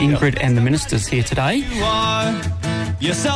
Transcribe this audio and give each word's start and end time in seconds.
Ingrid 0.00 0.38
and 0.40 0.56
the 0.56 0.60
ministers 0.62 1.06
here 1.06 1.22
today. 1.22 1.62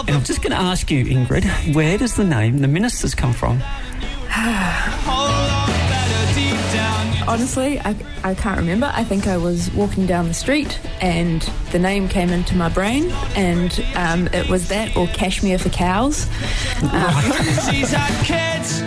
And 0.09 0.17
I'm 0.17 0.25
just 0.25 0.41
going 0.43 0.53
to 0.53 0.57
ask 0.57 0.91
you, 0.91 1.05
Ingrid, 1.05 1.75
where 1.75 1.99
does 1.99 2.17
the 2.17 2.25
name 2.25 2.59
the 2.59 2.69
ministers 2.69 3.15
come 3.15 3.33
from? 3.33 3.63
Honestly, 7.27 7.81
I, 7.81 7.97
I 8.23 8.35
can't 8.35 8.59
remember. 8.59 8.91
I 8.95 9.05
think 9.05 9.27
I 9.27 9.37
was 9.37 9.71
walking 9.73 10.07
down 10.07 10.29
the 10.29 10.35
street 10.35 10.79
and 11.01 11.43
the 11.73 11.79
name 11.79 12.09
came 12.09 12.31
into 12.31 12.55
my 12.55 12.69
brain, 12.69 13.11
and 13.35 13.85
um, 13.97 14.27
it 14.29 14.49
was 14.49 14.69
that 14.69 14.97
or 14.97 15.07
Cashmere 15.09 15.59
for 15.59 15.71
Cows. 15.71 16.27
Um, 16.83 16.91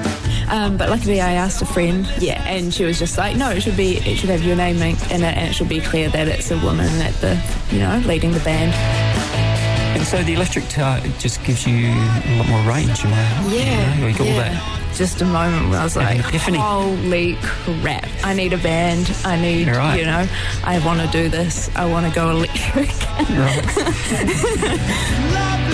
Um, 0.49 0.77
but 0.77 0.89
luckily, 0.89 1.19
I 1.21 1.33
asked 1.33 1.61
a 1.61 1.65
friend, 1.65 2.07
yeah, 2.19 2.41
and 2.47 2.73
she 2.73 2.85
was 2.85 2.97
just 2.97 3.17
like, 3.17 3.35
"No, 3.35 3.49
it 3.49 3.61
should 3.61 3.75
be, 3.77 3.97
it 3.97 4.17
should 4.17 4.29
have 4.29 4.43
your 4.43 4.55
name 4.55 4.77
in 4.77 4.95
it, 4.95 5.11
and 5.11 5.23
it 5.23 5.53
should 5.53 5.69
be 5.69 5.81
clear 5.81 6.09
that 6.09 6.27
it's 6.27 6.51
a 6.51 6.57
woman 6.59 6.87
at 7.01 7.13
the, 7.15 7.37
you 7.71 7.79
know, 7.79 8.01
leading 8.05 8.31
the 8.31 8.39
band." 8.39 8.73
And 9.97 10.05
so 10.05 10.23
the 10.23 10.33
electric 10.33 10.65
guitar 10.65 10.99
just 11.17 11.43
gives 11.43 11.65
you 11.65 11.87
a 11.87 12.37
lot 12.37 12.47
more 12.47 12.61
range, 12.61 13.03
you 13.03 13.09
know? 13.09 13.47
Yeah, 13.49 13.95
you 13.95 14.01
know, 14.01 14.07
you 14.07 14.25
yeah. 14.25 14.49
that. 14.49 14.95
Just 14.95 15.21
a 15.21 15.25
moment 15.25 15.69
where 15.69 15.79
I 15.79 15.83
was 15.83 15.95
like, 15.95 16.21
"Holy 16.21 17.35
crap! 17.41 18.07
I 18.23 18.33
need 18.33 18.53
a 18.53 18.57
band. 18.57 19.11
I 19.25 19.39
need, 19.39 19.67
right. 19.67 19.99
you 19.99 20.05
know, 20.05 20.27
I 20.63 20.79
want 20.85 21.01
to 21.01 21.07
do 21.07 21.29
this. 21.29 21.69
I 21.75 21.85
want 21.85 22.07
to 22.07 22.13
go 22.13 22.29
electric." 22.29 22.89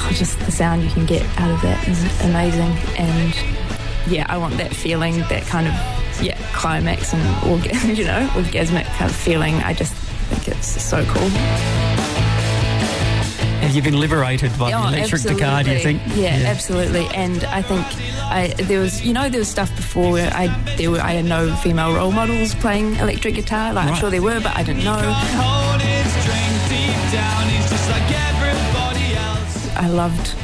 oh, 0.00 0.12
just 0.12 0.38
the 0.40 0.52
sound 0.52 0.82
you 0.82 0.90
can 0.90 1.06
get 1.06 1.22
out 1.38 1.50
of 1.50 1.60
that 1.62 1.86
is 1.88 2.02
amazing. 2.24 2.70
And 2.98 3.34
yeah, 4.10 4.26
I 4.28 4.38
want 4.38 4.56
that 4.56 4.74
feeling, 4.74 5.18
that 5.28 5.46
kind 5.46 5.66
of 5.66 5.74
yeah 6.22 6.36
climax 6.52 7.14
and 7.14 7.50
orgasm, 7.50 7.90
you 7.94 8.04
know, 8.04 8.28
orgasmic 8.34 8.86
kind 8.96 9.10
of 9.10 9.16
feeling. 9.16 9.54
I 9.56 9.72
just 9.72 9.92
think 9.94 10.48
it's 10.48 10.82
so 10.82 11.04
cool. 11.06 11.28
Have 13.60 13.76
you 13.76 13.82
been 13.82 14.00
liberated 14.00 14.50
by 14.58 14.72
oh, 14.72 14.82
the 14.82 14.96
electric 14.96 15.12
absolutely. 15.12 15.42
guitar? 15.42 15.62
Do 15.62 15.72
you 15.72 15.78
think? 15.78 16.02
Yeah, 16.08 16.38
yeah, 16.38 16.48
absolutely. 16.48 17.06
And 17.14 17.44
I 17.44 17.62
think 17.62 17.86
I, 18.22 18.48
there 18.64 18.80
was, 18.80 19.04
you 19.04 19.12
know, 19.12 19.28
there 19.28 19.38
was 19.38 19.48
stuff 19.48 19.74
before 19.76 20.12
where 20.12 20.32
I 20.34 20.48
there 20.76 20.90
were 20.90 21.00
I 21.00 21.12
had 21.12 21.24
no 21.26 21.54
female 21.56 21.94
role 21.94 22.10
models 22.10 22.54
playing 22.54 22.96
electric 22.96 23.34
guitar. 23.34 23.72
Like 23.72 23.86
right. 23.86 23.92
I'm 23.92 24.00
sure 24.00 24.10
there 24.10 24.22
were, 24.22 24.40
but 24.40 24.56
I 24.56 24.62
didn't 24.62 24.82
know. 24.82 24.98
I 29.76 29.88
loved 29.88 30.34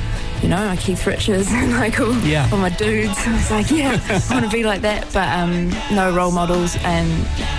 you 0.42 0.48
know, 0.48 0.64
like 0.66 0.80
Keith 0.80 1.06
Richards 1.06 1.48
and 1.50 1.72
like 1.72 1.98
all, 2.00 2.16
yeah. 2.18 2.48
all 2.52 2.58
my 2.58 2.70
dudes. 2.70 3.14
I 3.18 3.32
was 3.32 3.50
like, 3.50 3.70
yeah, 3.70 4.00
I 4.08 4.34
want 4.34 4.44
to 4.44 4.50
be 4.50 4.64
like 4.64 4.82
that. 4.82 5.06
But 5.12 5.28
um, 5.28 5.70
no 5.94 6.14
role 6.14 6.30
models, 6.30 6.76
and 6.84 7.10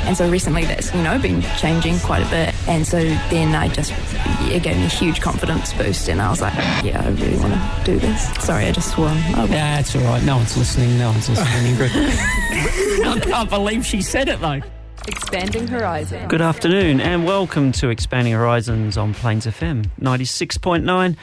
and 0.06 0.16
so 0.16 0.30
recently 0.30 0.66
that's 0.66 0.94
you 0.94 1.02
know 1.02 1.18
been 1.20 1.42
changing 1.58 2.00
quite 2.00 2.26
a 2.26 2.30
bit. 2.30 2.56
And 2.68 2.86
so 2.86 3.00
then 3.30 3.56
I 3.56 3.68
just 3.70 3.94
it 4.42 4.64
gave 4.64 4.78
me 4.78 4.86
a 4.86 4.90
huge 4.90 5.22
confidence 5.22 5.74
boost, 5.74 6.10
and 6.10 6.22
I 6.22 6.30
was 6.30 6.42
like, 6.42 6.54
yeah, 6.84 7.02
I 7.04 7.10
really 7.10 7.38
want 7.38 7.54
to 7.54 7.82
do 7.86 8.00
this. 8.00 8.34
Sorry, 8.36 8.66
I 8.66 8.72
just 8.72 8.92
swore. 8.92 9.10
Oh, 9.10 9.48
yeah, 9.50 9.80
it's 9.80 9.96
all 9.96 10.04
right. 10.04 10.24
No 10.24 10.38
one's 10.38 10.58
listening. 10.58 10.98
No 10.98 11.12
one's 11.12 11.30
listening. 11.30 11.76
Ingrid. 11.76 11.92
I 13.06 13.20
can't 13.20 13.50
believe 13.50 13.86
she 13.86 14.02
said 14.02 14.30
it 14.30 14.40
though. 14.40 14.62
Expanding 15.08 15.68
Horizons. 15.68 16.28
Good 16.28 16.42
afternoon 16.42 17.00
and 17.00 17.26
welcome 17.26 17.72
to 17.74 17.88
Expanding 17.90 18.34
Horizons 18.34 18.98
on 18.98 19.14
Plains 19.14 19.46
FM 19.46 19.90
96.9 20.02 21.16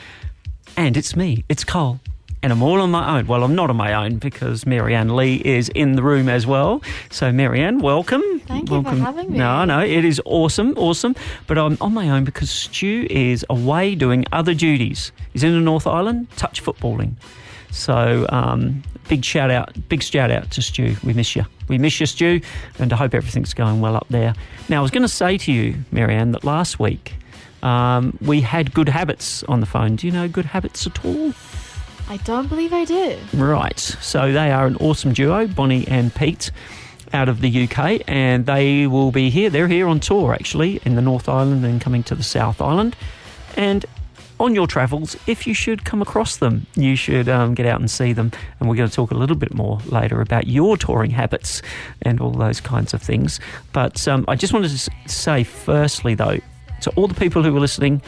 and 0.77 0.97
it's 0.97 1.17
me, 1.17 1.45
it's 1.49 1.65
Cole. 1.65 2.01
And 2.43 2.53
I'm 2.53 2.63
all 2.63 2.83
on 2.83 2.91
my 2.91 3.19
own. 3.19 3.27
Well, 3.27 3.43
I'm 3.43 3.55
not 3.55 3.71
on 3.71 3.77
my 3.77 3.95
own 3.95 4.17
because 4.17 4.67
Marianne 4.67 5.17
Leigh 5.17 5.37
is 5.37 5.71
in 5.71 5.93
the 5.93 6.03
room 6.03 6.29
as 6.29 6.47
well. 6.47 6.83
So, 7.11 7.33
Marianne, 7.33 7.79
welcome. 7.79 8.23
Thank 8.41 8.71
welcome. 8.71 8.99
you 8.99 8.99
for 8.99 9.05
having 9.05 9.33
me. 9.33 9.39
No, 9.39 9.65
no, 9.65 9.81
it 9.81 10.05
is 10.05 10.21
awesome, 10.27 10.75
awesome. 10.77 11.17
But 11.47 11.57
I'm 11.57 11.79
on 11.81 11.95
my 11.95 12.11
own 12.11 12.25
because 12.25 12.51
Stu 12.51 13.07
is 13.09 13.47
away 13.49 13.95
doing 13.95 14.27
other 14.31 14.53
duties. 14.53 15.11
He's 15.33 15.43
in 15.43 15.53
the 15.53 15.61
North 15.61 15.87
Island, 15.87 16.29
touch 16.37 16.63
footballing. 16.63 17.15
So, 17.71 18.27
um, 18.29 18.83
big 19.09 19.25
shout 19.25 19.51
out, 19.51 19.73
big 19.89 20.03
shout 20.03 20.31
out 20.31 20.51
to 20.51 20.61
Stu. 20.61 20.97
We 21.03 21.15
miss 21.15 21.35
you. 21.35 21.47
We 21.69 21.79
miss 21.79 21.99
you, 21.99 22.05
Stu, 22.05 22.43
and 22.79 22.93
I 22.93 22.97
hope 22.97 23.15
everything's 23.15 23.55
going 23.55 23.81
well 23.81 23.97
up 23.97 24.07
there. 24.11 24.35
Now, 24.69 24.81
I 24.81 24.83
was 24.83 24.91
going 24.91 25.03
to 25.03 25.09
say 25.09 25.39
to 25.39 25.51
you, 25.51 25.77
Marianne, 25.93 26.33
that 26.33 26.45
last 26.45 26.79
week 26.79 27.15
um, 27.65 28.17
we 28.21 28.41
had 28.43 28.75
Good 28.75 28.89
Habits 28.89 29.43
on 29.45 29.61
the 29.61 29.67
phone. 29.67 29.97
Do 29.97 30.07
you 30.07 30.13
know 30.13 30.29
Good 30.29 30.45
Habits 30.45 30.87
at 30.87 31.05
all? 31.05 31.33
I 32.09 32.19
don't 32.19 32.49
believe 32.49 32.73
I 32.73 32.85
do. 32.85 33.19
Right. 33.33 33.79
So 33.79 34.33
they 34.33 34.53
are 34.53 34.67
an 34.67 34.77
awesome 34.77 35.15
duo, 35.15 35.47
Bonnie 35.47 35.89
and 35.89 36.15
Pete, 36.15 36.51
out 37.15 37.29
of 37.29 37.41
the 37.41 37.65
UK, 37.65 38.03
and 38.07 38.45
they 38.45 38.87
will 38.87 39.11
be 39.11 39.31
here. 39.31 39.49
They're 39.49 39.69
here 39.69 39.89
on 39.89 40.01
tour, 40.01 40.35
actually, 40.35 40.81
in 40.85 40.97
the 40.97 41.03
North 41.03 41.29
Island 41.29 41.65
and 41.65 41.81
coming 41.81 42.03
to 42.05 42.15
the 42.15 42.23
South 42.23 42.61
Island. 42.61 42.95
And 43.57 43.87
on 44.39 44.55
your 44.55 44.67
travels, 44.67 45.17
if 45.27 45.47
you 45.47 45.55
should 45.55 45.85
come 45.85 46.03
across 46.03 46.37
them, 46.37 46.67
you 46.75 46.97
should 46.97 47.29
um, 47.29 47.55
get 47.55 47.65
out 47.65 47.81
and 47.81 47.91
see 47.91 48.13
them. 48.13 48.33
And 48.61 48.69
we're 48.69 48.77
going 48.77 48.89
to 48.89 48.95
talk 48.95 49.11
a 49.11 49.17
little 49.17 49.37
bit 49.37 49.55
more 49.55 49.79
later 49.87 50.21
about 50.21 50.47
your 50.49 50.77
touring 50.77 51.13
habits 51.13 51.63
and 52.03 52.21
all 52.21 52.33
those 52.33 52.61
kinds 52.61 52.93
of 52.93 53.01
things. 53.01 53.41
But 53.73 54.07
um, 54.09 54.25
I 54.29 54.35
just 54.35 54.53
wanted 54.53 54.71
to 54.77 54.91
say, 55.07 55.45
firstly, 55.45 56.15
though, 56.15 56.41
to 56.85 56.91
all 56.93 57.09
the 57.09 57.15
people 57.15 57.43
who 57.43 57.53
were 57.53 57.61
listening, 57.61 58.01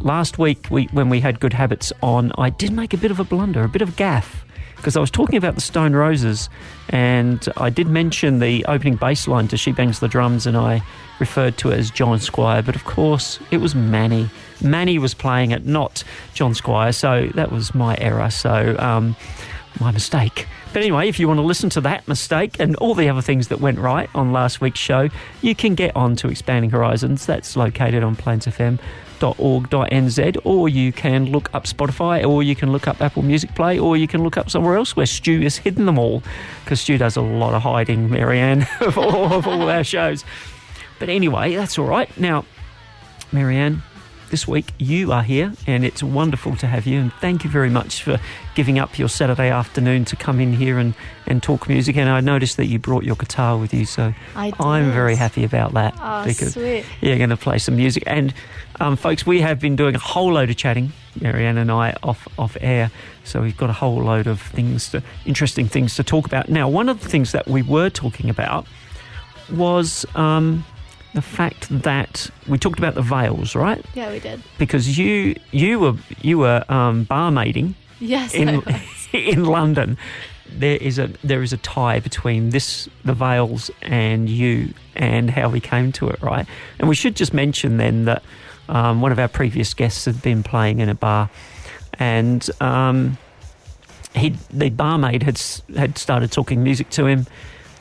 last 0.00 0.38
week 0.38 0.66
we, 0.70 0.84
when 0.92 1.08
we 1.08 1.20
had 1.20 1.40
Good 1.40 1.52
Habits 1.52 1.92
on, 2.02 2.32
I 2.38 2.50
did 2.50 2.72
make 2.72 2.94
a 2.94 2.96
bit 2.96 3.10
of 3.10 3.18
a 3.18 3.24
blunder, 3.24 3.64
a 3.64 3.68
bit 3.68 3.82
of 3.82 3.90
a 3.90 3.92
gaff, 3.92 4.44
because 4.76 4.96
I 4.96 5.00
was 5.00 5.10
talking 5.10 5.36
about 5.36 5.54
the 5.54 5.60
Stone 5.60 5.94
Roses, 5.94 6.50
and 6.90 7.48
I 7.56 7.70
did 7.70 7.88
mention 7.88 8.38
the 8.38 8.64
opening 8.66 8.96
bass 8.96 9.26
line 9.26 9.48
to 9.48 9.56
She 9.56 9.72
Bangs 9.72 10.00
the 10.00 10.08
Drums, 10.08 10.46
and 10.46 10.56
I 10.56 10.82
referred 11.18 11.56
to 11.58 11.70
it 11.70 11.78
as 11.78 11.90
John 11.90 12.18
Squire, 12.20 12.62
but 12.62 12.76
of 12.76 12.84
course 12.84 13.38
it 13.50 13.58
was 13.58 13.74
Mani. 13.74 14.28
Mani 14.62 14.98
was 14.98 15.14
playing 15.14 15.52
it, 15.52 15.64
not 15.64 16.04
John 16.34 16.54
Squire, 16.54 16.92
so 16.92 17.28
that 17.34 17.50
was 17.50 17.74
my 17.74 17.96
error. 17.98 18.30
So 18.30 18.76
um, 18.78 19.16
my 19.80 19.90
mistake. 19.90 20.46
But 20.72 20.82
anyway, 20.82 21.08
if 21.08 21.18
you 21.18 21.28
want 21.28 21.38
to 21.38 21.44
listen 21.44 21.70
to 21.70 21.80
that 21.82 22.06
mistake 22.08 22.56
and 22.58 22.74
all 22.76 22.94
the 22.94 23.08
other 23.08 23.22
things 23.22 23.48
that 23.48 23.60
went 23.60 23.78
right 23.78 24.08
on 24.14 24.32
last 24.32 24.60
week's 24.60 24.80
show, 24.80 25.08
you 25.42 25.54
can 25.54 25.74
get 25.74 25.94
on 25.94 26.16
to 26.16 26.28
Expanding 26.28 26.70
Horizons. 26.70 27.26
That's 27.26 27.56
located 27.56 28.02
on 28.02 28.16
plainsfm.org.nz, 28.16 30.36
or 30.44 30.68
you 30.68 30.92
can 30.92 31.26
look 31.26 31.54
up 31.54 31.64
Spotify, 31.64 32.28
or 32.28 32.42
you 32.42 32.56
can 32.56 32.72
look 32.72 32.88
up 32.88 33.00
Apple 33.00 33.22
Music 33.22 33.54
Play, 33.54 33.78
or 33.78 33.96
you 33.96 34.08
can 34.08 34.24
look 34.24 34.36
up 34.36 34.50
somewhere 34.50 34.76
else 34.76 34.96
where 34.96 35.06
Stu 35.06 35.40
has 35.42 35.56
hidden 35.56 35.86
them 35.86 35.98
all, 35.98 36.22
because 36.64 36.80
Stu 36.80 36.98
does 36.98 37.16
a 37.16 37.22
lot 37.22 37.54
of 37.54 37.62
hiding, 37.62 38.10
Marianne, 38.10 38.66
of 38.80 38.98
all, 38.98 39.32
of 39.32 39.46
all 39.46 39.68
our 39.68 39.84
shows. 39.84 40.24
But 40.98 41.08
anyway, 41.08 41.54
that's 41.54 41.78
all 41.78 41.86
right. 41.86 42.10
Now, 42.18 42.44
Marianne, 43.32 43.82
this 44.34 44.48
week 44.48 44.72
you 44.78 45.12
are 45.12 45.22
here, 45.22 45.52
and 45.64 45.84
it's 45.84 46.02
wonderful 46.02 46.56
to 46.56 46.66
have 46.66 46.88
you. 46.88 46.98
And 46.98 47.12
thank 47.20 47.44
you 47.44 47.50
very 47.50 47.70
much 47.70 48.02
for 48.02 48.18
giving 48.56 48.80
up 48.80 48.98
your 48.98 49.08
Saturday 49.08 49.48
afternoon 49.48 50.04
to 50.06 50.16
come 50.16 50.40
in 50.40 50.52
here 50.52 50.76
and, 50.80 50.92
and 51.28 51.40
talk 51.40 51.68
music. 51.68 51.96
And 51.96 52.10
I 52.10 52.18
noticed 52.18 52.56
that 52.56 52.66
you 52.66 52.80
brought 52.80 53.04
your 53.04 53.14
guitar 53.14 53.56
with 53.56 53.72
you, 53.72 53.84
so 53.84 54.12
I'm 54.34 54.90
very 54.90 55.14
happy 55.14 55.44
about 55.44 55.74
that 55.74 55.94
oh, 56.00 56.24
because 56.24 56.54
sweet. 56.54 56.84
you're 57.00 57.16
going 57.16 57.30
to 57.30 57.36
play 57.36 57.58
some 57.58 57.76
music. 57.76 58.02
And 58.08 58.34
um, 58.80 58.96
folks, 58.96 59.24
we 59.24 59.40
have 59.40 59.60
been 59.60 59.76
doing 59.76 59.94
a 59.94 60.00
whole 60.00 60.32
load 60.32 60.50
of 60.50 60.56
chatting, 60.56 60.92
Marianne 61.20 61.56
and 61.56 61.70
I, 61.70 61.94
off 62.02 62.26
off 62.36 62.56
air. 62.60 62.90
So 63.22 63.40
we've 63.40 63.56
got 63.56 63.70
a 63.70 63.74
whole 63.74 64.02
load 64.02 64.26
of 64.26 64.40
things, 64.40 64.90
to, 64.90 65.02
interesting 65.26 65.68
things 65.68 65.94
to 65.94 66.02
talk 66.02 66.26
about. 66.26 66.48
Now, 66.48 66.68
one 66.68 66.88
of 66.88 67.04
the 67.04 67.08
things 67.08 67.30
that 67.30 67.46
we 67.46 67.62
were 67.62 67.88
talking 67.88 68.28
about 68.28 68.66
was. 69.48 70.04
Um, 70.16 70.64
the 71.14 71.22
fact 71.22 71.68
that 71.70 72.28
we 72.48 72.58
talked 72.58 72.78
about 72.78 72.94
the 72.94 73.02
veils, 73.02 73.54
right? 73.54 73.82
Yeah, 73.94 74.10
we 74.10 74.18
did. 74.18 74.42
Because 74.58 74.98
you 74.98 75.36
you 75.52 75.78
were 75.78 75.94
you 76.20 76.38
were 76.38 76.64
um, 76.68 77.06
barmaiding. 77.06 77.74
Yes, 78.00 78.34
in 78.34 78.62
in 79.12 79.44
London. 79.44 79.96
There 80.56 80.76
is 80.76 80.98
a 80.98 81.08
there 81.22 81.42
is 81.42 81.52
a 81.52 81.56
tie 81.56 82.00
between 82.00 82.50
this 82.50 82.88
the 83.04 83.14
veils 83.14 83.70
and 83.82 84.28
you 84.28 84.74
and 84.94 85.30
how 85.30 85.48
we 85.48 85.60
came 85.60 85.92
to 85.92 86.08
it, 86.10 86.20
right? 86.20 86.46
And 86.78 86.88
we 86.88 86.94
should 86.94 87.16
just 87.16 87.32
mention 87.32 87.78
then 87.78 88.04
that 88.04 88.22
um, 88.68 89.00
one 89.00 89.12
of 89.12 89.18
our 89.18 89.28
previous 89.28 89.72
guests 89.72 90.04
had 90.04 90.20
been 90.20 90.42
playing 90.42 90.80
in 90.80 90.88
a 90.88 90.94
bar, 90.94 91.30
and 91.94 92.48
um, 92.60 93.18
he 94.14 94.30
the 94.50 94.70
barmaid 94.70 95.22
had 95.22 95.40
had 95.76 95.96
started 95.96 96.32
talking 96.32 96.62
music 96.62 96.90
to 96.90 97.06
him. 97.06 97.26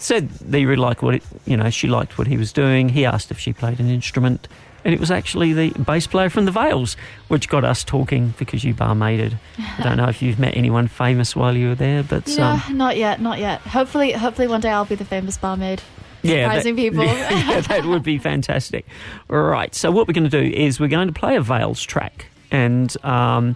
Said 0.04 0.30
that 0.30 0.58
he 0.58 0.66
really 0.66 0.82
liked 0.82 1.02
what 1.02 1.16
it, 1.16 1.24
you 1.46 1.56
know. 1.56 1.70
She 1.70 1.88
liked 1.88 2.18
what 2.18 2.28
he 2.28 2.36
was 2.38 2.52
doing. 2.52 2.90
He 2.90 3.06
asked 3.06 3.32
if 3.32 3.40
she 3.40 3.54
played 3.54 3.80
an 3.80 3.90
instrument, 3.90 4.50
and 4.84 4.94
it 4.94 5.00
was 5.00 5.10
actually 5.10 5.54
the 5.54 5.70
bass 5.80 6.08
player 6.08 6.30
from 6.30 6.44
the 6.44 6.52
Veils, 6.52 6.98
which 7.30 7.48
got 7.48 7.64
us 7.64 7.86
talking 7.86 8.34
because 8.38 8.66
you 8.66 8.74
barmaided. 8.74 9.38
I 9.80 9.84
don't 9.84 9.96
know 9.98 10.10
if 10.10 10.22
you've 10.22 10.40
met 10.40 10.58
anyone 10.58 10.88
famous 10.90 11.36
while 11.38 11.56
you 11.56 11.70
were 11.70 11.76
there, 11.76 12.04
but 12.04 12.28
no, 12.28 12.44
um, 12.44 12.78
not 12.78 12.98
yet, 12.98 13.22
not 13.22 13.40
yet. 13.40 13.62
Hopefully, 13.62 14.12
hopefully 14.12 14.48
one 14.48 14.60
day 14.60 14.72
I'll 14.72 14.84
be 14.84 14.96
the 14.96 15.06
famous 15.06 15.38
barmaid. 15.38 15.82
Yeah, 16.22 16.48
surprising 16.50 16.76
that, 16.76 16.82
people. 16.90 17.06
yeah, 17.06 17.62
that 17.62 17.86
would 17.86 18.04
be 18.04 18.18
fantastic. 18.18 18.86
Right, 19.30 19.74
so 19.74 19.90
what 19.90 20.08
we're 20.08 20.14
going 20.14 20.30
to 20.30 20.30
do 20.30 20.54
is 20.56 20.80
we're 20.82 20.88
going 20.90 21.08
to 21.08 21.14
play 21.14 21.38
a 21.38 21.42
Veils 21.42 21.82
track, 21.82 22.26
and 22.52 22.94
um, 23.06 23.56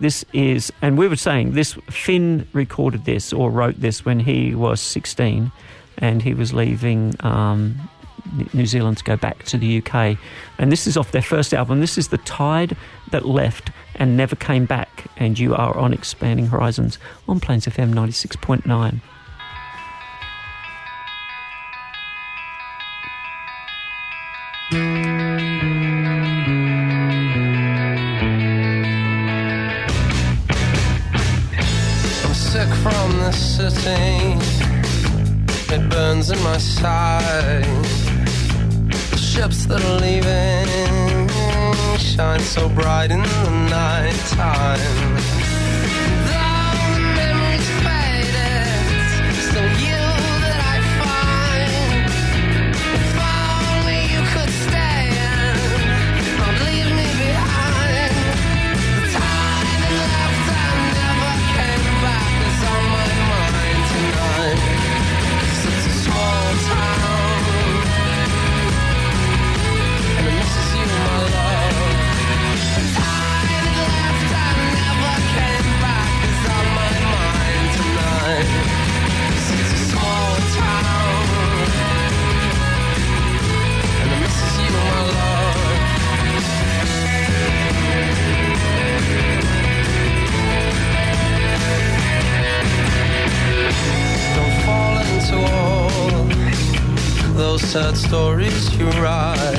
this 0.00 0.24
is, 0.32 0.72
and 0.82 0.96
we 0.96 1.08
were 1.08 1.16
saying 1.16 1.52
this. 1.52 1.74
Finn 1.90 2.48
recorded 2.54 3.04
this 3.04 3.32
or 3.34 3.50
wrote 3.50 3.80
this 3.80 4.04
when 4.04 4.20
he 4.20 4.54
was 4.54 4.80
sixteen, 4.80 5.52
and 5.98 6.22
he 6.22 6.34
was 6.34 6.52
leaving 6.52 7.14
um, 7.20 7.88
New 8.52 8.66
Zealand 8.66 8.98
to 8.98 9.04
go 9.04 9.16
back 9.16 9.44
to 9.44 9.58
the 9.58 9.78
UK. 9.78 10.18
And 10.58 10.72
this 10.72 10.86
is 10.86 10.96
off 10.96 11.12
their 11.12 11.22
first 11.22 11.52
album. 11.52 11.80
This 11.80 11.98
is 11.98 12.08
The 12.08 12.18
Tide 12.18 12.76
That 13.10 13.26
Left 13.26 13.70
and 13.96 14.16
Never 14.16 14.36
Came 14.36 14.64
Back. 14.64 15.06
And 15.16 15.38
you 15.38 15.54
are 15.54 15.76
on 15.76 15.92
Expanding 15.92 16.46
Horizons 16.46 16.98
on 17.28 17.40
Plains 17.40 17.66
FM 17.66 17.92
96.9. 17.92 19.00
my 36.54 36.58
side 36.58 37.64
ships 39.18 39.66
that 39.66 39.82
are 39.84 40.00
leaving 40.00 41.28
shine 41.98 42.38
so 42.38 42.68
bright 42.68 43.10
in 43.10 43.22
the 43.22 43.50
night 43.70 44.14
time. 44.28 45.33
Sad 97.74 97.96
stories 97.96 98.72
you 98.78 98.86
write. 99.02 99.58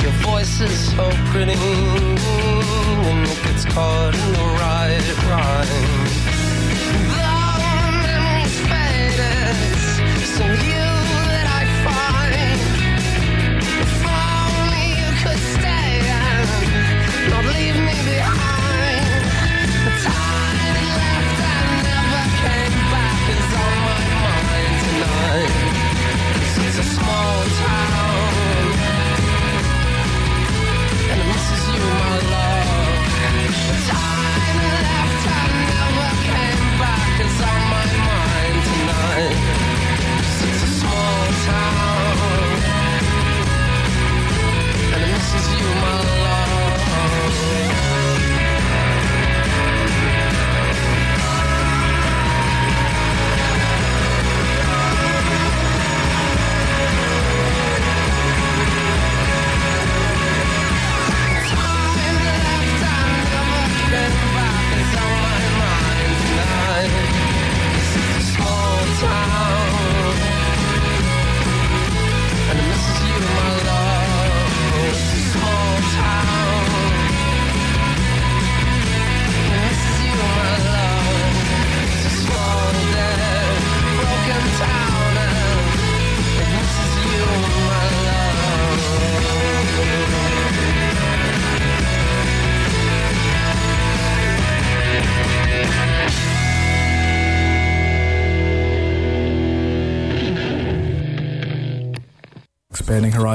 Your 0.00 0.12
voice 0.22 0.60
is 0.60 0.94
so 0.94 1.10
pretty, 1.32 1.54
and 1.54 3.26
it 3.28 3.42
gets 3.42 3.64
caught 3.64 4.14
in 4.14 4.32
the 4.32 4.46
right 4.62 5.06
rhyme. 5.26 6.06
The 7.10 7.32
memories 8.06 8.58
faded, 8.70 9.56
so 10.36 10.44
you. 10.64 10.85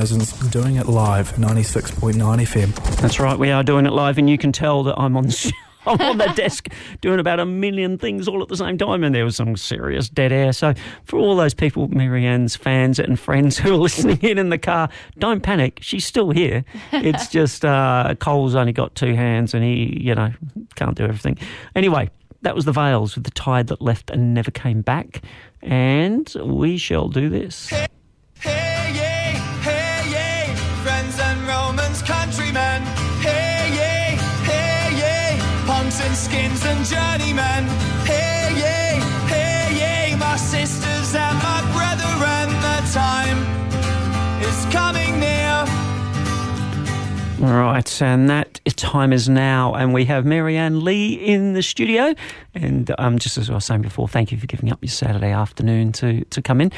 Horizons, 0.01 0.31
doing 0.49 0.77
it 0.77 0.87
live, 0.87 1.33
96.9 1.33 2.15
FM. 2.15 3.01
That's 3.01 3.19
right, 3.19 3.37
we 3.37 3.51
are 3.51 3.61
doing 3.61 3.85
it 3.85 3.93
live, 3.93 4.17
and 4.17 4.29
you 4.29 4.37
can 4.37 4.51
tell 4.51 4.83
that 4.83 4.97
I'm 4.97 5.15
on. 5.17 5.29
I'm 5.85 5.99
on 6.01 6.17
the 6.17 6.31
desk 6.35 6.67
doing 7.01 7.19
about 7.19 7.39
a 7.39 7.45
million 7.45 7.97
things 7.97 8.27
all 8.27 8.41
at 8.41 8.49
the 8.49 8.57
same 8.57 8.77
time, 8.77 9.03
and 9.03 9.15
there 9.15 9.25
was 9.25 9.35
some 9.35 9.55
serious 9.55 10.09
dead 10.09 10.31
air. 10.31 10.53
So, 10.53 10.73
for 11.05 11.17
all 11.17 11.35
those 11.35 11.53
people, 11.53 11.87
Marianne's 11.87 12.55
fans 12.55 12.99
and 12.99 13.19
friends 13.19 13.57
who 13.57 13.73
are 13.73 13.77
listening 13.77 14.19
in 14.21 14.37
in 14.37 14.49
the 14.49 14.57
car, 14.57 14.89
don't 15.17 15.41
panic. 15.41 15.79
She's 15.81 16.05
still 16.05 16.29
here. 16.31 16.63
It's 16.91 17.27
just 17.31 17.65
uh, 17.65 18.15
Cole's 18.19 18.55
only 18.55 18.73
got 18.73 18.95
two 18.95 19.15
hands, 19.15 19.53
and 19.53 19.63
he, 19.63 19.99
you 20.01 20.13
know, 20.13 20.31
can't 20.75 20.95
do 20.95 21.03
everything. 21.03 21.37
Anyway, 21.75 22.09
that 22.43 22.55
was 22.55 22.65
the 22.65 22.71
Veils 22.71 23.15
with 23.15 23.23
the 23.23 23.31
tide 23.31 23.67
that 23.67 23.81
left 23.81 24.09
and 24.09 24.33
never 24.33 24.51
came 24.51 24.81
back, 24.81 25.21
and 25.61 26.31
we 26.43 26.77
shall 26.77 27.07
do 27.07 27.29
this. 27.29 27.71
Right, 47.41 48.01
and 48.03 48.29
that 48.29 48.61
time 48.75 49.11
is 49.11 49.27
now, 49.27 49.73
and 49.73 49.95
we 49.95 50.05
have 50.05 50.27
Marianne 50.27 50.83
Leigh 50.83 51.13
in 51.13 51.53
the 51.53 51.63
studio. 51.63 52.13
And 52.53 52.93
um, 52.99 53.17
just 53.17 53.35
as 53.39 53.49
I 53.49 53.55
was 53.55 53.65
saying 53.65 53.81
before, 53.81 54.07
thank 54.07 54.31
you 54.31 54.37
for 54.37 54.45
giving 54.45 54.71
up 54.71 54.77
your 54.83 54.91
Saturday 54.91 55.31
afternoon 55.31 55.91
to, 55.93 56.23
to 56.25 56.41
come 56.43 56.61
in. 56.61 56.71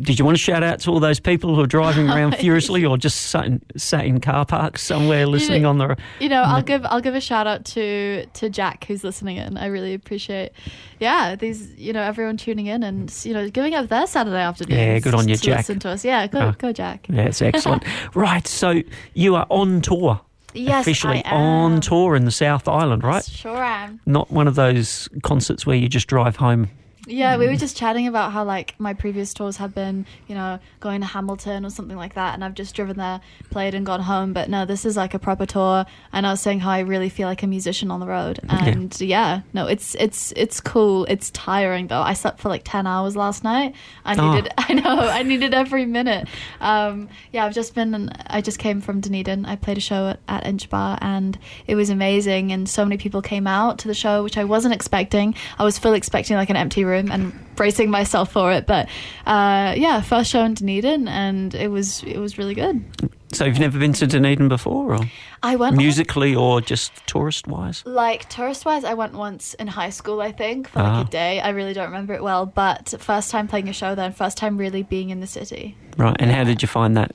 Did 0.00 0.18
you 0.18 0.24
want 0.24 0.36
to 0.36 0.42
shout 0.42 0.62
out 0.62 0.80
to 0.80 0.90
all 0.90 0.98
those 1.00 1.20
people 1.20 1.54
who 1.54 1.60
are 1.62 1.66
driving 1.66 2.08
around 2.10 2.36
furiously, 2.38 2.84
or 2.84 2.96
just 2.98 3.22
sat 3.30 3.44
in, 3.46 3.62
sat 3.76 4.04
in 4.04 4.20
car 4.20 4.44
parks 4.44 4.82
somewhere 4.82 5.26
listening 5.26 5.62
know- 5.62 5.70
on 5.70 5.78
the? 5.78 5.96
You 6.20 6.28
know, 6.28 6.42
I'll 6.42 6.62
give 6.62 6.84
I'll 6.86 7.00
give 7.00 7.14
a 7.14 7.20
shout 7.20 7.46
out 7.46 7.64
to 7.66 8.26
to 8.26 8.50
Jack 8.50 8.84
who's 8.86 9.04
listening 9.04 9.36
in. 9.36 9.56
I 9.56 9.66
really 9.66 9.94
appreciate, 9.94 10.52
yeah, 10.98 11.36
these 11.36 11.72
you 11.76 11.92
know 11.92 12.02
everyone 12.02 12.36
tuning 12.36 12.66
in 12.66 12.82
and 12.82 13.12
you 13.24 13.32
know 13.32 13.48
giving 13.48 13.74
up 13.74 13.88
their 13.88 14.06
Saturday 14.06 14.36
afternoon. 14.36 14.78
Yeah, 14.78 14.98
good 14.98 15.14
on 15.14 15.28
you, 15.28 15.36
Jack. 15.36 15.58
Listen 15.58 15.78
to 15.80 15.90
us, 15.90 16.04
yeah, 16.04 16.26
go 16.26 16.40
Oh. 16.40 16.54
go 16.58 16.72
Jack. 16.72 17.06
Yeah, 17.08 17.22
it's 17.22 17.40
excellent. 17.40 17.84
right, 18.14 18.46
so 18.46 18.82
you 19.14 19.36
are 19.36 19.46
on 19.50 19.80
tour. 19.82 20.20
Yes, 20.52 20.82
officially 20.86 21.22
I 21.24 21.34
am. 21.34 21.36
on 21.74 21.80
tour 21.82 22.16
in 22.16 22.24
the 22.24 22.30
South 22.30 22.66
Island, 22.66 23.04
right? 23.04 23.22
Sure 23.24 23.62
am. 23.62 24.00
Not 24.06 24.30
one 24.30 24.48
of 24.48 24.54
those 24.54 25.06
concerts 25.22 25.66
where 25.66 25.76
you 25.76 25.86
just 25.88 26.06
drive 26.06 26.36
home. 26.36 26.70
Yeah, 27.06 27.36
we 27.36 27.46
were 27.46 27.56
just 27.56 27.76
chatting 27.76 28.08
about 28.08 28.32
how 28.32 28.42
like 28.44 28.74
my 28.78 28.92
previous 28.92 29.32
tours 29.32 29.56
have 29.58 29.74
been, 29.74 30.06
you 30.26 30.34
know, 30.34 30.58
going 30.80 31.00
to 31.02 31.06
Hamilton 31.06 31.64
or 31.64 31.70
something 31.70 31.96
like 31.96 32.14
that, 32.14 32.34
and 32.34 32.44
I've 32.44 32.54
just 32.54 32.74
driven 32.74 32.96
there, 32.96 33.20
played, 33.50 33.74
and 33.74 33.86
gone 33.86 34.00
home. 34.00 34.32
But 34.32 34.50
no, 34.50 34.64
this 34.64 34.84
is 34.84 34.96
like 34.96 35.14
a 35.14 35.18
proper 35.20 35.46
tour, 35.46 35.86
and 36.12 36.26
I 36.26 36.32
was 36.32 36.40
saying 36.40 36.60
how 36.60 36.70
I 36.70 36.80
really 36.80 37.08
feel 37.08 37.28
like 37.28 37.44
a 37.44 37.46
musician 37.46 37.92
on 37.92 38.00
the 38.00 38.06
road, 38.08 38.40
and 38.48 38.98
yeah, 39.00 39.42
no, 39.52 39.66
it's 39.68 39.94
it's 39.94 40.32
it's 40.36 40.60
cool. 40.60 41.04
It's 41.04 41.30
tiring 41.30 41.86
though. 41.86 42.00
I 42.02 42.14
slept 42.14 42.40
for 42.40 42.48
like 42.48 42.62
ten 42.64 42.86
hours 42.88 43.14
last 43.14 43.44
night. 43.44 43.74
I 44.04 44.16
Oh. 44.18 44.32
needed, 44.34 44.52
I 44.58 44.72
know, 44.72 44.98
I 44.98 45.22
needed 45.22 45.54
every 45.54 45.86
minute. 45.86 46.26
Um, 46.60 47.08
yeah, 47.32 47.44
I've 47.44 47.54
just 47.54 47.74
been, 47.74 48.10
I 48.26 48.40
just 48.40 48.58
came 48.58 48.80
from 48.80 49.00
Dunedin. 49.00 49.44
I 49.46 49.54
played 49.56 49.76
a 49.76 49.80
show 49.80 50.08
at, 50.08 50.20
at 50.26 50.44
Inch 50.46 50.68
Bar, 50.70 50.98
and 51.00 51.38
it 51.68 51.76
was 51.76 51.88
amazing, 51.90 52.50
and 52.50 52.68
so 52.68 52.84
many 52.84 52.96
people 52.96 53.22
came 53.22 53.46
out 53.46 53.78
to 53.80 53.88
the 53.88 53.94
show, 53.94 54.24
which 54.24 54.36
I 54.36 54.44
wasn't 54.44 54.74
expecting. 54.74 55.34
I 55.58 55.62
was 55.64 55.78
fully 55.78 55.98
expecting 55.98 56.36
like 56.36 56.50
an 56.50 56.56
empty 56.56 56.82
room 56.84 56.95
and 56.96 57.32
bracing 57.56 57.90
myself 57.90 58.32
for 58.32 58.52
it. 58.52 58.66
But 58.66 58.88
uh, 59.26 59.74
yeah, 59.76 60.00
first 60.00 60.30
show 60.30 60.44
in 60.44 60.54
Dunedin, 60.54 61.08
and 61.08 61.54
it 61.54 61.68
was 61.68 62.02
it 62.04 62.18
was 62.18 62.38
really 62.38 62.54
good. 62.54 62.84
So 63.32 63.44
you've 63.44 63.58
never 63.58 63.76
been 63.78 63.92
to 63.94 64.06
Dunedin 64.06 64.48
before, 64.48 64.94
or 64.94 65.00
I 65.42 65.56
went 65.56 65.72
on- 65.72 65.76
musically, 65.78 66.34
or 66.34 66.60
just 66.60 66.92
tourist 67.06 67.48
wise? 67.48 67.82
like 67.84 68.28
tourist 68.28 68.64
wise, 68.64 68.84
I 68.84 68.94
went 68.94 69.14
once 69.14 69.54
in 69.54 69.66
high 69.66 69.90
school, 69.90 70.20
I 70.20 70.30
think, 70.30 70.68
for 70.68 70.78
like 70.78 70.92
Ah. 70.92 71.00
a 71.00 71.04
day. 71.04 71.40
I 71.40 71.48
really 71.50 71.72
don't 71.72 71.86
remember 71.86 72.14
it 72.14 72.22
well, 72.22 72.46
but 72.46 72.94
first 73.00 73.32
time 73.32 73.48
playing 73.48 73.68
a 73.68 73.72
show 73.72 73.96
then, 73.96 74.12
first 74.12 74.38
time 74.38 74.56
really 74.56 74.84
being 74.84 75.10
in 75.10 75.18
the 75.20 75.26
city. 75.26 75.76
Right, 75.98 76.14
and 76.20 76.30
how 76.30 76.44
did 76.44 76.62
you 76.62 76.68
find 76.68 76.96
that? 76.96 77.12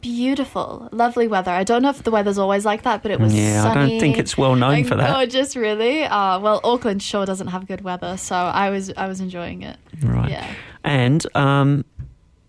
Beautiful, 0.00 0.88
lovely 0.90 1.28
weather. 1.28 1.52
I 1.52 1.62
don't 1.64 1.82
know 1.82 1.90
if 1.90 2.02
the 2.02 2.10
weather's 2.10 2.38
always 2.38 2.64
like 2.64 2.82
that, 2.82 3.02
but 3.02 3.12
it 3.12 3.20
was 3.20 3.32
Yeah, 3.32 3.64
I 3.70 3.74
don't 3.74 4.00
think 4.00 4.18
it's 4.18 4.36
well 4.36 4.56
known 4.56 4.74
and 4.78 4.88
for 4.88 4.96
that. 4.96 5.12
Gorgeous, 5.14 5.54
really. 5.54 6.02
Uh, 6.04 6.40
well, 6.40 6.60
Auckland 6.64 7.02
sure 7.02 7.24
doesn't 7.24 7.48
have 7.48 7.68
good 7.68 7.82
weather, 7.82 8.16
so 8.16 8.34
I 8.34 8.70
was 8.70 8.92
I 8.96 9.06
was 9.06 9.20
enjoying 9.20 9.62
it. 9.62 9.76
Right. 10.02 10.30
Yeah. 10.30 10.46
And 10.82 11.24
um, 11.36 11.84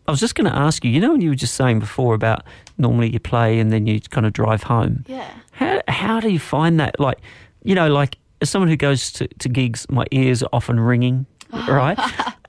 I 0.07 0.11
was 0.11 0.19
just 0.19 0.33
going 0.35 0.49
to 0.51 0.57
ask 0.57 0.83
you, 0.83 0.89
you 0.91 0.99
know, 0.99 1.11
when 1.11 1.21
you 1.21 1.29
were 1.29 1.35
just 1.35 1.53
saying 1.53 1.79
before 1.79 2.15
about 2.15 2.43
normally 2.77 3.09
you 3.09 3.19
play 3.19 3.59
and 3.59 3.71
then 3.71 3.87
you 3.87 3.99
kind 4.01 4.25
of 4.25 4.33
drive 4.33 4.63
home. 4.63 5.03
Yeah. 5.07 5.29
How 5.51 5.81
how 5.87 6.19
do 6.19 6.29
you 6.29 6.39
find 6.39 6.79
that? 6.79 6.99
Like, 6.99 7.19
you 7.63 7.75
know, 7.75 7.87
like 7.89 8.17
as 8.41 8.49
someone 8.49 8.69
who 8.69 8.75
goes 8.77 9.11
to, 9.13 9.27
to 9.27 9.49
gigs, 9.49 9.85
my 9.89 10.05
ears 10.11 10.43
are 10.43 10.49
often 10.51 10.79
ringing, 10.79 11.25
right? 11.67 11.97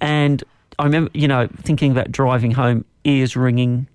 and 0.00 0.42
I 0.78 0.84
remember, 0.84 1.10
you 1.14 1.28
know, 1.28 1.48
thinking 1.62 1.92
about 1.92 2.10
driving 2.10 2.50
home, 2.50 2.84
ears 3.04 3.36
ringing. 3.36 3.86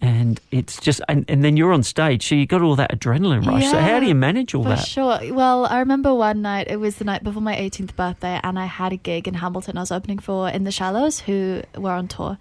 And 0.00 0.38
it's 0.50 0.78
just, 0.80 1.00
and, 1.08 1.24
and 1.28 1.42
then 1.42 1.56
you're 1.56 1.72
on 1.72 1.82
stage, 1.82 2.28
so 2.28 2.34
you 2.34 2.44
got 2.44 2.60
all 2.60 2.76
that 2.76 2.90
adrenaline 2.92 3.46
rush. 3.46 3.70
So 3.70 3.78
how 3.78 4.00
do 4.00 4.06
you 4.06 4.14
manage 4.14 4.54
all 4.54 4.64
For 4.64 4.68
that? 4.70 4.86
sure. 4.86 5.18
Well, 5.32 5.64
I 5.64 5.78
remember 5.78 6.12
one 6.12 6.42
night, 6.42 6.66
it 6.68 6.76
was 6.76 6.96
the 6.96 7.04
night 7.06 7.24
before 7.24 7.40
my 7.40 7.56
18th 7.56 7.96
birthday, 7.96 8.38
and 8.42 8.58
I 8.58 8.66
had 8.66 8.92
a 8.92 8.96
gig 8.96 9.26
in 9.26 9.32
Hamilton. 9.34 9.78
I 9.78 9.80
was 9.80 9.90
opening 9.90 10.18
for 10.18 10.50
In 10.50 10.64
the 10.64 10.70
Shallows, 10.70 11.20
who 11.20 11.62
were 11.78 11.92
on 11.92 12.08
tour. 12.08 12.36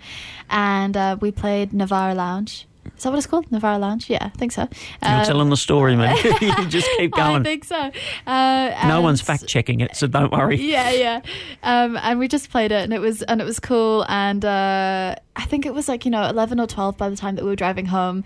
And 0.49 0.97
uh, 0.97 1.15
we 1.21 1.31
played 1.31 1.71
Navarra 1.71 2.15
Lounge. 2.15 2.67
Is 2.97 3.03
that 3.03 3.09
what 3.09 3.17
it's 3.17 3.27
called? 3.27 3.51
Navarra 3.51 3.77
Lounge? 3.77 4.09
Yeah, 4.09 4.25
I 4.25 4.29
think 4.29 4.51
so. 4.51 4.61
You're 4.61 5.11
Uh, 5.11 5.25
telling 5.25 5.49
the 5.49 5.57
story, 5.57 5.95
man. 5.95 6.15
you 6.41 6.65
just 6.67 6.87
keep 6.97 7.11
going. 7.11 7.41
I 7.41 7.43
think 7.43 7.63
so. 7.65 7.91
Uh, 8.27 8.85
No 8.87 9.01
one's 9.01 9.21
fact 9.21 9.47
checking 9.47 9.81
it, 9.81 9.95
so 9.95 10.07
don't 10.07 10.31
worry. 10.31 10.57
yeah, 10.71 10.91
yeah. 10.91 11.21
Um, 11.63 11.97
and 11.97 12.19
we 12.19 12.27
just 12.27 12.49
played 12.49 12.71
it, 12.71 12.83
and 12.83 12.93
it 12.93 12.99
was 12.99 13.21
and 13.23 13.41
it 13.41 13.45
was 13.45 13.59
cool. 13.59 14.05
And 14.09 14.43
uh, 14.45 15.15
I 15.35 15.45
think 15.45 15.65
it 15.65 15.73
was 15.73 15.87
like 15.87 16.05
you 16.05 16.11
know 16.11 16.23
eleven 16.27 16.59
or 16.59 16.67
twelve 16.67 16.97
by 16.97 17.09
the 17.09 17.15
time 17.15 17.35
that 17.35 17.43
we 17.43 17.49
were 17.49 17.55
driving 17.55 17.85
home. 17.87 18.23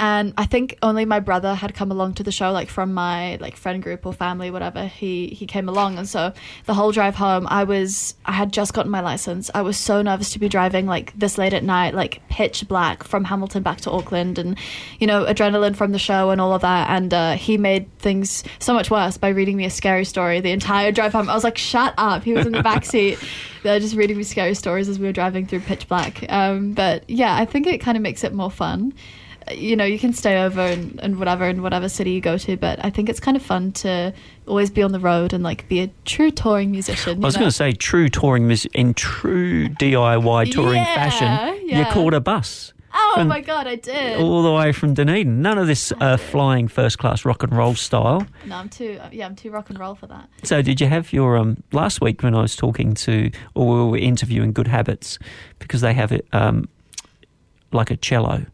And 0.00 0.32
I 0.38 0.46
think 0.46 0.78
only 0.82 1.04
my 1.04 1.18
brother 1.18 1.54
had 1.54 1.74
come 1.74 1.90
along 1.90 2.14
to 2.14 2.22
the 2.22 2.30
show, 2.30 2.52
like 2.52 2.68
from 2.68 2.94
my 2.94 3.36
like 3.36 3.56
friend 3.56 3.82
group 3.82 4.06
or 4.06 4.12
family, 4.12 4.50
whatever. 4.50 4.86
He 4.86 5.28
he 5.28 5.46
came 5.46 5.68
along, 5.68 5.98
and 5.98 6.08
so 6.08 6.32
the 6.66 6.74
whole 6.74 6.92
drive 6.92 7.16
home, 7.16 7.48
I 7.50 7.64
was 7.64 8.14
I 8.24 8.32
had 8.32 8.52
just 8.52 8.74
gotten 8.74 8.92
my 8.92 9.00
license. 9.00 9.50
I 9.54 9.62
was 9.62 9.76
so 9.76 10.00
nervous 10.00 10.32
to 10.34 10.38
be 10.38 10.48
driving 10.48 10.86
like 10.86 11.18
this 11.18 11.36
late 11.36 11.52
at 11.52 11.64
night, 11.64 11.94
like 11.94 12.22
pitch 12.28 12.68
black 12.68 13.02
from 13.02 13.24
Hamilton 13.24 13.64
back 13.64 13.80
to 13.82 13.90
Auckland, 13.90 14.38
and 14.38 14.56
you 15.00 15.06
know 15.06 15.24
adrenaline 15.24 15.74
from 15.74 15.90
the 15.90 15.98
show 15.98 16.30
and 16.30 16.40
all 16.40 16.52
of 16.52 16.62
that. 16.62 16.90
And 16.90 17.12
uh, 17.12 17.32
he 17.32 17.58
made 17.58 17.90
things 17.98 18.44
so 18.60 18.72
much 18.74 18.92
worse 18.92 19.18
by 19.18 19.30
reading 19.30 19.56
me 19.56 19.64
a 19.64 19.70
scary 19.70 20.04
story 20.04 20.40
the 20.40 20.52
entire 20.52 20.92
drive 20.92 21.12
home. 21.12 21.28
I 21.28 21.34
was 21.34 21.44
like, 21.44 21.58
"Shut 21.58 21.94
up!" 21.98 22.22
He 22.22 22.34
was 22.34 22.46
in 22.46 22.52
the 22.52 22.62
back 22.62 22.84
seat. 22.84 23.18
They're 23.64 23.80
just 23.80 23.96
reading 23.96 24.16
me 24.16 24.22
scary 24.22 24.54
stories 24.54 24.88
as 24.88 25.00
we 25.00 25.06
were 25.06 25.12
driving 25.12 25.44
through 25.44 25.60
pitch 25.60 25.88
black. 25.88 26.24
Um, 26.28 26.72
but 26.72 27.08
yeah, 27.10 27.34
I 27.34 27.44
think 27.44 27.66
it 27.66 27.78
kind 27.78 27.96
of 27.96 28.02
makes 28.02 28.22
it 28.22 28.32
more 28.32 28.50
fun. 28.50 28.94
You 29.52 29.76
know, 29.76 29.84
you 29.84 29.98
can 29.98 30.12
stay 30.12 30.42
over 30.42 30.60
and, 30.60 30.98
and 31.02 31.18
whatever 31.18 31.48
in 31.48 31.62
whatever 31.62 31.88
city 31.88 32.12
you 32.12 32.20
go 32.20 32.38
to, 32.38 32.56
but 32.56 32.84
I 32.84 32.90
think 32.90 33.08
it's 33.08 33.20
kind 33.20 33.36
of 33.36 33.42
fun 33.42 33.72
to 33.72 34.12
always 34.46 34.70
be 34.70 34.82
on 34.82 34.92
the 34.92 35.00
road 35.00 35.32
and 35.32 35.42
like 35.44 35.68
be 35.68 35.80
a 35.80 35.90
true 36.04 36.30
touring 36.30 36.70
musician. 36.70 37.22
I 37.22 37.26
was 37.26 37.36
going 37.36 37.48
to 37.48 37.52
say, 37.52 37.72
true 37.72 38.08
touring 38.08 38.48
mus- 38.48 38.66
in 38.74 38.94
true 38.94 39.68
DIY 39.68 40.50
touring 40.52 40.82
Yeah, 40.82 40.94
fashion, 40.94 41.62
you 41.62 41.76
yeah. 41.78 41.92
called 41.92 42.14
a 42.14 42.20
bus 42.20 42.72
Oh 43.00 43.22
my 43.24 43.40
god, 43.42 43.66
I 43.66 43.76
did. 43.76 44.18
all 44.18 44.42
the 44.42 44.52
way 44.52 44.72
from 44.72 44.94
Dunedin. 44.94 45.40
None 45.42 45.58
of 45.58 45.66
this 45.66 45.92
uh, 46.00 46.16
flying 46.16 46.68
first 46.68 46.98
class 46.98 47.24
rock 47.24 47.42
and 47.42 47.54
roll 47.54 47.74
style. 47.74 48.26
No, 48.46 48.56
I'm 48.56 48.68
too. 48.70 48.98
Yeah, 49.12 49.26
I'm 49.26 49.36
too 49.36 49.50
rock 49.50 49.68
and 49.70 49.78
roll 49.78 49.94
for 49.94 50.06
that. 50.08 50.28
So, 50.42 50.62
did 50.62 50.80
you 50.80 50.86
have 50.88 51.12
your 51.12 51.36
um, 51.36 51.62
last 51.70 52.00
week 52.00 52.22
when 52.22 52.34
I 52.34 52.40
was 52.40 52.56
talking 52.56 52.94
to, 52.94 53.30
or 53.54 53.84
we 53.84 53.90
were 53.90 53.98
interviewing 53.98 54.52
Good 54.52 54.66
Habits 54.68 55.18
because 55.58 55.80
they 55.82 55.92
have 55.92 56.12
it 56.12 56.26
um, 56.32 56.68
like 57.72 57.90
a 57.90 57.96
cello, 57.96 58.46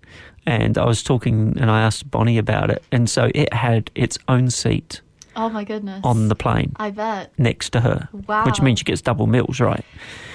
and 0.46 0.76
I 0.78 0.84
was 0.86 1.02
talking 1.02 1.56
and 1.58 1.70
I 1.70 1.82
asked 1.82 2.10
Bonnie 2.10 2.38
about 2.38 2.70
it, 2.70 2.82
and 2.92 3.08
so 3.08 3.30
it 3.34 3.52
had 3.52 3.90
its 3.94 4.18
own 4.28 4.50
seat 4.50 5.00
Oh 5.36 5.48
my 5.48 5.64
goodness. 5.64 6.00
on 6.04 6.28
the 6.28 6.34
plane 6.36 6.72
I 6.76 6.90
bet. 6.90 7.32
next 7.38 7.70
to 7.70 7.80
her, 7.80 8.08
Wow. 8.26 8.44
which 8.46 8.60
means 8.62 8.78
she 8.78 8.84
gets 8.84 9.00
double 9.02 9.26
meals, 9.26 9.58
right? 9.60 9.84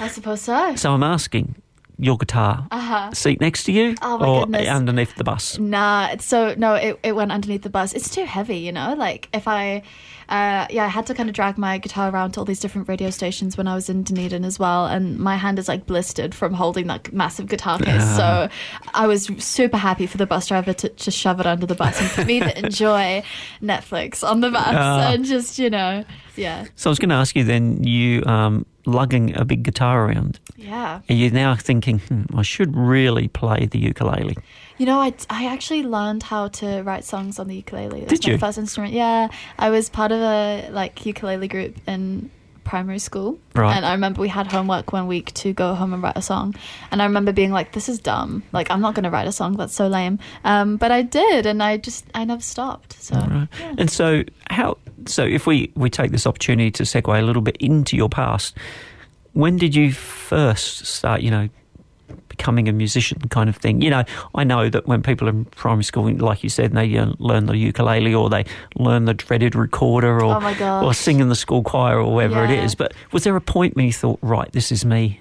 I 0.02 0.08
suppose 0.10 0.42
so. 0.42 0.76
So 0.76 0.94
I'm 0.94 1.04
asking 1.04 1.56
your 2.02 2.18
guitar 2.18 2.66
Uh-huh. 2.72 3.12
seat 3.14 3.42
next 3.42 3.64
to 3.66 3.72
you 3.74 3.94
Oh 4.02 4.18
my 4.18 4.26
or 4.28 4.40
goodness. 4.42 4.68
underneath 4.70 5.16
the 5.16 5.24
bus? 5.26 5.60
Nah, 5.60 6.16
so 6.20 6.56
no, 6.58 6.76
it, 6.76 6.98
it 7.04 7.12
went 7.14 7.32
underneath 7.32 7.64
the 7.64 7.70
bus. 7.70 7.92
It's 7.94 8.10
too 8.10 8.24
heavy, 8.26 8.58
you 8.58 8.72
know. 8.72 8.96
Like 8.98 9.28
if 9.34 9.48
I, 9.48 9.84
uh, 10.30 10.68
yeah, 10.70 10.86
I 10.86 10.88
had 10.88 11.06
to 11.08 11.14
kind 11.14 11.28
of 11.28 11.36
drag 11.36 11.58
my 11.58 11.78
guitar 11.78 12.10
around 12.10 12.32
to 12.34 12.40
all 12.40 12.46
these 12.46 12.60
different 12.62 12.88
radio 12.88 13.10
stations 13.10 13.58
when 13.58 13.68
I 13.68 13.76
was 13.76 13.90
in 13.90 14.04
Dunedin 14.04 14.46
as 14.46 14.58
well, 14.60 14.86
and 14.86 15.18
my 15.20 15.36
hand 15.36 15.60
is 15.60 15.68
like 15.68 15.86
blistered 15.88 16.34
from 16.34 16.54
holding 16.54 16.88
that 16.88 17.12
massive 17.12 17.48
guitar 17.48 17.80
case. 17.80 18.04
So 18.16 18.48
I 18.94 19.08
was 19.08 19.26
super 19.40 19.78
happy 19.78 20.06
for 20.08 20.18
the 20.18 20.26
bus 20.28 20.48
driver 20.48 20.72
to 20.74 20.90
just 20.90 21.18
shove 21.18 21.40
it 21.40 21.46
under 21.48 21.66
the 21.66 21.76
bus 21.76 22.00
and 22.00 22.10
for 22.10 22.24
me 22.26 22.40
to 22.40 22.58
enjoy 22.66 23.24
Netflix 23.62 24.24
on 24.28 24.40
the 24.42 24.52
bus 24.52 24.64
Ah. 24.68 25.12
and 25.12 25.26
just 25.26 25.60
you 25.60 25.70
know, 25.70 26.06
yeah, 26.40 26.66
So 26.76 26.90
I 26.90 26.92
was 26.92 27.00
going 27.00 27.10
to 27.10 27.16
ask 27.16 27.36
you 27.36 27.44
then, 27.44 27.84
you 27.84 28.24
um, 28.26 28.66
lugging 28.86 29.36
a 29.38 29.46
big 29.46 29.64
guitar 29.64 30.06
around, 30.08 30.40
yeah. 30.58 31.02
are 31.10 31.14
you 31.14 31.30
now 31.32 31.56
thinking, 31.56 32.00
hmm, 32.00 32.24
I 32.36 32.42
should 32.44 32.76
really 32.76 33.28
play 33.28 33.66
the 33.66 33.80
ukulele? 33.80 34.38
You 34.78 34.86
know, 34.86 35.00
I, 35.00 35.14
I 35.30 35.46
actually 35.48 35.84
learned 35.84 36.24
how 36.24 36.48
to 36.60 36.82
write 36.84 37.04
songs 37.04 37.38
on 37.40 37.48
the 37.48 37.56
ukulele. 37.58 38.02
That 38.02 38.12
was 38.12 38.20
Did 38.20 38.28
my 38.28 38.34
you? 38.34 38.38
first 38.40 38.58
instrument. 38.58 38.94
Yeah, 38.94 39.28
I 39.58 39.70
was 39.70 39.90
part 39.90 40.12
of 40.12 40.20
a 40.22 40.70
like 40.72 41.06
ukulele 41.06 41.48
group 41.48 41.76
in 41.86 42.32
primary 42.64 43.00
school. 43.00 43.40
Right. 43.56 43.76
And 43.76 43.84
I 43.84 43.94
remember 43.94 44.22
we 44.22 44.30
had 44.30 44.46
homework 44.48 44.94
one 44.94 45.08
week 45.08 45.34
to 45.34 45.54
go 45.54 45.74
home 45.74 45.92
and 45.92 46.04
write 46.04 46.16
a 46.16 46.22
song. 46.22 46.54
And 46.92 47.02
I 47.02 47.06
remember 47.06 47.34
being 47.34 47.52
like, 47.52 47.72
"This 47.74 47.90
is 47.90 48.00
dumb. 48.00 48.44
Like, 48.54 48.70
I'm 48.70 48.80
not 48.80 48.94
going 48.94 49.04
to 49.06 49.10
write 49.10 49.28
a 49.28 49.32
song. 49.32 49.58
That's 49.58 49.74
so 49.74 49.88
lame." 49.88 50.20
Um, 50.46 50.78
but 50.78 50.92
I 50.92 51.02
did, 51.02 51.46
and 51.48 51.62
I 51.64 51.78
just 51.78 52.06
I 52.14 52.24
never 52.26 52.42
stopped. 52.42 52.94
So 53.02 53.16
Right. 53.16 53.48
yeah. 53.60 53.74
And 53.80 53.90
so, 53.90 54.24
how? 54.52 54.78
So, 55.06 55.24
if 55.24 55.48
we 55.48 55.72
we 55.76 55.90
take 55.90 56.12
this 56.12 56.28
opportunity 56.28 56.72
to 56.72 56.84
segue 56.84 57.18
a 57.20 57.22
little 57.22 57.42
bit 57.42 57.58
into 57.60 57.96
your 57.96 58.10
past, 58.10 58.56
when 59.34 59.58
did 59.58 59.76
you 59.76 59.92
first 59.92 60.86
start? 60.86 61.22
You 61.22 61.32
know, 61.32 61.50
becoming 62.28 62.68
a 62.70 62.72
musician, 62.72 63.20
kind 63.30 63.50
of 63.50 63.58
thing. 63.58 63.82
You 63.82 63.90
know, 63.90 64.04
I 64.34 64.44
know 64.44 64.70
that 64.70 64.88
when 64.88 65.04
people 65.04 65.28
are 65.28 65.32
in 65.32 65.46
primary 65.46 65.84
school, 65.84 66.12
like 66.16 66.44
you 66.44 66.50
said, 66.50 66.72
they 66.72 66.98
uh, 66.98 67.14
learn 67.20 67.46
the 67.46 67.58
ukulele 67.58 68.14
or 68.14 68.30
they 68.30 68.46
learn 68.76 69.06
the 69.06 69.14
dreaded 69.14 69.56
recorder 69.56 70.24
or 70.24 70.36
Oh 70.42 70.82
or 70.86 70.94
sing 70.94 71.20
in 71.20 71.30
the 71.30 71.36
school 71.36 71.64
choir 71.64 72.00
or 72.00 72.14
whatever 72.14 72.46
it 72.46 72.52
Yeah. 72.52 72.64
is. 72.64 72.76
But 72.76 72.94
was 73.12 73.24
there 73.24 73.36
a 73.36 73.42
point 73.42 73.76
when 73.76 73.86
you 73.86 73.94
thought, 73.94 74.20
right, 74.22 74.52
this 74.52 74.72
is 74.72 74.86
me? 74.86 75.20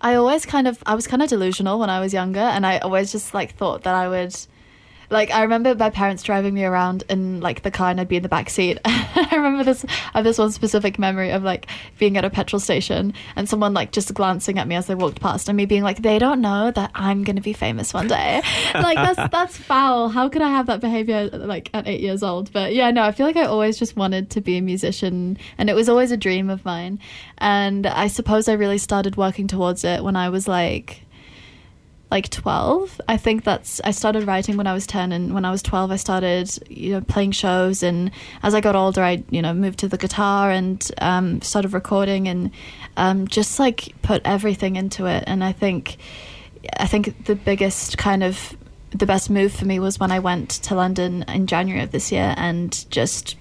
I 0.00 0.14
always 0.14 0.46
kind 0.46 0.68
of 0.68 0.82
I 0.86 0.94
was 0.94 1.06
kind 1.06 1.22
of 1.22 1.28
delusional 1.28 1.78
when 1.78 1.90
I 1.90 2.00
was 2.00 2.12
younger, 2.12 2.40
and 2.40 2.64
I 2.66 2.78
always 2.78 3.10
just 3.12 3.34
like 3.34 3.54
thought 3.56 3.82
that 3.82 3.94
I 3.94 4.08
would. 4.08 4.36
Like 5.10 5.30
I 5.30 5.42
remember 5.42 5.74
my 5.74 5.90
parents 5.90 6.22
driving 6.22 6.54
me 6.54 6.64
around 6.64 7.04
in 7.08 7.40
like 7.40 7.62
the 7.62 7.70
car 7.70 7.90
and 7.90 8.00
I'd 8.00 8.08
be 8.08 8.16
in 8.16 8.22
the 8.22 8.28
back 8.28 8.50
seat. 8.50 8.78
I 8.84 9.28
remember 9.32 9.64
this 9.64 9.84
I 9.84 10.18
have 10.18 10.24
this 10.24 10.38
one 10.38 10.52
specific 10.52 10.98
memory 10.98 11.30
of 11.30 11.42
like 11.42 11.66
being 11.98 12.16
at 12.16 12.24
a 12.24 12.30
petrol 12.30 12.60
station 12.60 13.14
and 13.34 13.48
someone 13.48 13.74
like 13.74 13.92
just 13.92 14.12
glancing 14.14 14.58
at 14.58 14.68
me 14.68 14.74
as 14.74 14.86
they 14.86 14.94
walked 14.94 15.20
past 15.20 15.48
and 15.48 15.56
me 15.56 15.66
being 15.66 15.82
like, 15.82 16.02
They 16.02 16.18
don't 16.18 16.40
know 16.40 16.70
that 16.72 16.90
I'm 16.94 17.24
gonna 17.24 17.40
be 17.40 17.52
famous 17.52 17.94
one 17.94 18.08
day. 18.08 18.42
like 18.74 18.96
that's 18.96 19.30
that's 19.32 19.56
foul. 19.56 20.08
How 20.08 20.28
could 20.28 20.42
I 20.42 20.48
have 20.48 20.66
that 20.66 20.80
behavior 20.80 21.28
like 21.32 21.70
at 21.72 21.86
eight 21.88 22.00
years 22.00 22.22
old? 22.22 22.52
But 22.52 22.74
yeah, 22.74 22.90
no, 22.90 23.02
I 23.02 23.12
feel 23.12 23.26
like 23.26 23.36
I 23.36 23.44
always 23.44 23.78
just 23.78 23.96
wanted 23.96 24.30
to 24.30 24.40
be 24.40 24.58
a 24.58 24.62
musician 24.62 25.38
and 25.56 25.70
it 25.70 25.74
was 25.74 25.88
always 25.88 26.10
a 26.10 26.16
dream 26.16 26.50
of 26.50 26.64
mine. 26.64 26.98
And 27.38 27.86
I 27.86 28.08
suppose 28.08 28.48
I 28.48 28.54
really 28.54 28.78
started 28.78 29.16
working 29.16 29.46
towards 29.46 29.84
it 29.84 30.04
when 30.04 30.16
I 30.16 30.28
was 30.28 30.46
like 30.46 31.02
like 32.10 32.28
12 32.30 33.00
i 33.08 33.16
think 33.16 33.44
that's 33.44 33.80
i 33.84 33.90
started 33.90 34.26
writing 34.26 34.56
when 34.56 34.66
i 34.66 34.72
was 34.72 34.86
10 34.86 35.12
and 35.12 35.34
when 35.34 35.44
i 35.44 35.50
was 35.50 35.62
12 35.62 35.90
i 35.90 35.96
started 35.96 36.50
you 36.70 36.92
know 36.92 37.00
playing 37.02 37.32
shows 37.32 37.82
and 37.82 38.10
as 38.42 38.54
i 38.54 38.60
got 38.60 38.74
older 38.74 39.02
i 39.02 39.22
you 39.30 39.42
know 39.42 39.52
moved 39.52 39.78
to 39.78 39.88
the 39.88 39.98
guitar 39.98 40.50
and 40.50 40.90
um, 40.98 41.40
started 41.42 41.72
recording 41.72 42.28
and 42.28 42.50
um, 42.96 43.28
just 43.28 43.58
like 43.58 43.94
put 44.02 44.20
everything 44.24 44.76
into 44.76 45.06
it. 45.06 45.24
And 45.26 45.44
i 45.44 45.52
think 45.52 45.98
i 46.78 46.86
think 46.86 47.26
the 47.26 47.34
biggest 47.34 47.98
kind 47.98 48.22
of 48.22 48.56
the 48.90 49.06
best 49.06 49.28
move 49.28 49.52
for 49.52 49.66
me 49.66 49.78
was 49.78 50.00
when 50.00 50.10
i 50.10 50.18
went 50.18 50.50
to 50.50 50.74
london 50.74 51.22
in 51.28 51.46
january 51.46 51.82
of 51.82 51.90
this 51.90 52.10
year 52.10 52.34
and 52.38 52.90
just 52.90 53.36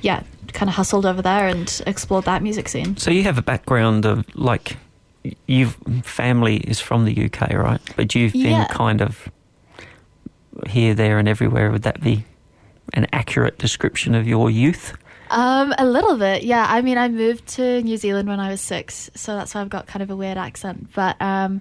yeah 0.00 0.22
kind 0.56 0.68
of 0.68 0.74
hustled 0.74 1.06
over 1.06 1.22
there 1.22 1.46
and 1.46 1.82
explored 1.86 2.24
that 2.24 2.42
music 2.42 2.68
scene. 2.68 2.96
So 2.96 3.10
you 3.10 3.22
have 3.24 3.38
a 3.38 3.42
background 3.42 4.06
of 4.06 4.24
like 4.34 4.76
your 5.46 5.68
family 6.02 6.56
is 6.58 6.80
from 6.80 7.04
the 7.04 7.24
UK, 7.26 7.52
right? 7.54 7.80
But 7.96 8.14
you've 8.14 8.32
been 8.32 8.46
Yeah. 8.46 8.66
kind 8.66 9.00
of 9.00 9.28
here, 10.66 10.94
there, 10.94 11.18
and 11.18 11.28
everywhere. 11.28 11.70
Would 11.70 11.82
that 11.82 12.00
be 12.00 12.24
an 12.94 13.06
accurate 13.12 13.58
description 13.58 14.14
of 14.14 14.26
your 14.26 14.50
youth? 14.50 14.94
Um, 15.30 15.74
a 15.76 15.84
little 15.84 16.16
bit, 16.16 16.44
yeah. 16.44 16.66
I 16.68 16.82
mean, 16.82 16.98
I 16.98 17.08
moved 17.08 17.46
to 17.56 17.82
New 17.82 17.96
Zealand 17.96 18.28
when 18.28 18.38
I 18.38 18.50
was 18.50 18.60
six, 18.60 19.10
so 19.14 19.34
that's 19.34 19.54
why 19.54 19.60
I've 19.60 19.68
got 19.68 19.86
kind 19.86 20.02
of 20.02 20.10
a 20.10 20.16
weird 20.16 20.38
accent. 20.38 20.88
But, 20.94 21.20
um, 21.20 21.60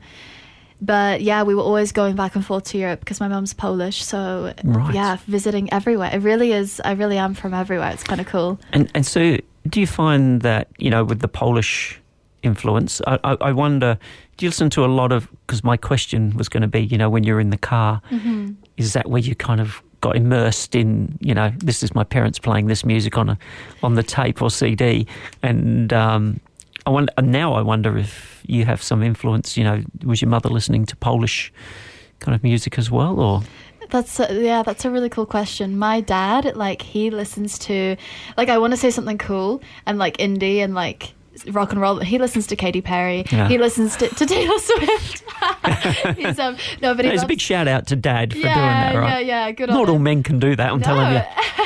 but 0.81 1.21
yeah, 1.21 1.41
we 1.43 1.55
were 1.55 1.63
always 1.63 1.91
going 1.91 2.15
back 2.15 2.35
and 2.35 2.45
forth 2.45 2.65
to 2.65 2.77
Europe 2.77 2.99
because 2.99 3.19
my 3.19 3.27
mum's 3.27 3.53
Polish. 3.53 4.03
So 4.03 4.53
Right. 4.63 4.93
yeah, 4.93 5.17
visiting 5.25 5.71
everywhere. 5.73 6.11
It 6.13 6.19
really 6.19 6.51
is. 6.51 6.79
I 6.85 6.91
really 6.91 7.17
am 7.17 7.33
from 7.33 7.53
everywhere. 7.55 7.89
It's 7.91 8.03
kind 8.03 8.21
of 8.21 8.27
cool. 8.27 8.59
And 8.71 8.91
and 8.93 9.03
so, 9.05 9.37
do 9.67 9.79
you 9.79 9.87
find 9.87 10.41
that 10.41 10.67
you 10.77 10.91
know 10.91 11.03
with 11.03 11.21
the 11.21 11.27
Polish 11.27 11.99
influence? 12.45 13.01
I, 13.07 13.19
I, 13.23 13.37
I 13.41 13.51
wonder. 13.51 13.97
Do 14.37 14.45
you 14.45 14.49
listen 14.49 14.69
to 14.71 14.85
a 14.85 14.87
lot 14.87 15.11
of? 15.11 15.29
Because 15.47 15.63
my 15.63 15.77
question 15.77 16.35
was 16.37 16.49
going 16.49 16.61
to 16.61 16.67
be, 16.67 16.81
you 16.81 16.97
know, 16.97 17.09
when 17.09 17.23
you're 17.23 17.39
in 17.39 17.49
the 17.49 17.57
car, 17.57 18.01
Mm-hmm. 18.11 18.53
is 18.77 18.93
that 18.93 19.09
where 19.09 19.21
you 19.21 19.35
kind 19.35 19.59
of 19.61 19.81
got 20.01 20.15
immersed 20.15 20.75
in? 20.75 21.17
You 21.21 21.33
know, 21.33 21.51
this 21.57 21.81
is 21.83 21.95
my 21.95 22.03
parents 22.03 22.39
playing 22.39 22.67
this 22.67 22.83
music 22.85 23.17
on 23.17 23.29
a 23.29 23.37
on 23.83 23.95
the 23.95 24.03
tape 24.03 24.41
or 24.41 24.49
CD, 24.49 25.07
and 25.43 25.91
um, 25.93 26.39
I 26.85 26.89
wonder. 26.89 27.11
And 27.17 27.31
now 27.31 27.53
I 27.53 27.61
wonder 27.61 27.97
if 27.97 28.43
you 28.47 28.65
have 28.65 28.81
some 28.83 29.01
influence. 29.03 29.57
You 29.57 29.63
know, 29.63 29.83
was 30.03 30.21
your 30.21 30.29
mother 30.29 30.49
listening 30.49 30.85
to 30.87 30.95
Polish 30.95 31.51
kind 32.19 32.35
of 32.35 32.43
music 32.43 32.77
as 32.77 32.89
well, 32.91 33.19
or 33.19 33.41
That's 33.89 34.19
a, 34.19 34.27
yeah, 34.43 34.63
that's 34.63 34.85
a 34.85 34.89
really 34.91 35.09
cool 35.09 35.25
question. 35.25 35.77
My 35.77 36.01
dad, 36.01 36.55
like, 36.55 36.81
he 36.81 37.09
listens 37.11 37.59
to, 37.59 37.97
like, 38.37 38.49
I 38.49 38.57
want 38.57 38.71
to 38.71 38.77
say 38.77 38.89
something 38.89 39.17
cool 39.17 39.61
and 39.85 39.97
like 39.99 40.17
indie 40.17 40.57
and 40.63 40.73
like 40.73 41.13
rock 41.47 41.71
and 41.71 41.81
roll. 41.81 41.99
He 41.99 42.17
listens 42.17 42.47
to 42.47 42.55
Katy 42.55 42.81
Perry. 42.81 43.25
Yeah. 43.31 43.47
He 43.47 43.57
listens 43.57 43.95
to, 43.97 44.07
to 44.09 44.25
Taylor 44.25 44.57
Swift. 44.59 45.23
He's 46.17 46.39
um 46.39 46.57
no, 46.81 46.93
but 46.93 47.05
he 47.05 47.09
there's 47.09 47.23
a 47.23 47.27
big 47.27 47.41
shout 47.41 47.67
out 47.67 47.87
to 47.87 47.95
Dad 47.95 48.31
for 48.33 48.39
yeah, 48.39 48.53
doing 48.53 48.65
that, 48.65 48.95
right? 48.99 49.25
Yeah, 49.25 49.45
yeah, 49.47 49.51
good 49.51 49.69
Not 49.69 49.89
all 49.89 49.95
him. 49.95 50.03
men 50.03 50.23
can 50.23 50.39
do 50.39 50.55
that. 50.55 50.71
I'm 50.71 50.81
telling 50.81 51.11
you, 51.13 51.21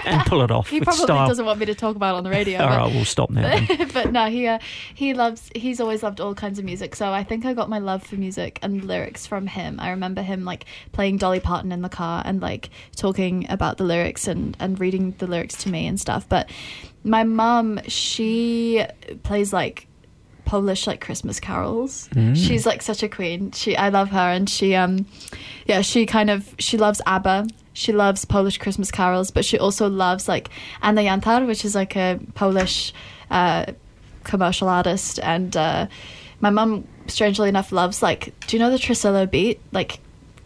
and 0.06 0.26
pull 0.26 0.42
it 0.42 0.52
off 0.52 0.70
He 0.70 0.82
probably 0.82 1.04
style. 1.04 1.28
doesn't 1.28 1.46
want 1.46 1.60
me 1.60 1.66
to 1.68 1.76
talk 1.76 1.96
about 1.96 2.16
it 2.16 2.18
on 2.18 2.24
the 2.24 2.30
radio. 2.30 2.60
All 2.62 2.68
but- 2.70 2.78
right, 2.78 2.94
we'll 2.96 3.06
stop 3.06 3.30
now. 3.30 3.42
then. 3.66 3.90
but 3.94 4.12
no, 4.12 4.26
he 4.30 4.48
uh, 4.48 4.60
he 4.96 5.14
loves. 5.14 5.50
He's 5.56 5.80
always 5.80 6.04
loved 6.04 6.20
all 6.20 6.34
kinds 6.34 6.58
of 6.60 6.66
music. 6.66 6.96
So 6.96 7.12
I 7.12 7.24
think 7.24 7.46
I 7.46 7.54
got 7.54 7.70
my 7.70 7.80
love 7.80 8.04
for 8.04 8.16
music 8.16 8.60
and 8.62 8.84
lyrics 8.86 9.26
from 9.28 9.48
him. 9.48 9.80
I 9.80 9.92
remember 9.92 10.22
him 10.22 10.46
like 10.46 10.66
playing 10.92 11.18
Dolly 11.18 11.40
Parton 11.40 11.72
in 11.72 11.82
the 11.82 11.90
car 11.90 12.22
and 12.26 12.42
like 12.42 12.70
talking 12.96 13.46
about 13.50 13.78
the 13.78 13.84
lyrics 13.84 14.28
and 14.28 14.56
and 14.60 14.80
reading 14.80 15.14
the 15.20 15.28
lyrics 15.28 15.56
to 15.64 15.70
me 15.70 15.86
and 15.88 16.00
stuff. 16.00 16.28
But 16.28 16.50
my 17.04 17.24
mum, 17.24 17.80
she 17.88 18.84
plays 19.24 19.54
like 19.54 19.88
Polish 20.46 20.88
like 20.88 21.00
Christmas 21.00 21.40
carols. 21.40 22.10
She's 22.34 22.66
like 22.66 22.82
such 22.82 23.04
a 23.04 23.10
queen. 23.10 23.52
She 23.52 23.78
I 23.78 23.90
love 23.90 24.10
her 24.10 24.18
and 24.18 24.50
she 24.50 24.76
um 24.76 25.06
yeah, 25.66 25.82
she 25.82 26.06
kind 26.06 26.30
of 26.30 26.56
she 26.60 26.78
loves 26.78 27.02
ABBA. 27.06 27.48
She 27.74 27.94
loves 27.94 28.26
Polish 28.26 28.58
Christmas 28.58 28.92
carols, 28.92 29.32
but 29.32 29.46
she 29.46 29.58
also 29.60 29.88
loves 29.88 30.28
like 30.28 30.50
Anna 30.82 31.02
Jantar, 31.02 31.46
which 31.46 31.64
is 31.64 31.76
like 31.76 31.96
a 31.96 32.20
Polish 32.34 32.94
uh, 33.30 33.68
commercial 34.24 34.68
artist. 34.68 35.20
And 35.22 35.56
uh, 35.56 35.88
my 36.42 36.50
mum, 36.50 36.88
strangely 37.08 37.48
enough, 37.48 37.72
loves 37.72 38.02
like 38.02 38.34
do 38.48 38.58
you 38.58 38.60
know 38.60 38.72
the 38.72 38.78
Tresillo 38.78 39.30
beat? 39.30 39.62
Like 39.72 40.00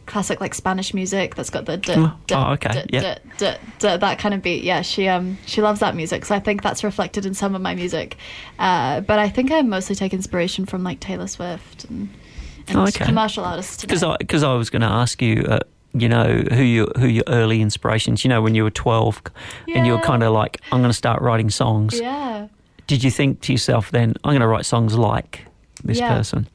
classic 0.06 0.42
like 0.42 0.54
Spanish 0.54 0.94
music 0.94 1.36
that's 1.36 1.50
got 1.50 1.66
the 1.66 1.78
d- 1.78 1.94
Oh, 1.96 2.13
d- 2.28 2.36
oh, 2.36 2.52
okay, 2.54 2.84
d- 2.84 2.89
yeah. 2.92 3.18
d- 3.38 3.56
that 3.80 4.20
kind 4.20 4.34
of 4.34 4.42
beat. 4.42 4.63
Yeah, 4.63 4.82
she 4.82 5.08
um 5.08 5.38
she 5.46 5.62
loves 5.62 5.80
that 5.80 5.96
music, 5.96 6.26
so 6.26 6.36
I 6.36 6.39
think 6.39 6.62
that's 6.62 6.84
reflected 6.84 7.26
in 7.26 7.34
some 7.34 7.56
of 7.56 7.62
my 7.62 7.74
music. 7.76 8.18
Uh, 8.60 9.02
but 9.02 9.20
I 9.20 9.30
think 9.30 9.52
I 9.52 9.62
mostly 9.62 9.96
take 9.96 10.13
inspiration 10.13 10.66
from 10.66 10.84
like 10.84 11.00
Taylor 11.00 11.28
Swift 11.28 11.86
and, 11.86 12.10
and 12.68 12.78
Oh, 12.78 12.84
okay. 12.84 13.06
commercial 13.06 13.44
artists. 13.46 13.82
Because 13.82 14.04
I 14.04 14.18
because 14.18 14.44
I 14.44 14.54
was 14.56 14.70
going 14.70 14.82
to 14.82 14.88
ask 14.88 15.22
you, 15.22 15.44
uh, 15.48 15.60
you 15.94 16.10
know, 16.10 16.44
who 16.52 16.63
your 16.63 16.88
who 16.98 17.08
your 17.08 17.24
early 17.28 17.62
inspirations. 17.62 18.24
You 18.24 18.30
know, 18.30 18.42
when 18.42 18.56
you 18.56 18.63
were 18.63 18.72
twelve, 18.72 19.22
and 19.74 19.86
you 19.88 19.94
were 19.94 20.02
kind 20.02 20.24
of 20.24 20.34
like, 20.34 20.60
I'm 20.72 20.80
going 20.82 20.89
to 20.92 20.98
start 20.98 21.22
writing 21.22 21.50
songs. 21.50 22.00
yeah. 22.00 22.48
Did 22.86 23.02
you 23.02 23.12
think 23.12 23.39
to 23.42 23.54
yourself 23.54 23.92
then, 23.92 24.13
I'm 24.26 24.32
going 24.32 24.42
to 24.42 24.48
write 24.48 24.66
songs 24.66 24.98
like 24.98 25.46
this 25.86 26.00
Yeah. 26.00 26.18
person? 26.18 26.48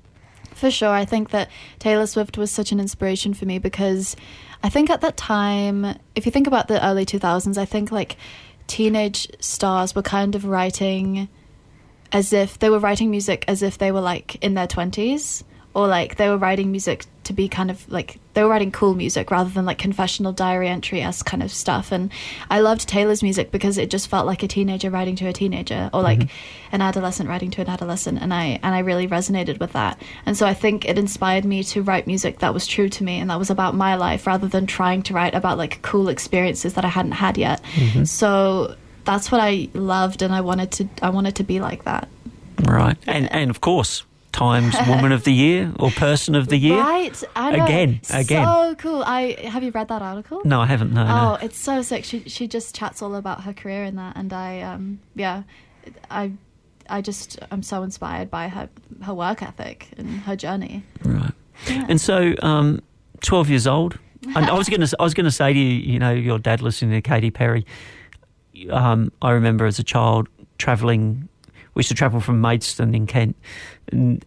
For 0.59 0.73
sure. 0.73 0.89
I 0.89 1.05
think 1.05 1.31
that 1.31 1.49
Taylor 1.79 2.05
Swift 2.05 2.37
was 2.37 2.51
such 2.51 2.73
an 2.73 2.81
inspiration 2.81 3.33
for 3.33 3.45
me 3.45 3.61
because 3.61 4.17
I 4.61 4.69
think 4.69 4.91
at 4.91 5.03
that 5.03 5.17
time, 5.17 5.97
if 6.17 6.27
you 6.27 6.33
think 6.33 6.49
about 6.49 6.67
the 6.67 6.85
early 6.85 7.07
2000s, 7.07 7.57
I 7.57 7.65
think 7.65 7.93
like 7.93 8.17
teenage 8.67 9.29
stars 9.39 9.95
were 9.95 10.03
kind 10.03 10.35
of 10.35 10.45
writing 10.45 11.29
as 12.11 12.33
if 12.33 12.59
they 12.59 12.71
were 12.71 12.81
writing 12.81 13.09
music 13.09 13.45
as 13.47 13.63
if 13.63 13.79
they 13.79 13.93
were 13.93 14.01
like 14.01 14.35
in 14.43 14.55
their 14.55 14.67
20s 14.67 15.45
or 15.79 15.87
like 15.87 16.17
they 16.17 16.29
were 16.29 16.37
writing 16.37 16.73
music 16.73 17.07
to 17.23 17.33
be 17.33 17.49
kind 17.49 17.71
of 17.71 17.89
like 17.89 18.19
they 18.35 18.43
were 18.43 18.49
writing 18.49 18.73
cool 18.73 18.97
music 18.97 19.31
rather 19.31 19.49
than 19.49 19.65
like 19.65 19.79
confessional 19.79 20.33
diary 20.33 20.67
entry 20.67 21.01
esque 21.01 21.25
kind 21.25 21.41
of 21.41 21.53
stuff. 21.53 21.93
And 21.93 22.11
i 22.51 22.59
loved 22.59 22.89
taylor's 22.89 23.23
music 23.23 23.53
because 23.53 23.79
it 23.79 23.89
just 23.89 24.09
felt 24.09 24.27
like 24.27 24.43
a 24.43 24.49
teenager 24.49 24.91
writing 24.91 25.15
to 25.17 25.29
a 25.29 25.33
teenager 25.33 25.89
or 25.95 26.03
like 26.03 26.19
mm-hmm. 26.19 26.75
an 26.75 26.83
adolescent 26.83 27.29
writing 27.29 27.53
to 27.53 27.61
an 27.61 27.69
adolescent. 27.69 28.21
And 28.21 28.35
i 28.35 28.59
and 28.61 28.75
i 28.75 28.81
really 28.81 29.07
resonated 29.07 29.61
with 29.61 29.73
that. 29.75 30.03
And 30.27 30.37
so 30.37 30.47
i 30.47 30.53
think 30.53 30.85
it 30.85 30.99
inspired 30.99 31.45
me 31.45 31.63
to 31.63 31.81
write 31.81 32.09
music 32.09 32.41
that 32.41 32.53
was 32.53 32.67
true 32.67 32.89
to 32.89 33.05
me 33.05 33.21
and 33.21 33.31
that 33.31 33.39
was 33.39 33.51
about 33.51 33.77
my 33.77 33.95
life 33.95 34.27
rather 34.27 34.49
than 34.49 34.67
trying 34.67 35.03
to 35.05 35.15
write 35.15 35.37
about 35.37 35.59
like 35.59 35.81
cool 35.83 36.09
experiences 36.09 36.75
that 36.75 36.85
i 36.85 36.89
hadn't 36.89 37.13
had 37.13 37.39
yet. 37.39 37.63
Mm-hmm. 37.75 38.03
So 38.03 38.75
that's 39.05 39.31
what 39.31 39.41
i 39.41 39.69
loved 39.75 40.23
and 40.23 40.35
i 40.35 40.41
wanted 40.41 40.73
to 40.73 40.89
i 41.03 41.11
wanted 41.11 41.37
to 41.37 41.45
be 41.45 41.61
like 41.61 41.85
that. 41.85 42.09
Right. 42.65 42.97
And 43.07 43.31
and 43.31 43.49
of 43.49 43.61
course, 43.61 44.03
Times 44.33 44.75
Woman 44.89 45.13
of 45.13 45.25
the 45.25 45.33
Year 45.33 45.73
or 45.79 45.91
Person 45.91 46.35
of 46.35 46.49
the 46.49 46.57
Year. 46.57 46.79
Right, 46.79 47.25
I 47.35 47.57
know. 47.57 47.65
Again, 47.65 48.01
again. 48.13 48.45
So 48.47 48.75
cool. 48.77 49.03
I 49.05 49.33
have 49.49 49.63
you 49.65 49.71
read 49.71 49.89
that 49.89 50.03
article? 50.03 50.43
No, 50.45 50.61
I 50.61 50.67
haven't. 50.67 50.93
No, 50.93 51.03
Oh, 51.03 51.05
no. 51.07 51.35
it's 51.43 51.59
so 51.59 51.83
sick. 51.83 52.05
She 52.05 52.21
she 52.29 52.47
just 52.47 52.75
chats 52.75 53.03
all 53.03 53.15
about 53.15 53.45
her 53.45 53.53
career 53.53 53.85
in 53.85 53.97
that, 53.97 54.17
and 54.17 54.33
I 54.33 54.61
um 54.61 55.01
yeah, 55.15 55.43
I 56.11 56.33
I 56.89 57.01
just 57.01 57.39
I'm 57.51 57.63
so 57.63 57.83
inspired 57.83 58.31
by 58.31 58.49
her 58.49 58.69
her 59.03 59.15
work 59.15 59.43
ethic 59.43 59.89
and 59.97 60.09
her 60.21 60.37
journey. 60.37 60.85
Right. 61.05 61.33
Yeah. 61.67 61.87
And 61.89 62.01
so, 62.01 62.35
um, 62.43 62.81
twelve 63.21 63.49
years 63.49 63.67
old. 63.67 63.99
And 64.35 64.47
I 64.47 64.53
was 64.55 64.69
going 64.69 64.81
to, 64.81 64.97
I 64.99 65.05
was 65.05 65.15
going 65.15 65.25
to 65.27 65.31
say 65.31 65.53
to 65.53 65.59
you, 65.59 65.93
you 65.93 65.99
know, 65.99 66.13
your 66.13 66.39
dad 66.41 66.61
listening 66.61 66.91
to 66.91 67.01
Katy 67.01 67.31
Perry. 67.31 67.65
Um, 68.71 69.13
I 69.23 69.31
remember 69.31 69.65
as 69.65 69.79
a 69.79 69.85
child 69.85 70.29
travelling. 70.59 71.29
We 71.75 71.81
used 71.81 71.89
to 71.91 71.95
travel 71.95 72.21
from 72.21 72.41
Maidstone 72.41 72.95
in 72.95 73.07
Kent 73.07 73.37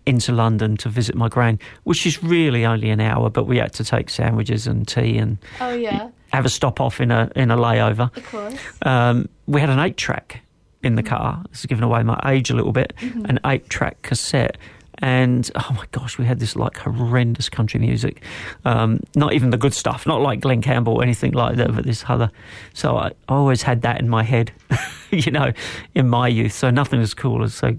into 0.05 0.31
London 0.31 0.77
to 0.77 0.89
visit 0.89 1.15
my 1.15 1.27
gran, 1.29 1.59
which 1.83 2.05
is 2.05 2.23
really 2.23 2.65
only 2.65 2.89
an 2.89 2.99
hour, 2.99 3.29
but 3.29 3.45
we 3.45 3.57
had 3.57 3.73
to 3.73 3.83
take 3.83 4.09
sandwiches 4.09 4.67
and 4.67 4.87
tea 4.87 5.17
and 5.17 5.37
Oh 5.59 5.73
yeah, 5.73 6.09
have 6.33 6.45
a 6.45 6.49
stop 6.49 6.79
off 6.81 6.99
in 7.01 7.11
a 7.11 7.31
in 7.35 7.51
a 7.51 7.57
layover. 7.57 8.15
of 8.15 8.25
course. 8.27 8.55
Um, 8.83 9.27
we 9.47 9.59
had 9.61 9.69
an 9.69 9.79
eight 9.79 9.97
track 9.97 10.41
in 10.83 10.95
the 10.95 11.03
car. 11.03 11.43
This 11.51 11.59
is 11.59 11.65
giving 11.67 11.83
away 11.83 12.03
my 12.03 12.19
age 12.25 12.49
a 12.49 12.55
little 12.55 12.71
bit. 12.71 12.93
An 13.01 13.39
eight 13.45 13.69
track 13.69 14.01
cassette, 14.01 14.57
and 15.01 15.49
oh 15.55 15.73
my 15.75 15.85
gosh, 15.91 16.17
we 16.17 16.25
had 16.25 16.39
this 16.39 16.55
like 16.55 16.77
horrendous 16.77 17.49
country 17.49 17.79
music. 17.79 18.21
Um, 18.65 18.99
not 19.15 19.33
even 19.33 19.49
the 19.49 19.57
good 19.57 19.73
stuff, 19.73 20.05
not 20.05 20.21
like 20.21 20.41
Glen 20.41 20.61
Campbell 20.61 20.93
or 20.95 21.03
anything 21.03 21.31
like 21.31 21.55
that, 21.57 21.73
but 21.75 21.85
this 21.85 22.03
other. 22.07 22.31
So 22.73 22.97
I, 22.97 23.11
always 23.27 23.61
had 23.63 23.81
that 23.81 23.99
in 23.99 24.09
my 24.09 24.23
head, 24.23 24.51
you 25.11 25.31
know, 25.31 25.51
in 25.95 26.07
my 26.07 26.27
youth. 26.27 26.53
So 26.53 26.69
nothing 26.69 27.01
as 27.01 27.13
cool 27.13 27.43
as 27.43 27.53
so 27.55 27.75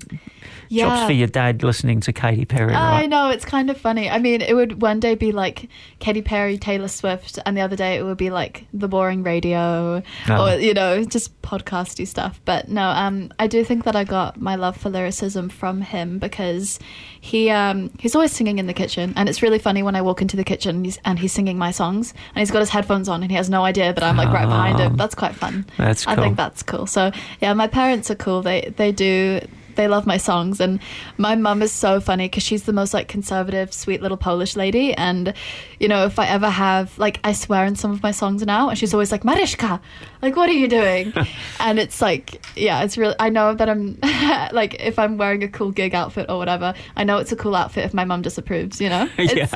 Yeah. 0.69 0.87
chops 0.87 1.07
for 1.07 1.13
your 1.13 1.29
dad 1.29 1.63
listening 1.63 2.01
to 2.01 2.13
Katy 2.13 2.47
Perry. 2.47 2.75
I 2.75 3.07
know 3.07 3.29
it's 3.29 3.45
kind 3.45 3.69
of 3.71 3.77
funny. 3.79 4.09
I 4.09 4.19
mean, 4.19 4.41
it 4.41 4.55
would 4.55 4.81
one 4.81 4.99
day 4.99 5.15
be 5.15 5.31
like 5.31 5.69
Katy 5.99 6.23
Perry, 6.23 6.57
Taylor 6.59 6.89
Swift, 6.89 7.39
and 7.45 7.55
the 7.57 7.61
other 7.61 7.77
day 7.77 7.97
it 7.97 8.03
would 8.05 8.17
be 8.17 8.31
like 8.31 8.65
the 8.73 8.89
boring 8.89 9.23
radio 9.23 10.03
Oh. 10.29 10.47
or 10.55 10.59
you 10.59 10.73
know 10.75 11.05
just 11.05 11.41
podcasty 11.43 12.07
stuff. 12.07 12.41
But 12.47 12.69
no, 12.69 12.89
um, 12.89 13.31
I 13.39 13.47
do 13.47 13.63
think 13.65 13.85
that 13.85 13.95
I 13.95 14.05
got 14.05 14.41
my 14.41 14.55
love 14.57 14.77
for 14.77 14.89
lyricism 14.91 15.51
from 15.51 15.83
him 15.83 16.19
because 16.19 16.79
he 17.21 17.51
um 17.51 17.91
he's 17.99 18.15
always 18.15 18.33
singing 18.33 18.59
in 18.59 18.67
the 18.67 18.75
kitchen, 18.75 19.13
and 19.17 19.29
it's 19.29 19.43
really 19.43 19.59
funny 19.59 19.83
when 19.83 19.97
I 19.97 20.03
walk 20.03 20.23
into 20.23 20.37
the 20.37 20.45
kitchen 20.45 20.77
and 20.77 20.85
he's, 20.85 20.99
and 21.05 21.19
he's 21.19 21.33
singing 21.33 21.59
my 21.59 21.71
songs, 21.71 22.15
and 22.35 22.41
he's 22.41 22.51
got 22.51 22.61
his 22.61 22.71
headphones 22.71 23.09
on, 23.09 23.23
and 23.23 23.31
he 23.31 23.37
has 23.37 23.49
no 23.51 23.65
idea 23.65 23.93
that 23.93 24.03
I'm 24.03 24.17
like 24.17 24.33
right 24.33 24.47
behind 24.47 24.79
him. 24.79 24.97
That's 24.97 25.15
quite 25.15 25.35
fun. 25.35 25.67
That's 25.79 26.05
cool. 26.05 26.13
I 26.13 26.17
think 26.17 26.37
that's 26.37 26.63
cool. 26.63 26.87
So 26.87 27.13
yeah, 27.41 27.53
my 27.55 27.67
parents 27.67 28.11
are 28.11 28.17
cool. 28.17 28.43
They 28.43 28.73
they 28.77 28.93
do 28.93 29.41
they 29.77 29.89
love 29.89 30.07
my 30.07 30.17
songs. 30.17 30.61
And 30.61 30.81
my 31.19 31.35
mum 31.35 31.63
is 31.63 31.73
so 31.73 32.01
funny 32.01 32.29
because 32.29 32.43
she's 32.43 32.65
the 32.65 32.73
most 32.73 32.95
like 32.95 33.09
conservative 33.09 33.73
sweet 33.73 34.03
little 34.03 34.17
polish 34.17 34.57
lady. 34.57 34.95
And 34.95 35.35
you 35.83 35.89
know 35.89 36.07
if 36.07 36.19
i 36.19 36.27
ever 36.27 36.49
have 36.49 36.97
like 36.97 37.19
i 37.25 37.33
swear 37.33 37.67
in 37.67 37.75
some 37.75 37.91
of 37.91 38.03
my 38.05 38.13
songs 38.13 38.47
now 38.47 38.69
and 38.69 38.79
she's 38.79 38.95
always 38.95 39.11
like 39.11 39.25
mariska 39.25 39.81
like 40.23 40.37
what 40.37 40.49
are 40.49 40.53
you 40.53 40.69
doing? 40.69 41.13
And 41.59 41.79
it's 41.79 42.01
like 42.01 42.45
yeah 42.57 42.83
it's 42.83 42.97
really 42.97 43.15
i 43.19 43.29
know 43.29 43.55
that 43.55 43.69
i'm 43.69 43.99
like 44.53 44.77
if 44.81 44.99
i'm 44.99 45.17
wearing 45.17 45.43
a 45.43 45.49
cool 45.49 45.71
gig 45.71 45.95
outfit 45.95 46.27
or 46.29 46.39
whatever 46.39 46.75
i 46.97 47.05
know 47.05 47.19
it's 47.19 47.33
a 47.33 47.37
cool 47.37 47.55
outfit 47.55 47.85
if 47.85 47.95
my 47.95 48.05
mum 48.05 48.23
disapproves 48.23 48.81
you 48.81 48.89
know? 48.89 49.09
It's, 49.19 49.53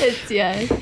it's 0.00 0.30
yeah 0.30 0.52
it's 0.52 0.72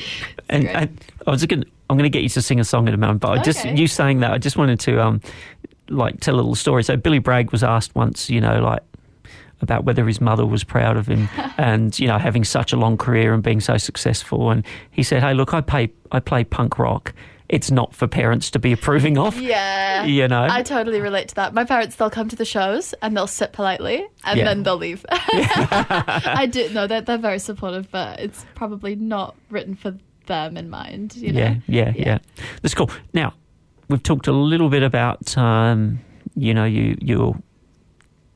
and, 0.49 0.69
and 0.69 1.05
I 1.27 1.31
was 1.31 1.45
going. 1.47 1.65
I'm 1.91 1.99
going 1.99 2.11
to 2.11 2.11
get 2.11 2.23
you 2.23 2.29
to 2.31 2.43
sing 2.43 2.59
a 2.59 2.65
song 2.65 2.89
in 2.89 2.95
a 2.95 2.97
moment, 2.97 3.21
but 3.21 3.39
I 3.39 3.43
just 3.43 3.65
you 3.65 3.87
saying 3.87 4.21
that 4.21 4.33
I 4.33 4.39
just 4.39 4.57
wanted 4.57 4.81
to 4.81 5.03
um 5.03 5.21
like 5.93 6.21
tell 6.21 6.35
a 6.35 6.37
little 6.37 6.55
story. 6.55 6.83
So 6.85 6.97
Billy 6.97 7.19
Bragg 7.19 7.53
was 7.53 7.63
asked 7.63 7.95
once, 7.95 8.29
you 8.31 8.41
know, 8.41 8.61
like 8.61 8.83
about 9.61 9.85
whether 9.85 10.05
his 10.07 10.21
mother 10.21 10.45
was 10.45 10.65
proud 10.65 10.97
of 10.97 11.07
him 11.07 11.29
and 11.57 11.97
you 12.01 12.09
know 12.09 12.19
having 12.19 12.43
such 12.43 12.73
a 12.73 12.77
long 12.77 12.97
career 12.97 13.33
and 13.33 13.43
being 13.43 13.61
so 13.61 13.77
successful, 13.77 14.51
and 14.51 14.65
he 14.91 15.03
said, 15.03 15.23
"Hey, 15.23 15.35
look, 15.35 15.55
I 15.55 15.61
play 15.61 15.93
I 16.11 16.21
play 16.21 16.43
punk 16.45 16.79
rock. 16.79 17.15
It's 17.49 17.71
not 17.71 17.95
for 17.95 18.09
parents 18.09 18.51
to 18.53 18.59
be 18.59 18.73
approving 18.73 19.19
of." 19.19 19.39
Yeah. 19.41 19.81
You 20.05 20.27
know? 20.27 20.49
I 20.51 20.63
totally 20.65 21.01
relate 21.01 21.29
to 21.29 21.35
that. 21.37 21.55
My 21.55 21.63
parents, 21.65 21.95
they'll 21.95 22.11
come 22.11 22.29
to 22.29 22.35
the 22.35 22.45
shows 22.45 22.93
and 23.03 23.17
they'll 23.17 23.29
sit 23.29 23.53
politely 23.53 24.05
and 24.25 24.37
Yeah. 24.39 24.47
then 24.47 24.65
they'll 24.65 24.77
leave. 24.77 25.07
I 25.11 26.49
do 26.51 26.69
know 26.71 26.89
that 26.89 27.07
they're 27.07 27.19
very 27.19 27.39
supportive, 27.39 27.89
but 27.93 28.19
it's 28.19 28.45
probably 28.57 28.97
not 28.97 29.37
written 29.49 29.77
for 29.77 29.97
them 30.27 30.57
in 30.57 30.71
mind, 30.71 31.15
you 31.15 31.33
know? 31.33 31.39
Yeah, 31.41 31.57
yeah, 31.69 31.93
yeah, 31.97 32.19
That's 32.63 32.75
cool. 32.75 32.91
Now, 33.15 33.35
we've 33.93 34.03
talked 34.03 34.27
a 34.27 34.33
little 34.33 34.69
bit 34.69 34.83
about, 34.83 35.37
um, 35.39 36.01
you 36.35 36.55
know, 36.55 36.65
you 36.65 36.97
your 37.01 37.37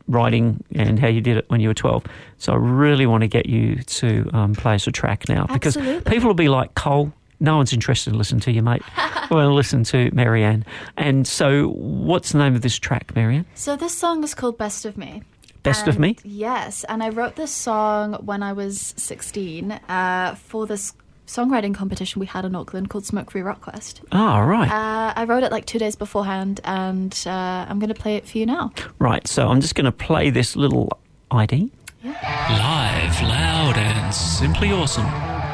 writing 0.07 0.63
and 0.73 1.01
how 1.01 1.09
you 1.09 1.21
did 1.21 1.37
it 1.37 1.51
when 1.51 1.61
you 1.61 1.69
were 1.69 1.75
12. 1.75 2.05
So 2.39 2.53
I 2.53 2.57
really 2.57 3.07
want 3.07 3.23
to 3.23 3.29
get 3.29 3.47
you 3.47 3.83
to 3.83 4.31
um, 4.33 4.55
play 4.55 4.77
us 4.77 4.87
a 4.87 4.93
track 4.93 5.29
now 5.29 5.47
because 5.47 5.77
Absolutely. 5.77 6.13
people 6.13 6.29
will 6.29 6.35
be 6.35 6.49
like, 6.49 6.75
Cole, 6.75 7.13
no 7.41 7.57
one's 7.57 7.73
interested 7.73 8.13
in 8.13 8.19
listening 8.19 8.41
to 8.43 8.53
you, 8.53 8.63
mate. 8.63 8.83
well, 9.31 9.53
listen 9.53 9.83
to 9.85 10.11
Marianne. 10.13 10.65
And 10.97 11.27
so, 11.27 11.71
what's 11.71 12.33
the 12.33 12.39
name 12.39 12.55
of 12.55 12.63
this 12.63 12.79
track, 12.79 13.15
Marianne? 13.17 13.47
So 13.55 13.77
this 13.77 13.97
song 13.97 14.23
is 14.23 14.35
called 14.35 14.59
Best 14.59 14.85
of 14.85 14.97
Me. 14.97 15.23
Best 15.63 15.89
of 15.89 15.99
Me? 15.99 16.17
Yes, 16.23 16.85
and 16.85 17.03
I 17.03 17.09
wrote 17.09 17.35
this 17.35 17.51
song 17.51 18.15
when 18.25 18.41
I 18.45 18.53
was 18.53 18.95
16 18.97 19.73
uh, 19.73 20.37
for 20.37 20.65
this 20.65 20.93
songwriting 21.27 21.75
competition 21.75 22.21
we 22.21 22.27
had 22.27 22.45
in 22.45 22.55
Auckland 22.55 22.89
called 22.91 23.05
Smoke 23.05 23.31
Free 23.31 23.43
Rock 23.43 23.61
Quest. 23.61 24.01
Ah, 24.13 24.41
right. 24.41 24.71
Uh, 24.71 25.13
I 25.17 25.25
wrote 25.25 25.43
it 25.43 25.51
like 25.53 25.67
two 25.67 25.79
days 25.79 25.97
beforehand, 25.97 26.61
and 26.65 27.13
uh, 27.27 27.67
I'm 27.69 27.79
going 27.79 27.93
to 27.93 28.01
play 28.01 28.17
it 28.17 28.27
for 28.29 28.39
you 28.39 28.47
now. 28.47 28.73
right. 28.99 29.27
So, 29.27 29.49
I'm 29.49 29.61
just 29.61 29.75
going 29.75 29.85
to 29.87 29.93
play 29.93 30.31
this 30.31 30.57
little 30.57 30.99
ID. 31.31 31.71
Yeah. 32.03 32.13
Live, 32.13 33.23
loud, 33.29 33.77
and 33.77 34.15
simply 34.15 34.71
awesome. 34.71 35.07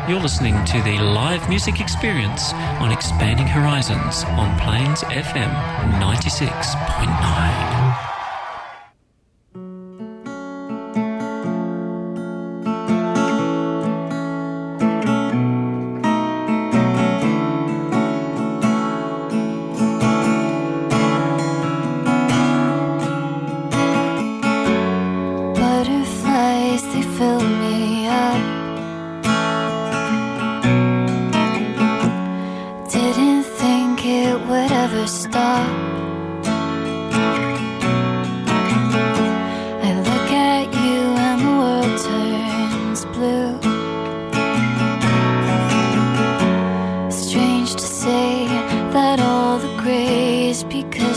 You're 0.09 0.21
listening 0.21 0.63
to 0.67 0.83
the 0.83 0.99
live 0.99 1.49
music 1.49 1.81
experience 1.81 2.53
on 2.53 2.91
Expanding 2.93 3.47
Horizons 3.47 4.25
on 4.25 4.59
Plains 4.59 5.03
FM 5.05 5.51
96.9. 6.01 7.82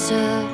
because 0.06 0.44
of 0.44 0.45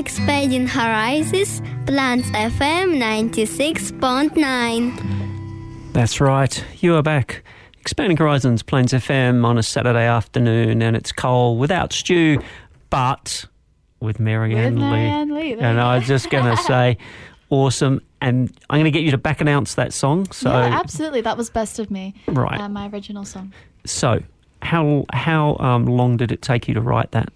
Expanding 0.00 0.66
Horizons, 0.66 1.60
Plains 1.84 2.24
FM 2.30 2.96
96.9. 2.96 5.92
That's 5.92 6.22
right. 6.22 6.64
You 6.78 6.94
are 6.94 7.02
back. 7.02 7.44
Expanding 7.82 8.16
Horizons, 8.16 8.62
Plains 8.62 8.94
FM 8.94 9.44
on 9.44 9.58
a 9.58 9.62
Saturday 9.62 10.06
afternoon, 10.06 10.80
and 10.80 10.96
it's 10.96 11.12
Cole 11.12 11.58
without 11.58 11.92
Stu, 11.92 12.38
but 12.88 13.44
with 14.00 14.18
Marianne 14.18 14.76
With 14.76 14.84
Leigh. 14.84 14.90
Marianne 14.90 15.34
Leigh, 15.34 15.52
And 15.58 15.78
I 15.78 15.96
go. 15.96 15.98
was 15.98 16.08
just 16.08 16.30
going 16.30 16.44
to 16.56 16.62
say, 16.62 16.96
awesome. 17.50 18.00
And 18.22 18.50
I'm 18.70 18.76
going 18.76 18.84
to 18.86 18.90
get 18.90 19.02
you 19.02 19.10
to 19.10 19.18
back 19.18 19.42
announce 19.42 19.74
that 19.74 19.92
song. 19.92 20.32
So, 20.32 20.48
yeah, 20.48 20.80
absolutely. 20.80 21.20
That 21.20 21.36
was 21.36 21.50
Best 21.50 21.78
of 21.78 21.90
Me. 21.90 22.14
Right. 22.26 22.58
Uh, 22.58 22.70
my 22.70 22.88
original 22.88 23.26
song. 23.26 23.52
so 23.84 24.22
how 24.62 25.04
how 25.12 25.58
um, 25.58 25.84
long 25.84 26.16
did 26.16 26.32
it 26.32 26.40
take 26.40 26.68
you 26.68 26.74
to 26.74 26.80
write 26.80 27.10
that? 27.12 27.30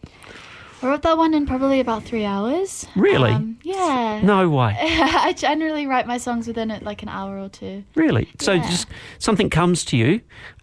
I 0.85 0.89
wrote 0.89 1.03
that 1.03 1.17
one 1.17 1.33
in 1.33 1.47
probably 1.47 1.81
about 1.81 2.03
three 2.03 2.27
hours. 2.27 2.87
Really? 2.95 3.31
Um, 3.31 3.59
yeah. 3.63 4.21
No 4.23 4.51
way. 4.51 4.77
I 4.81 5.33
generally 5.35 5.87
write 5.87 6.07
my 6.07 6.19
songs 6.19 6.47
within 6.47 6.71
it 6.71 6.83
like 6.83 7.03
an 7.03 7.09
hour 7.09 7.39
or 7.39 7.49
two. 7.49 7.85
Really? 7.95 8.29
So 8.39 8.53
Yeah. 8.53 8.69
just 8.69 8.89
something 9.19 9.49
comes 9.49 9.83
to 9.87 9.97
you, 9.97 10.21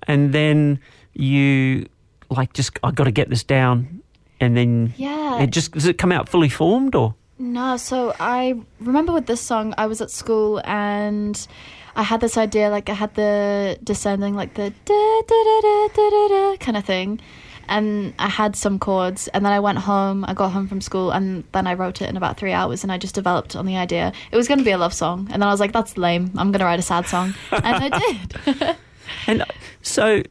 and 0.08 0.32
then 0.32 0.80
you 1.14 1.88
like 2.30 2.54
just 2.54 2.78
I 2.84 2.92
got 2.92 3.06
to 3.06 3.12
get 3.12 3.30
this 3.32 3.44
down, 3.44 4.04
and 4.40 4.56
then 4.56 4.94
Yeah. 4.96 5.42
it 5.42 5.50
just 5.50 5.72
does 5.72 5.86
it 5.88 5.98
come 5.98 6.12
out 6.12 6.30
fully 6.30 6.50
formed 6.50 6.94
or 6.94 7.16
No, 7.40 7.76
so 7.78 8.14
I 8.20 8.62
remember 8.80 9.12
with 9.14 9.26
this 9.26 9.42
song, 9.42 9.74
I 9.76 9.88
was 9.88 10.02
at 10.02 10.12
school 10.12 10.62
and 10.66 11.36
I 11.96 12.04
had 12.04 12.22
this 12.22 12.38
idea, 12.38 12.70
like 12.70 12.90
I 12.90 12.94
had 12.94 13.16
the 13.16 13.80
descending, 13.84 14.36
like 14.36 14.54
the 14.54 14.70
da 14.86 15.22
da 15.28 15.44
da 15.44 15.62
da 15.62 15.88
da 15.96 16.10
da 16.12 16.28
da 16.28 16.58
kind 16.58 16.78
of 16.78 16.86
thing, 16.86 17.20
and 17.72 18.14
I 18.20 18.28
had 18.28 18.56
some 18.56 18.78
chords, 18.78 19.30
and 19.30 19.46
then 19.46 19.54
I 19.54 19.60
went 19.60 19.78
home. 19.80 20.26
I 20.28 20.34
got 20.34 20.50
home 20.52 20.68
from 20.68 20.82
school, 20.82 21.12
and 21.12 21.46
then 21.54 21.66
I 21.66 21.74
wrote 21.74 22.02
it 22.02 22.10
in 22.10 22.18
about 22.18 22.38
three 22.38 22.52
hours, 22.52 22.84
and 22.84 22.92
I 22.92 22.98
just 22.98 23.16
developed 23.16 23.56
on 23.56 23.66
the 23.66 23.78
idea. 23.78 24.12
It 24.32 24.36
was 24.36 24.48
going 24.48 24.58
to 24.60 24.66
be 24.66 24.72
a 24.72 24.78
love 24.78 24.94
song, 24.94 25.30
and 25.32 25.42
then 25.42 25.48
I 25.48 25.52
was 25.52 25.62
like, 25.62 25.72
"That's 25.72 25.98
lame. 25.98 26.32
I'm 26.38 26.52
going 26.52 26.60
to 26.60 26.66
write 26.66 26.80
a 26.80 26.84
sad 26.84 27.08
song," 27.08 27.34
and 27.52 27.66
I 27.66 27.90
did. 27.98 28.76
and 29.28 29.46
so 29.82 30.22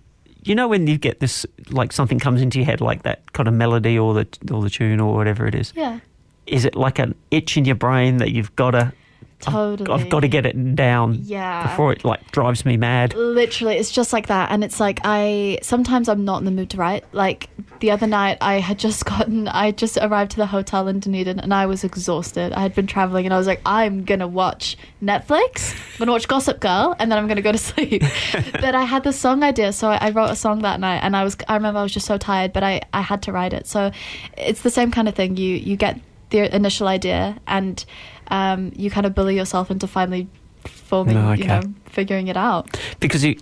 you 0.43 0.55
know 0.55 0.69
when 0.69 0.87
you 0.87 0.99
get 0.99 1.21
this 1.21 1.47
like 1.71 1.93
something 1.93 2.19
comes 2.19 2.43
into 2.43 2.59
your 2.59 2.67
head 2.67 2.81
like 2.81 3.03
that 3.03 3.33
kind 3.33 3.49
of 3.49 3.55
melody 3.55 3.99
or 3.99 4.15
the 4.15 4.27
or 4.53 4.63
the 4.63 4.71
tune 4.71 5.01
or 5.01 5.15
whatever 5.15 5.47
it 5.47 5.55
is. 5.55 5.73
yeah, 5.75 6.01
Is 6.47 6.65
it 6.65 6.75
like 6.77 6.99
an 6.99 7.15
itch 7.31 7.57
in 7.57 7.65
your 7.65 7.75
brain 7.75 8.19
that 8.19 8.33
you've 8.33 8.55
got 8.57 8.73
to 8.73 8.93
totally. 9.41 9.91
I've 9.91 10.09
got 10.11 10.21
to 10.21 10.29
get 10.29 10.47
it 10.47 10.75
down 10.77 11.19
Yeah. 11.23 11.69
before 11.69 11.93
it 11.93 12.05
like 12.05 12.31
drives 12.33 12.65
me 12.65 12.77
mad. 12.77 13.15
Literally, 13.15 13.77
it's 13.77 13.91
just 13.91 14.13
like 14.13 14.27
that. 14.29 14.51
And 14.51 14.63
it's 14.65 14.81
like, 14.81 15.01
I 15.05 15.59
sometimes 15.63 16.09
I'm 16.09 16.25
not 16.25 16.39
in 16.39 16.45
the 16.45 16.51
mood 16.51 16.71
to 16.71 16.77
write. 16.77 17.05
Like 17.13 17.49
the 17.81 17.91
other 17.91 18.07
night, 18.07 18.39
I 18.41 18.61
had 18.61 18.79
just 18.79 19.05
gotten, 19.13 19.49
I 19.49 19.71
just 19.73 19.97
arrived 19.97 20.33
to 20.33 20.37
the 20.37 20.47
hotel 20.47 20.89
in 20.89 21.01
Dunedin 21.01 21.41
and 21.41 21.53
I 21.55 21.67
was 21.67 21.85
exhausted. 21.85 22.53
I 22.53 22.61
had 22.61 22.75
been 22.75 22.87
traveling 22.87 23.25
and 23.27 23.35
I 23.35 23.39
was 23.39 23.47
like, 23.47 23.61
I'm 23.67 24.05
going 24.05 24.21
to 24.21 24.29
watch 24.29 24.77
Netflix, 25.03 25.73
I'm 25.95 25.99
going 25.99 26.07
to 26.07 26.13
watch 26.13 26.29
Gossip 26.29 26.61
Girl, 26.61 26.95
and 26.99 27.11
then 27.11 27.19
I'm 27.19 27.27
going 27.27 27.37
to 27.37 27.43
go 27.43 27.53
to 27.53 27.59
sleep. 27.71 28.03
but 28.53 28.75
I 28.75 28.83
had 28.85 29.05
the 29.05 29.13
song 29.13 29.43
idea. 29.43 29.73
So 29.73 29.89
I, 29.89 29.97
I 30.09 30.11
wrote 30.11 30.31
a 30.31 30.37
song 30.37 30.63
that 30.63 30.81
night 30.81 30.99
and 31.03 31.17
I 31.17 31.25
was, 31.25 31.37
I 31.49 31.55
remember 31.55 31.81
I 31.81 31.83
was 31.83 31.93
just 31.93 32.07
so 32.07 32.19
tired, 32.19 32.53
but 32.53 32.63
I, 32.63 32.83
I 32.93 33.01
had 33.01 33.23
to 33.23 33.33
write 33.33 33.53
it. 33.53 33.67
So 33.67 33.91
it's 34.37 34.63
the 34.63 34.71
same 34.71 34.91
kind 34.91 35.09
of 35.09 35.15
thing. 35.15 35.37
You, 35.37 35.55
you 35.57 35.77
get 35.77 35.99
the 36.31 36.55
initial 36.55 36.87
idea 36.87 37.39
and 37.49 37.85
um, 38.31 38.73
you 38.77 38.91
kind 38.91 39.07
of 39.07 39.15
bully 39.15 39.37
yourself 39.37 39.71
into 39.71 39.87
finally 39.87 40.29
forming, 40.65 41.15
No, 41.15 41.33
you 41.33 41.45
know, 41.45 41.63
figuring 41.87 42.29
it 42.29 42.37
out. 42.37 42.79
Because 43.01 43.25
you, 43.25 43.37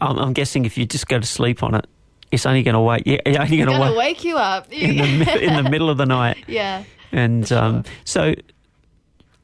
I'm, 0.00 0.18
I'm 0.18 0.32
guessing 0.32 0.64
if 0.64 0.76
you 0.76 0.86
just 0.86 1.08
go 1.08 1.18
to 1.18 1.26
sleep 1.26 1.62
on 1.62 1.74
it, 1.74 1.86
it's 2.32 2.44
only 2.46 2.62
going 2.62 2.74
to 2.74 2.80
wake. 2.80 3.04
Yeah, 3.06 3.18
only 3.42 3.56
going 3.58 3.92
to 3.92 3.98
wake 3.98 4.24
you 4.24 4.36
up 4.36 4.66
in 4.72 4.96
the 5.20 5.42
in 5.42 5.62
the 5.62 5.70
middle 5.70 5.88
of 5.90 5.96
the 5.96 6.06
night. 6.06 6.36
yeah 6.48 6.84
And 7.12 7.50
um, 7.52 7.84
so, 8.04 8.34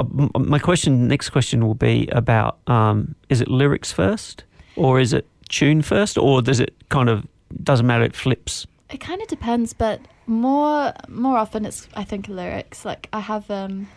uh, 0.00 0.04
my 0.38 0.58
question, 0.58 1.06
next 1.08 1.30
question, 1.30 1.64
will 1.66 1.74
be 1.74 2.08
about: 2.12 2.58
um, 2.66 3.14
is 3.28 3.40
it 3.40 3.48
lyrics 3.48 3.92
first, 3.92 4.44
or 4.76 4.98
is 5.00 5.12
it 5.12 5.26
tune 5.48 5.80
first, 5.82 6.18
or 6.18 6.42
does 6.42 6.58
it 6.60 6.74
kind 6.88 7.08
of 7.08 7.24
doesn't 7.62 7.86
matter? 7.86 8.04
It 8.04 8.16
flips. 8.16 8.66
it 8.90 9.00
kind 9.00 9.22
of 9.22 9.28
depends 9.28 9.72
but 9.72 10.00
more 10.26 10.92
more 11.08 11.36
often 11.38 11.64
it's 11.64 11.88
i 11.94 12.04
think 12.04 12.28
lyrics 12.28 12.84
like 12.84 13.08
i 13.12 13.20
have 13.20 13.50
um 13.50 13.88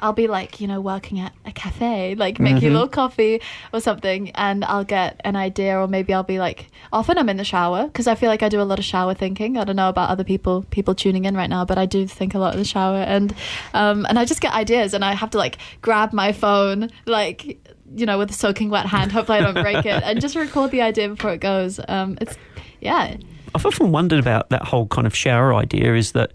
I'll 0.00 0.12
be 0.12 0.26
like, 0.28 0.60
you 0.60 0.66
know, 0.68 0.80
working 0.80 1.20
at 1.20 1.32
a 1.44 1.52
cafe, 1.52 2.14
like 2.14 2.38
making 2.38 2.62
Mhm. 2.62 2.70
a 2.70 2.72
little 2.72 2.88
coffee 2.88 3.40
or 3.72 3.80
something, 3.80 4.30
and 4.34 4.64
I'll 4.64 4.84
get 4.84 5.20
an 5.24 5.36
idea, 5.36 5.78
or 5.78 5.88
maybe 5.88 6.12
I'll 6.12 6.22
be 6.22 6.38
like, 6.38 6.70
often 6.92 7.16
I'm 7.18 7.28
in 7.28 7.36
the 7.38 7.44
shower 7.44 7.86
because 7.86 8.06
I 8.06 8.14
feel 8.14 8.28
like 8.28 8.42
I 8.42 8.48
do 8.48 8.60
a 8.60 8.64
lot 8.64 8.78
of 8.78 8.84
shower 8.84 9.14
thinking. 9.14 9.56
I 9.56 9.64
don't 9.64 9.76
know 9.76 9.88
about 9.88 10.10
other 10.10 10.24
people, 10.24 10.64
people 10.70 10.94
tuning 10.94 11.24
in 11.24 11.36
right 11.36 11.48
now, 11.50 11.64
but 11.64 11.78
I 11.78 11.86
do 11.86 12.06
think 12.06 12.34
a 12.34 12.38
lot 12.38 12.52
in 12.54 12.58
the 12.58 12.64
shower, 12.66 12.98
and 12.98 13.34
um, 13.74 14.04
and 14.08 14.18
I 14.18 14.24
just 14.24 14.40
get 14.40 14.52
ideas, 14.52 14.92
and 14.94 15.04
I 15.04 15.14
have 15.14 15.30
to 15.30 15.38
like 15.38 15.58
grab 15.82 16.12
my 16.12 16.32
phone, 16.32 16.90
like 17.06 17.58
you 17.94 18.04
know, 18.04 18.18
with 18.18 18.30
a 18.30 18.34
soaking 18.34 18.68
wet 18.68 18.84
hand. 18.86 19.12
Hopefully, 19.12 19.38
I 19.38 19.42
don't 19.42 19.54
break 19.62 19.86
it, 19.86 20.02
and 20.04 20.20
just 20.20 20.36
record 20.36 20.70
the 20.72 20.82
idea 20.82 21.08
before 21.08 21.32
it 21.32 21.40
goes. 21.40 21.80
Um, 21.88 22.18
it's 22.20 22.36
yeah, 22.80 23.16
I've 23.54 23.64
often 23.64 23.92
wondered 23.92 24.18
about 24.20 24.50
that 24.50 24.62
whole 24.64 24.86
kind 24.88 25.06
of 25.06 25.14
shower 25.14 25.54
idea. 25.54 25.94
Is 25.94 26.12
that 26.12 26.32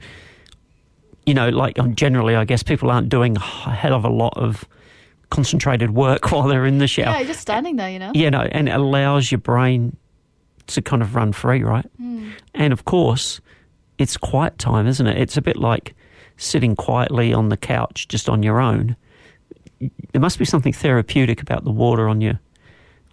you 1.32 1.36
know, 1.36 1.48
like 1.48 1.80
um, 1.80 1.96
generally, 1.96 2.36
I 2.36 2.44
guess 2.44 2.62
people 2.62 2.92
aren't 2.92 3.08
doing 3.08 3.38
a 3.38 3.40
hell 3.40 3.94
of 3.94 4.04
a 4.04 4.10
lot 4.10 4.36
of 4.36 4.68
concentrated 5.30 5.92
work 5.92 6.30
while 6.34 6.46
they're 6.50 6.66
in 6.66 6.80
the 6.80 6.90
shower. 6.90 7.20
yeah, 7.20 7.24
just 7.24 7.40
standing 7.40 7.78
there, 7.78 7.90
you 7.90 8.00
know. 8.00 8.12
you 8.14 8.30
know, 8.30 8.50
and 8.52 8.68
it 8.68 8.74
allows 8.74 9.32
your 9.32 9.40
brain 9.40 9.96
to 10.68 10.82
kind 10.82 11.02
of 11.02 11.16
run 11.16 11.32
free, 11.32 11.64
right? 11.64 11.90
Mm. 12.02 12.34
And 12.54 12.74
of 12.74 12.84
course, 12.84 13.40
it's 13.98 14.18
quiet 14.18 14.58
time, 14.58 14.88
isn't 14.88 15.08
it? 15.08 15.18
It's 15.18 15.38
a 15.38 15.42
bit 15.42 15.56
like 15.56 15.96
sitting 16.36 16.76
quietly 16.76 17.34
on 17.34 17.48
the 17.48 17.56
couch 17.56 18.10
just 18.10 18.28
on 18.28 18.44
your 18.44 18.60
own. 18.60 18.98
There 20.12 20.20
must 20.20 20.38
be 20.38 20.44
something 20.44 20.74
therapeutic 20.74 21.42
about 21.42 21.64
the 21.64 21.72
water 21.72 22.10
on 22.10 22.20
your 22.20 22.42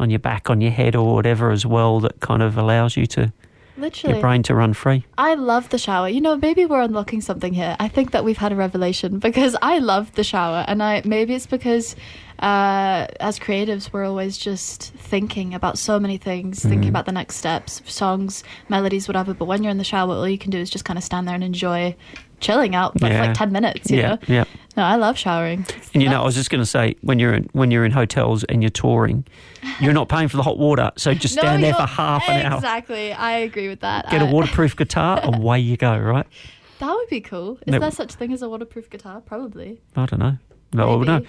on 0.00 0.10
your 0.10 0.18
back, 0.18 0.50
on 0.50 0.60
your 0.60 0.72
head, 0.72 0.96
or 0.96 1.14
whatever 1.14 1.52
as 1.52 1.64
well 1.64 2.00
that 2.00 2.18
kind 2.18 2.42
of 2.42 2.58
allows 2.58 2.96
you 2.96 3.06
to 3.06 3.32
Literally. 3.78 4.16
your 4.16 4.20
brain 4.20 4.42
to 4.44 4.54
run 4.54 4.72
free. 4.74 5.04
I 5.16 5.34
love 5.34 5.68
the 5.70 5.78
shower. 5.78 6.08
You 6.08 6.20
know, 6.20 6.36
maybe 6.36 6.66
we're 6.66 6.82
unlocking 6.82 7.20
something 7.20 7.52
here. 7.54 7.76
I 7.78 7.88
think 7.88 8.10
that 8.10 8.24
we've 8.24 8.36
had 8.38 8.52
a 8.52 8.56
revelation 8.56 9.18
because 9.28 9.56
I 9.62 9.78
love 9.78 10.12
the 10.14 10.24
shower, 10.24 10.64
and 10.68 10.82
I 10.82 11.02
maybe 11.04 11.34
it's 11.34 11.46
because 11.46 11.94
uh, 12.40 13.06
as 13.20 13.38
creatives 13.38 13.92
we're 13.92 14.04
always 14.04 14.38
just 14.38 14.92
thinking 14.94 15.54
about 15.54 15.76
so 15.78 15.98
many 15.98 16.18
things, 16.18 16.62
thinking 16.62 16.82
Mhm. 16.84 16.88
about 16.90 17.06
the 17.06 17.12
next 17.12 17.36
steps, 17.36 17.82
songs, 17.86 18.44
melodies, 18.68 19.08
whatever. 19.08 19.34
But 19.34 19.46
when 19.46 19.62
you're 19.62 19.72
in 19.72 19.78
the 19.78 19.84
shower, 19.84 20.14
all 20.14 20.28
you 20.28 20.38
can 20.38 20.50
do 20.50 20.58
is 20.58 20.70
just 20.70 20.84
kind 20.84 20.96
of 20.98 21.02
stand 21.04 21.26
there 21.26 21.34
and 21.34 21.42
enjoy 21.42 21.96
chilling 22.40 22.74
out 22.74 22.98
for 22.98 23.06
Yeah. 23.08 23.20
like 23.22 23.34
ten 23.34 23.52
minutes. 23.52 23.90
You 23.90 23.98
yeah, 23.98 24.08
know? 24.08 24.18
yeah. 24.28 24.44
No, 24.76 24.84
I 24.84 24.94
love 24.96 25.18
showering. 25.18 25.66
And 25.92 26.02
you 26.02 26.08
know, 26.08 26.22
I 26.22 26.24
was 26.24 26.36
just 26.36 26.50
going 26.50 26.60
to 26.62 26.66
say, 26.66 26.94
when 27.00 27.18
you're 27.18 27.34
in 27.34 27.48
when 27.52 27.70
you're 27.70 27.84
in 27.84 27.90
hotels 27.92 28.44
and 28.44 28.62
you're 28.62 28.70
touring, 28.70 29.24
you're 29.80 29.92
not 29.92 30.08
paying 30.08 30.28
for 30.28 30.36
the 30.36 30.42
hot 30.44 30.56
water, 30.58 30.92
so 30.96 31.14
just 31.14 31.34
No, 31.36 31.42
stand 31.42 31.64
there 31.64 31.74
for 31.74 31.82
half 31.86 32.28
an 32.28 32.46
hour. 32.46 32.56
Exactly, 32.56 33.12
I 33.12 33.32
agree 33.38 33.68
with 33.68 33.80
that. 33.80 34.08
Get 34.10 34.22
a 34.22 34.26
I- 34.26 34.32
waterproof 34.32 34.76
guitar, 34.76 35.20
away 35.24 35.58
you 35.60 35.76
go, 35.76 35.98
right? 35.98 36.26
That 36.78 36.92
would 36.94 37.08
be 37.08 37.20
cool. 37.20 37.58
Is 37.66 37.72
No. 37.72 37.80
there 37.80 37.90
such 37.90 38.12
thing 38.14 38.32
as 38.32 38.40
a 38.40 38.48
waterproof 38.48 38.88
guitar? 38.88 39.20
Probably. 39.20 39.80
I 39.96 40.06
don't 40.06 40.20
know. 40.20 40.38
No, 40.72 40.98
Maybe. 40.98 41.06
no, 41.10 41.22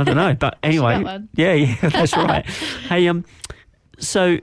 I 0.00 0.04
don't 0.04 0.16
know. 0.16 0.34
But 0.34 0.56
anyway, 0.62 1.04
yeah, 1.34 1.52
yeah, 1.52 1.88
that's 1.90 2.16
right. 2.16 2.46
hey, 2.46 3.06
um, 3.08 3.24
so 3.98 4.38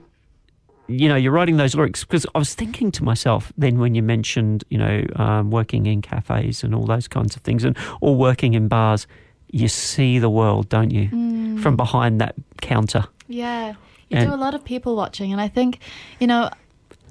you 0.88 1.08
know, 1.08 1.16
you're 1.16 1.32
writing 1.32 1.56
those 1.56 1.74
lyrics 1.74 2.04
because 2.04 2.26
I 2.34 2.38
was 2.38 2.54
thinking 2.54 2.90
to 2.92 3.04
myself 3.04 3.52
then 3.56 3.78
when 3.78 3.94
you 3.94 4.02
mentioned, 4.02 4.64
you 4.68 4.78
know, 4.78 5.04
um, 5.16 5.50
working 5.50 5.86
in 5.86 6.02
cafes 6.02 6.62
and 6.64 6.74
all 6.74 6.84
those 6.86 7.08
kinds 7.08 7.36
of 7.36 7.42
things, 7.42 7.64
and 7.64 7.76
or 8.00 8.14
working 8.16 8.54
in 8.54 8.68
bars, 8.68 9.06
you 9.50 9.68
see 9.68 10.18
the 10.18 10.30
world, 10.30 10.68
don't 10.68 10.90
you, 10.90 11.08
Mm. 11.08 11.60
from 11.62 11.76
behind 11.76 12.20
that 12.20 12.34
counter. 12.60 13.04
Yeah, 13.28 13.74
you 14.08 14.18
And- 14.18 14.28
do 14.28 14.34
a 14.34 14.36
lot 14.36 14.54
of 14.54 14.64
people 14.64 14.96
watching, 14.96 15.32
and 15.32 15.40
I 15.40 15.48
think, 15.48 15.78
you 16.20 16.26
know, 16.26 16.50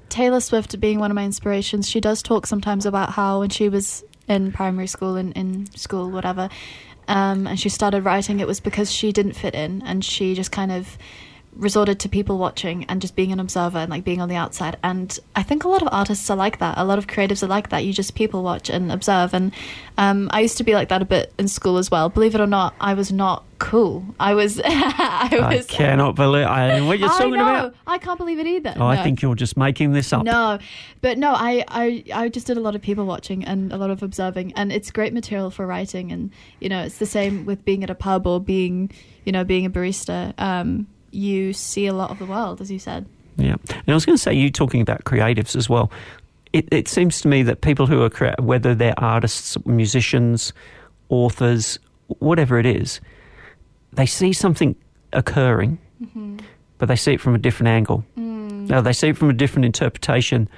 Taylor 0.08 0.40
Swift 0.40 0.78
being 0.78 0.98
one 0.98 1.10
of 1.10 1.14
my 1.14 1.24
inspirations, 1.24 1.88
she 1.88 2.00
does 2.00 2.22
talk 2.22 2.46
sometimes 2.46 2.84
about 2.84 3.10
how 3.12 3.40
when 3.40 3.48
she 3.50 3.68
was 3.68 4.04
in 4.28 4.52
primary 4.52 4.86
school 4.86 5.16
and 5.16 5.32
in 5.34 5.66
school, 5.74 6.10
whatever, 6.10 6.48
um, 7.08 7.46
and 7.46 7.58
she 7.58 7.68
started 7.68 8.04
writing, 8.04 8.38
it 8.40 8.46
was 8.46 8.60
because 8.60 8.92
she 8.92 9.10
didn't 9.12 9.32
fit 9.32 9.54
in, 9.54 9.82
and 9.86 10.04
she 10.04 10.34
just 10.34 10.52
kind 10.52 10.70
of 10.70 10.98
resorted 11.54 12.00
to 12.00 12.08
people 12.08 12.38
watching 12.38 12.84
and 12.84 13.00
just 13.00 13.14
being 13.14 13.30
an 13.30 13.38
observer 13.38 13.78
and 13.78 13.90
like 13.90 14.04
being 14.04 14.20
on 14.20 14.28
the 14.28 14.36
outside 14.36 14.76
and 14.82 15.18
i 15.36 15.42
think 15.42 15.64
a 15.64 15.68
lot 15.68 15.82
of 15.82 15.88
artists 15.92 16.28
are 16.30 16.36
like 16.36 16.58
that 16.58 16.78
a 16.78 16.84
lot 16.84 16.98
of 16.98 17.06
creatives 17.06 17.42
are 17.42 17.46
like 17.46 17.68
that 17.68 17.84
you 17.84 17.92
just 17.92 18.14
people 18.14 18.42
watch 18.42 18.70
and 18.70 18.90
observe 18.90 19.34
and 19.34 19.52
um, 19.98 20.28
i 20.32 20.40
used 20.40 20.56
to 20.56 20.64
be 20.64 20.72
like 20.72 20.88
that 20.88 21.02
a 21.02 21.04
bit 21.04 21.32
in 21.38 21.46
school 21.46 21.76
as 21.76 21.90
well 21.90 22.08
believe 22.08 22.34
it 22.34 22.40
or 22.40 22.46
not 22.46 22.74
i 22.80 22.94
was 22.94 23.12
not 23.12 23.44
cool 23.58 24.04
i 24.18 24.32
was 24.34 24.60
i 24.64 25.28
I 25.32 25.56
was 25.56 25.66
cannot 25.66 26.14
believe 26.14 26.46
I, 26.46 26.80
what 26.80 26.98
you're 26.98 27.08
I 27.08 27.18
talking 27.18 27.32
know. 27.32 27.42
about. 27.42 27.74
I 27.86 27.98
can't 27.98 28.18
believe 28.18 28.38
it 28.38 28.46
either. 28.46 28.74
Oh, 28.76 28.86
I 28.86 29.02
think 29.02 29.22
you're 29.22 29.34
just 29.34 29.56
making 29.56 29.92
this 29.92 30.12
up. 30.12 30.24
No, 30.24 30.58
but 31.00 31.18
no, 31.18 31.32
I, 31.32 31.64
I 31.68 32.04
I 32.14 32.28
just 32.28 32.46
did 32.46 32.56
a 32.56 32.60
lot 32.60 32.74
of 32.74 32.82
people 32.82 33.06
watching 33.06 33.44
and 33.44 33.72
a 33.72 33.76
lot 33.76 33.90
of 33.90 34.02
observing, 34.02 34.52
and 34.54 34.72
it's 34.72 34.90
great 34.90 35.12
material 35.12 35.50
for 35.50 35.66
writing. 35.66 36.12
And 36.12 36.30
you 36.60 36.68
know, 36.68 36.82
it's 36.82 36.98
the 36.98 37.06
same 37.06 37.44
with 37.44 37.64
being 37.64 37.82
at 37.84 37.90
a 37.90 37.94
pub 37.94 38.26
or 38.26 38.40
being, 38.40 38.90
you 39.24 39.32
know, 39.32 39.44
being 39.44 39.66
a 39.66 39.70
barista. 39.70 40.34
Um, 40.38 40.86
you 41.12 41.52
see 41.52 41.86
a 41.86 41.92
lot 41.92 42.10
of 42.10 42.18
the 42.18 42.26
world, 42.26 42.60
as 42.60 42.70
you 42.70 42.78
said. 42.78 43.06
Yeah. 43.36 43.56
And 43.68 43.88
I 43.88 43.94
was 43.94 44.04
going 44.04 44.16
to 44.16 44.22
say, 44.22 44.34
you 44.34 44.50
talking 44.50 44.80
about 44.80 45.04
creatives 45.04 45.56
as 45.56 45.68
well. 45.68 45.90
it, 46.52 46.68
it 46.72 46.88
seems 46.88 47.20
to 47.22 47.28
me 47.28 47.42
that 47.44 47.60
people 47.62 47.86
who 47.86 48.02
are 48.02 48.34
whether 48.38 48.74
they're 48.74 48.98
artists, 48.98 49.56
musicians, 49.64 50.52
authors, 51.08 51.78
whatever 52.18 52.58
it 52.58 52.66
is, 52.66 53.00
they 53.92 54.06
see 54.06 54.32
something 54.32 54.74
occurring, 55.12 55.78
Mm-hmm. 56.02 56.38
but 56.78 56.88
they 56.88 56.96
see 56.96 57.12
it 57.12 57.20
from 57.20 57.34
a 57.34 57.38
different 57.38 57.68
angle. 57.68 58.04
Mm. 58.18 58.68
Now 58.68 58.80
they 58.80 58.92
see 58.92 59.08
it 59.10 59.16
from 59.16 59.30
a 59.30 59.32
different 59.32 59.64
interpretation 59.66 60.48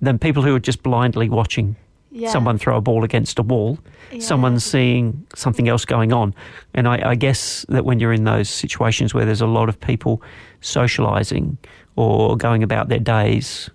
than 0.00 0.18
people 0.18 0.42
who 0.42 0.52
are 0.56 0.60
just 0.60 0.82
blindly 0.82 1.28
watching 1.28 1.76
Yeah. 2.14 2.30
someone 2.30 2.58
throw 2.58 2.76
a 2.76 2.80
ball 2.82 3.04
against 3.04 3.38
a 3.38 3.42
wall. 3.42 3.78
Yeah. 4.10 4.20
Someone's 4.20 4.64
seeing 4.64 5.26
something 5.34 5.66
else 5.66 5.86
going 5.86 6.12
on, 6.12 6.34
and 6.74 6.86
I, 6.86 7.10
I 7.10 7.14
guess 7.14 7.64
that 7.70 7.86
when 7.86 8.00
you're 8.00 8.12
in 8.12 8.24
those 8.24 8.50
situations 8.50 9.14
where 9.14 9.24
there's 9.24 9.40
a 9.40 9.46
lot 9.46 9.68
of 9.70 9.80
people 9.80 10.22
socialising 10.60 11.56
or 11.96 12.36
going 12.36 12.62
about 12.62 12.88
their 12.88 12.98
days, 12.98 13.70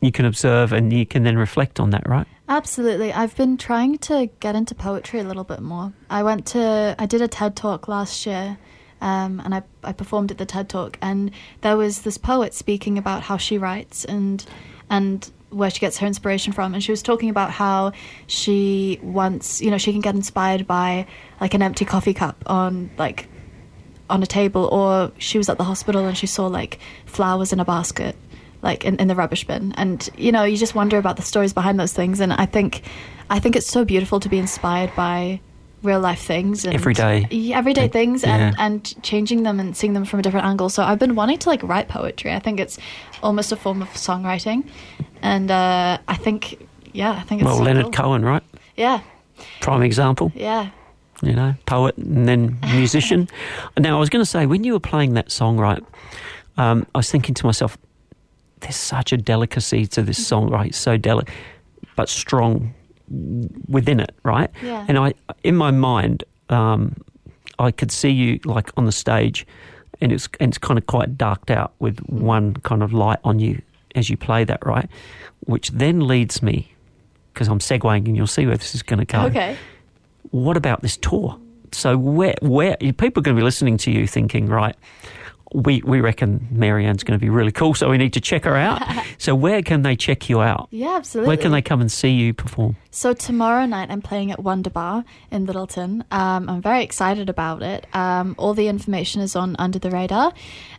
you 0.00 0.12
can 0.12 0.24
observe 0.24 0.72
and 0.72 0.92
you 0.92 1.06
can 1.06 1.22
then 1.22 1.36
reflect 1.36 1.80
on 1.80 1.90
that, 1.90 2.06
right? 2.08 2.26
Absolutely. 2.48 3.12
I've 3.12 3.34
been 3.36 3.56
trying 3.56 3.98
to 3.98 4.28
get 4.40 4.54
into 4.54 4.74
poetry 4.74 5.20
a 5.20 5.24
little 5.24 5.44
bit 5.44 5.60
more. 5.60 5.92
I 6.10 6.22
went 6.22 6.44
to, 6.48 6.94
I 6.98 7.06
did 7.06 7.22
a 7.22 7.28
TED 7.28 7.56
talk 7.56 7.88
last 7.88 8.26
year, 8.26 8.58
um, 9.00 9.40
and 9.44 9.54
I, 9.54 9.62
I 9.82 9.92
performed 9.92 10.30
at 10.30 10.38
the 10.38 10.44
TED 10.44 10.68
talk, 10.68 10.98
and 11.00 11.30
there 11.62 11.76
was 11.76 12.02
this 12.02 12.18
poet 12.18 12.52
speaking 12.52 12.98
about 12.98 13.22
how 13.22 13.36
she 13.36 13.58
writes 13.58 14.04
and 14.04 14.44
and 14.90 15.30
where 15.52 15.70
she 15.70 15.80
gets 15.80 15.98
her 15.98 16.06
inspiration 16.06 16.52
from, 16.52 16.74
and 16.74 16.82
she 16.82 16.92
was 16.92 17.02
talking 17.02 17.30
about 17.30 17.50
how 17.50 17.92
she 18.26 18.98
once, 19.02 19.60
you 19.60 19.70
know, 19.70 19.78
she 19.78 19.92
can 19.92 20.00
get 20.00 20.14
inspired 20.14 20.66
by 20.66 21.06
like 21.40 21.54
an 21.54 21.62
empty 21.62 21.84
coffee 21.84 22.14
cup 22.14 22.42
on 22.46 22.90
like 22.98 23.28
on 24.10 24.22
a 24.22 24.26
table, 24.26 24.64
or 24.66 25.12
she 25.18 25.38
was 25.38 25.48
at 25.48 25.58
the 25.58 25.64
hospital 25.64 26.06
and 26.06 26.16
she 26.16 26.26
saw 26.26 26.46
like 26.46 26.78
flowers 27.06 27.52
in 27.52 27.60
a 27.60 27.64
basket, 27.64 28.16
like 28.62 28.84
in, 28.84 28.96
in 28.96 29.08
the 29.08 29.14
rubbish 29.14 29.46
bin, 29.46 29.72
and 29.76 30.08
you 30.16 30.32
know, 30.32 30.44
you 30.44 30.56
just 30.56 30.74
wonder 30.74 30.98
about 30.98 31.16
the 31.16 31.22
stories 31.22 31.52
behind 31.52 31.78
those 31.78 31.92
things. 31.92 32.20
And 32.20 32.32
I 32.32 32.46
think, 32.46 32.82
I 33.30 33.38
think 33.38 33.56
it's 33.56 33.68
so 33.68 33.84
beautiful 33.84 34.20
to 34.20 34.28
be 34.28 34.38
inspired 34.38 34.94
by 34.96 35.40
real 35.82 36.00
life 36.00 36.22
things 36.22 36.64
and 36.64 36.74
Everyday. 36.74 37.26
everyday 37.52 37.88
things, 37.88 38.24
and 38.24 38.54
Yeah. 38.54 38.64
and 38.66 39.02
changing 39.02 39.42
them 39.42 39.58
and 39.60 39.76
seeing 39.76 39.92
them 39.94 40.04
from 40.04 40.20
a 40.20 40.22
different 40.22 40.46
angle. 40.46 40.68
So 40.68 40.82
I've 40.82 40.98
been 40.98 41.14
wanting 41.14 41.38
to 41.38 41.48
like 41.48 41.62
write 41.62 41.88
poetry. 41.88 42.32
I 42.32 42.38
think 42.38 42.60
it's 42.60 42.78
almost 43.22 43.52
a 43.52 43.56
form 43.56 43.82
of 43.82 43.88
songwriting, 43.90 44.64
and 45.22 45.50
uh, 45.50 45.98
I 46.08 46.14
think, 46.14 46.66
yeah, 46.92 47.12
I 47.12 47.22
think 47.22 47.42
it's 47.42 47.46
well, 47.46 47.58
so 47.58 47.64
Leonard 47.64 47.84
cool. 47.84 47.92
Cohen, 47.92 48.24
right? 48.24 48.42
Yeah, 48.76 49.00
Prime 49.60 49.82
example. 49.82 50.32
yeah. 50.34 50.70
you 51.22 51.32
know, 51.34 51.54
poet 51.66 51.96
and 51.98 52.26
then 52.28 52.58
musician. 52.74 53.28
now, 53.78 53.96
I 53.96 54.00
was 54.00 54.08
going 54.10 54.22
to 54.24 54.28
say, 54.30 54.46
when 54.46 54.64
you 54.64 54.72
were 54.72 54.80
playing 54.80 55.14
that 55.14 55.30
song, 55.30 55.56
right, 55.56 55.82
um, 56.56 56.84
I 56.94 56.98
was 56.98 57.10
thinking 57.10 57.34
to 57.36 57.46
myself, 57.46 57.78
there's 58.60 58.74
such 58.76 59.12
a 59.12 59.16
delicacy 59.16 59.86
to 59.86 60.02
this 60.02 60.24
song, 60.26 60.48
right? 60.50 60.74
So 60.74 60.96
delicate, 60.96 61.32
but 61.96 62.08
strong 62.08 62.74
within 63.68 64.00
it, 64.00 64.14
right? 64.24 64.50
Yeah. 64.62 64.84
And 64.88 64.98
I, 64.98 65.14
in 65.42 65.56
my 65.56 65.70
mind, 65.70 66.24
um, 66.48 66.96
I 67.58 67.70
could 67.70 67.90
see 67.92 68.10
you 68.10 68.40
like 68.44 68.70
on 68.76 68.86
the 68.86 68.92
stage, 68.92 69.46
and 70.00 70.12
it's 70.12 70.28
and 70.40 70.50
it's 70.50 70.58
kind 70.58 70.78
of 70.78 70.86
quite 70.86 71.16
darked 71.18 71.50
out 71.50 71.72
with 71.78 71.98
one 72.08 72.54
kind 72.62 72.82
of 72.82 72.92
light 72.92 73.18
on 73.24 73.38
you 73.38 73.60
as 73.94 74.08
you 74.10 74.16
play 74.16 74.44
that, 74.44 74.64
right? 74.66 74.88
Which 75.40 75.70
then 75.70 76.06
leads 76.06 76.42
me, 76.42 76.72
because 77.32 77.48
I'm 77.48 77.58
segueing, 77.58 78.06
and 78.06 78.16
you'll 78.16 78.26
see 78.26 78.46
where 78.46 78.56
this 78.56 78.74
is 78.74 78.82
going 78.82 79.00
to 79.00 79.04
go 79.04 79.22
Okay. 79.26 79.56
what 80.30 80.56
about 80.56 80.82
this 80.82 80.96
tour? 80.96 81.38
So 81.72 81.96
where 81.96 82.34
where 82.42 82.76
people 82.76 83.20
are 83.20 83.24
going 83.24 83.36
to 83.36 83.40
be 83.40 83.44
listening 83.44 83.76
to 83.78 83.90
you 83.90 84.06
thinking, 84.06 84.46
right? 84.46 84.76
We 85.54 85.82
we 85.84 86.00
reckon 86.00 86.48
Marianne's 86.50 87.04
going 87.04 87.18
to 87.18 87.22
be 87.22 87.28
really 87.30 87.52
cool, 87.52 87.74
so 87.74 87.90
we 87.90 87.98
need 87.98 88.12
to 88.14 88.20
check 88.20 88.44
her 88.44 88.56
out. 88.56 88.82
so 89.18 89.34
where 89.34 89.62
can 89.62 89.82
they 89.82 89.96
check 89.96 90.28
you 90.28 90.40
out? 90.40 90.68
Yeah, 90.70 90.96
absolutely. 90.96 91.28
Where 91.28 91.36
can 91.36 91.52
they 91.52 91.62
come 91.62 91.80
and 91.80 91.90
see 91.92 92.10
you 92.10 92.32
perform? 92.34 92.76
So 92.90 93.12
tomorrow 93.12 93.66
night 93.66 93.90
I'm 93.90 94.02
playing 94.02 94.32
at 94.32 94.42
Wonder 94.42 94.70
Bar 94.70 95.04
in 95.30 95.46
Lyttelton. 95.46 96.04
Um, 96.12 96.48
I'm 96.48 96.62
very 96.62 96.82
excited 96.82 97.28
about 97.28 97.62
it. 97.62 97.86
Um, 97.94 98.34
all 98.38 98.54
the 98.54 98.68
information 98.68 99.20
is 99.22 99.36
on 99.36 99.56
Under 99.58 99.78
the 99.78 99.90
Radar, 99.90 100.32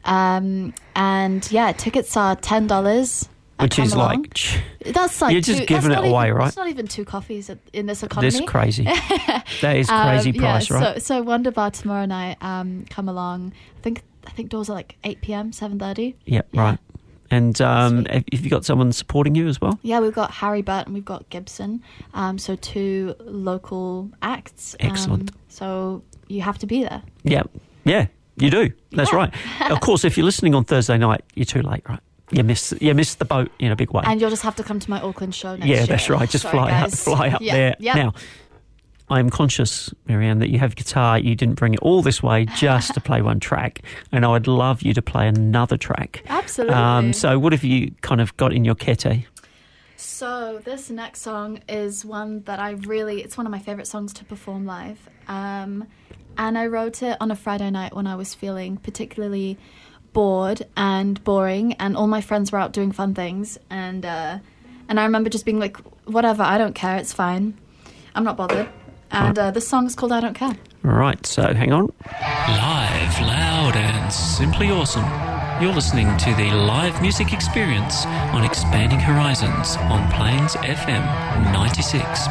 um, 0.06 0.74
and 0.96 1.50
yeah, 1.52 1.72
tickets 1.72 2.16
are 2.18 2.36
ten 2.36 2.68
dollars. 2.68 3.30
Which 3.60 3.80
is 3.80 3.96
like 3.96 4.34
ch- 4.34 4.58
that's 4.84 5.22
like 5.22 5.32
you're 5.32 5.40
just 5.40 5.60
two, 5.60 5.66
giving 5.68 5.92
it 5.92 6.00
away, 6.00 6.26
even, 6.28 6.38
right? 6.38 6.48
It's 6.48 6.58
not 6.58 6.68
even 6.70 6.88
two 6.88 7.06
coffees 7.06 7.50
at, 7.50 7.60
in 7.72 7.86
this 7.86 8.04
economy. 8.04 8.32
this 8.32 8.42
crazy. 8.42 8.84
that 9.62 9.76
is 9.78 9.90
Um, 9.90 10.08
crazy 10.10 10.32
yeah, 10.32 10.42
price, 10.42 10.72
right? 10.72 10.96
So, 10.96 11.00
so 11.00 11.22
Wonder 11.22 11.52
Bar 11.52 11.72
tomorrow 11.72 12.06
night. 12.06 12.38
Um, 12.42 12.86
come 12.90 13.08
along. 13.08 13.54
I 13.78 13.82
think 13.82 14.02
I 14.26 14.32
think 14.32 14.50
doors 14.50 14.70
are 14.70 14.74
like 14.74 14.98
eight 15.04 15.22
p.m., 15.22 15.52
seven 15.52 15.80
thirty. 15.80 16.16
yeah, 16.26 16.42
right. 16.54 16.78
And 17.32 17.60
um, 17.62 18.06
have, 18.06 18.24
you 18.32 18.50
got 18.50 18.64
someone 18.64 18.92
supporting 18.92 19.34
you 19.34 19.48
as 19.48 19.60
well? 19.60 19.80
Yeah, 19.82 20.00
we've 20.02 20.14
got 20.14 20.30
Harry 20.32 20.62
Butt 20.62 20.86
and 20.86 20.94
we've 20.94 21.06
got 21.06 21.28
Gibson. 21.30 21.82
Um, 22.14 22.38
so 22.38 22.56
two 22.56 23.16
local 23.22 24.12
acts. 24.22 24.76
Excellent. 24.80 25.32
Um, 25.32 25.38
so 25.50 26.04
you 26.28 26.42
have 26.42 26.60
to 26.60 26.68
be 26.68 26.84
there. 26.84 27.02
Yeah, 27.24 27.44
yeah, 27.86 28.08
you 28.38 28.52
do. 28.52 28.72
That's 28.92 29.12
Yeah. 29.12 29.18
right. 29.18 29.34
of 29.72 29.80
course, 29.80 30.04
if 30.06 30.16
you're 30.16 30.26
listening 30.26 30.54
on 30.54 30.64
Thursday 30.64 30.98
night, 30.98 31.22
you're 31.34 31.46
too 31.46 31.64
late, 31.64 31.82
right? 31.90 32.00
You 32.32 32.44
miss 32.44 32.74
you 32.80 32.94
missed 32.96 33.20
the 33.20 33.26
boat 33.26 33.52
in 33.60 33.72
a 33.72 33.76
big 33.76 33.92
way. 33.92 34.02
And 34.06 34.20
you'll 34.22 34.30
just 34.32 34.44
have 34.44 34.56
to 34.56 34.64
come 34.64 34.80
to 34.80 34.90
my 34.90 35.00
Auckland 35.02 35.36
show 35.36 35.56
next 35.56 35.68
yeah, 35.68 35.78
year. 35.78 35.86
that's 35.88 36.10
right. 36.10 36.28
Just 36.30 36.44
Sorry, 36.44 36.54
fly 36.58 36.72
up, 36.72 36.92
fly 36.92 37.30
up 37.30 37.42
Yeah, 37.42 37.54
there. 37.54 37.76
yeah. 37.80 37.94
Now, 37.96 38.14
I 39.14 39.20
am 39.20 39.30
conscious, 39.30 39.94
Marianne, 40.08 40.40
that 40.40 40.50
you 40.50 40.58
have 40.58 40.76
guitar. 40.76 41.20
You 41.20 41.36
didn't 41.36 41.54
bring 41.54 41.76
it 41.76 41.80
all 41.82 42.02
this 42.02 42.24
way 42.24 42.46
just 42.58 42.96
to 42.96 43.00
play 43.00 43.22
one 43.22 43.40
track, 43.40 43.84
and 44.12 44.26
I 44.26 44.30
would 44.30 44.48
love 44.48 44.82
you 44.82 44.92
to 44.96 45.04
play 45.04 45.28
another 45.28 45.78
track. 45.78 46.24
Absolutely. 46.28 46.74
Um, 46.74 47.14
so, 47.14 47.38
what 47.38 47.54
have 47.54 47.64
you 47.64 47.92
kind 48.02 48.22
of 48.22 48.36
got 48.38 48.54
in 48.54 48.66
your 48.66 48.74
kete? 48.74 49.26
So 49.96 50.62
this 50.66 50.90
next 50.90 51.22
song 51.22 51.62
is 51.70 52.04
one 52.04 52.42
that 52.42 52.60
I 52.60 52.72
really 52.72 53.22
it's 53.22 53.38
one 53.38 53.46
of 53.46 53.52
my 53.52 53.60
favorite 53.60 53.86
songs 53.86 54.14
to 54.14 54.26
perform 54.26 54.66
live. 54.66 55.08
Um, 55.28 55.88
and 56.36 56.58
I 56.58 56.66
wrote 56.66 57.04
it 57.04 57.16
on 57.22 57.30
a 57.30 57.36
Friday 57.36 57.70
night 57.70 57.96
when 57.96 58.08
I 58.08 58.16
was 58.16 58.34
feeling 58.34 58.78
particularly 58.78 59.60
bored 60.12 60.66
and 60.76 61.24
boring 61.24 61.74
and 61.74 61.96
all 61.96 62.08
my 62.08 62.22
friends 62.22 62.52
were 62.52 62.60
out 62.60 62.74
doing 62.74 62.92
fun 62.92 63.14
things 63.14 63.60
and 63.70 64.06
uh, 64.06 64.40
and 64.90 65.00
I 65.00 65.04
remember 65.04 65.30
just 65.30 65.46
being 65.46 65.60
like 65.60 65.78
whatever, 66.06 66.42
I 66.42 66.58
don't 66.58 66.74
care, 66.74 66.98
it's 66.98 67.14
fine. 67.14 67.58
I'm 68.16 68.24
not 68.24 68.38
bothered. 68.38 68.70
And 69.14 69.38
uh, 69.38 69.52
this 69.52 69.68
song 69.68 69.86
is 69.86 69.96
called 69.96 70.12
I 70.12 70.22
Don't 70.22 70.34
Care. 70.34 70.58
All 70.84 70.92
right, 70.92 71.24
so 71.26 71.54
hang 71.54 71.72
on. 71.72 71.94
Live, 72.10 73.22
loud, 73.22 73.76
and 73.76 74.12
simply 74.12 74.72
awesome. 74.72 75.06
You're 75.62 75.74
listening 75.74 76.18
to 76.18 76.34
the 76.34 76.50
live 76.52 77.00
music 77.02 77.32
experience 77.32 78.06
on 78.08 78.44
Expanding 78.44 79.00
Horizons 79.00 79.78
on 79.78 80.12
Plains 80.12 80.56
FM 80.56 81.04
96.9. 81.54 82.24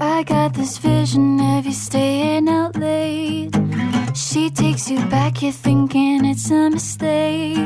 I 0.00 0.24
got 0.24 0.54
this 0.54 0.78
vision 0.78 1.40
of 1.40 1.64
you 1.64 1.72
staying 1.72 2.48
out 2.48 2.76
late. 2.76 3.59
She 4.20 4.50
takes 4.50 4.90
you 4.90 4.98
back, 5.06 5.40
you're 5.42 5.50
thinking 5.50 6.26
it's 6.26 6.50
a 6.50 6.68
mistake. 6.68 7.56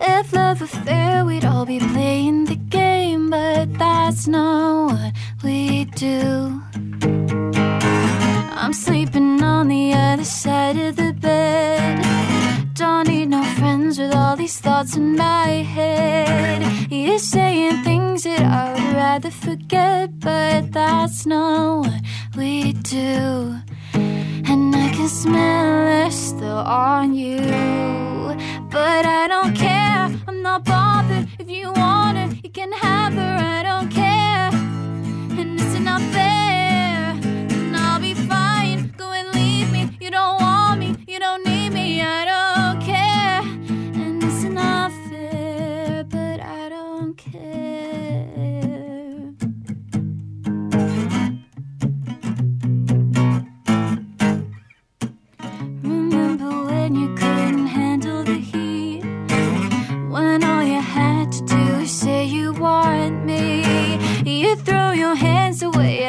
If 0.00 0.32
love 0.32 0.62
were 0.62 0.66
fair, 0.66 1.26
we'd 1.26 1.44
all 1.44 1.66
be 1.66 1.78
playing 1.78 2.46
the 2.46 2.56
game, 2.56 3.28
but 3.28 3.74
that's 3.78 4.26
not 4.26 4.92
what 4.92 5.12
we 5.44 5.84
do. 5.84 6.62
I'm 8.62 8.72
sleeping 8.72 9.42
on 9.42 9.68
the 9.68 9.92
other 9.92 10.24
side 10.24 10.78
of 10.78 10.96
the 10.96 11.12
bed. 11.12 12.02
Don't 12.72 13.06
need 13.06 13.28
no 13.28 13.44
friends 13.58 13.98
with 13.98 14.14
all 14.14 14.36
these 14.36 14.58
thoughts 14.58 14.96
in 14.96 15.16
my 15.16 15.48
head. 15.76 16.90
You're 16.90 17.18
saying 17.18 17.84
things 17.84 18.24
that 18.24 18.40
I 18.40 18.72
would 18.72 18.94
rather 18.94 19.30
forget, 19.30 20.18
but 20.18 20.72
that's 20.72 21.26
not 21.26 21.80
what 21.80 22.00
we 22.36 22.72
do. 22.72 23.60
Can 24.98 25.08
smell 25.08 26.06
it 26.06 26.12
still 26.12 26.58
on 26.58 27.14
you. 27.14 27.38
But 28.68 29.06
I 29.06 29.28
don't 29.28 29.54
care, 29.54 30.10
I'm 30.26 30.42
not 30.42 30.64
bothered. 30.64 31.28
If 31.38 31.48
you 31.48 31.70
want 31.70 32.18
her, 32.18 32.28
you 32.42 32.50
can 32.50 32.72
have 32.72 33.12
her, 33.12 33.36
I 33.58 33.62
don't 33.62 33.90
care. 33.92 34.50
And 35.38 35.60
it's 35.60 35.78
not 35.78 36.02
fair, 36.12 36.27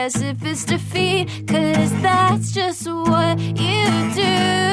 pacifist 0.10 0.68
defeat, 0.70 1.28
cause 1.48 1.92
that's 2.02 2.52
just 2.52 2.88
what 2.88 3.40
you 3.40 4.14
do. 4.16 4.69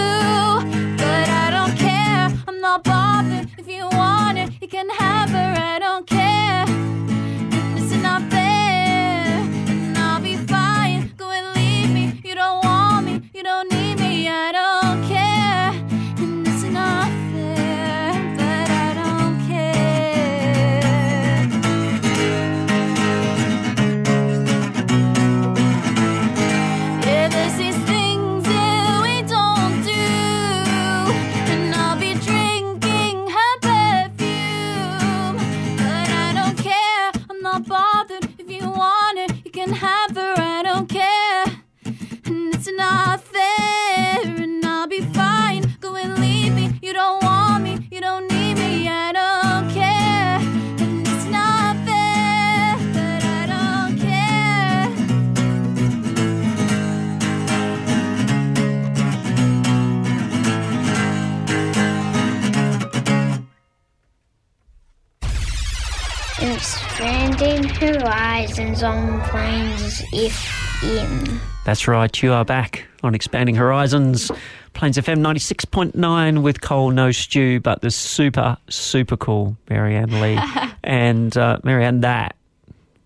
Horizons 67.77 68.83
on 68.83 69.20
Plains 69.22 70.01
FM. 70.12 71.39
That's 71.66 71.87
right, 71.87 72.22
you 72.22 72.33
are 72.33 72.45
back 72.45 72.87
on 73.03 73.14
Expanding 73.14 73.55
Horizons. 73.55 74.31
Plains 74.72 74.97
FM 74.97 75.18
96.9 75.18 76.43
with 76.43 76.62
Col 76.62 76.91
No 76.91 77.12
Stu, 77.12 77.61
but 77.61 77.83
the 77.83 77.91
super, 77.91 78.57
super 78.70 79.16
cool 79.18 79.59
Marianne 79.68 80.20
Leigh. 80.20 80.39
and 80.85 81.37
uh, 81.37 81.59
Marianne, 81.64 82.01
that 82.01 82.37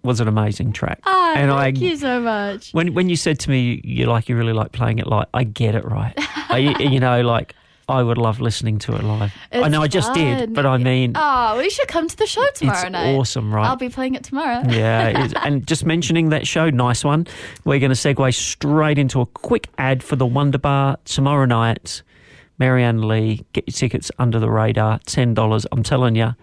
was 0.04 0.20
an 0.20 0.28
amazing 0.28 0.72
track. 0.72 1.00
Ah, 1.04 1.34
and 1.34 1.50
thank 1.50 1.78
I, 1.78 1.80
you 1.80 1.96
so 1.96 2.20
much. 2.20 2.72
When 2.72 2.94
when 2.94 3.08
you 3.08 3.16
said 3.16 3.40
to 3.40 3.50
me 3.50 3.80
you 3.84 4.06
like 4.06 4.28
you 4.28 4.36
really 4.36 4.52
like 4.52 4.70
playing 4.70 5.00
it 5.00 5.06
live, 5.06 5.26
I 5.34 5.44
get 5.44 5.74
it 5.74 5.84
right. 5.84 6.14
I, 6.48 6.58
you 6.58 7.00
know, 7.00 7.22
like 7.22 7.54
I 7.90 8.02
would 8.02 8.18
love 8.18 8.40
listening 8.40 8.78
to 8.80 8.94
it 8.94 9.02
live. 9.02 9.32
I 9.52 9.68
know 9.68 9.82
I 9.82 9.88
just 9.88 10.12
did, 10.14 10.54
but 10.54 10.64
I 10.66 10.78
mean, 10.78 11.12
Oh, 11.14 11.58
we 11.58 11.68
should 11.70 11.88
come 11.88 12.08
to 12.08 12.16
the 12.16 12.26
show 12.26 12.44
tomorrow 12.54 12.80
it's 12.82 12.90
night. 12.90 13.14
awesome, 13.16 13.54
right? 13.54 13.66
I'll 13.66 13.76
be 13.76 13.88
playing 13.88 14.14
it 14.14 14.24
tomorrow. 14.24 14.62
yeah, 14.68 15.28
and 15.44 15.66
just 15.72 15.84
mentioning 15.84 16.30
that 16.30 16.46
show, 16.46 16.70
nice 16.70 17.04
one. 17.04 17.26
We're 17.64 17.78
going 17.80 17.92
to 17.92 17.96
segue 17.96 18.32
straight 18.34 18.98
into 18.98 19.20
a 19.20 19.26
quick 19.26 19.68
ad 19.78 20.02
for 20.02 20.16
the 20.16 20.26
Wonder 20.26 20.58
Bar 20.58 20.96
tomorrow 21.04 21.44
night. 21.44 22.02
Marianne 22.58 23.02
Leigh, 23.08 23.44
get 23.52 23.64
your 23.66 23.72
tickets 23.72 24.10
under 24.18 24.38
the 24.38 24.50
radar, 24.50 24.98
ten 25.06 25.32
dollars. 25.34 25.66
I'm 25.72 25.82
telling 25.82 26.14
you, 26.14 26.34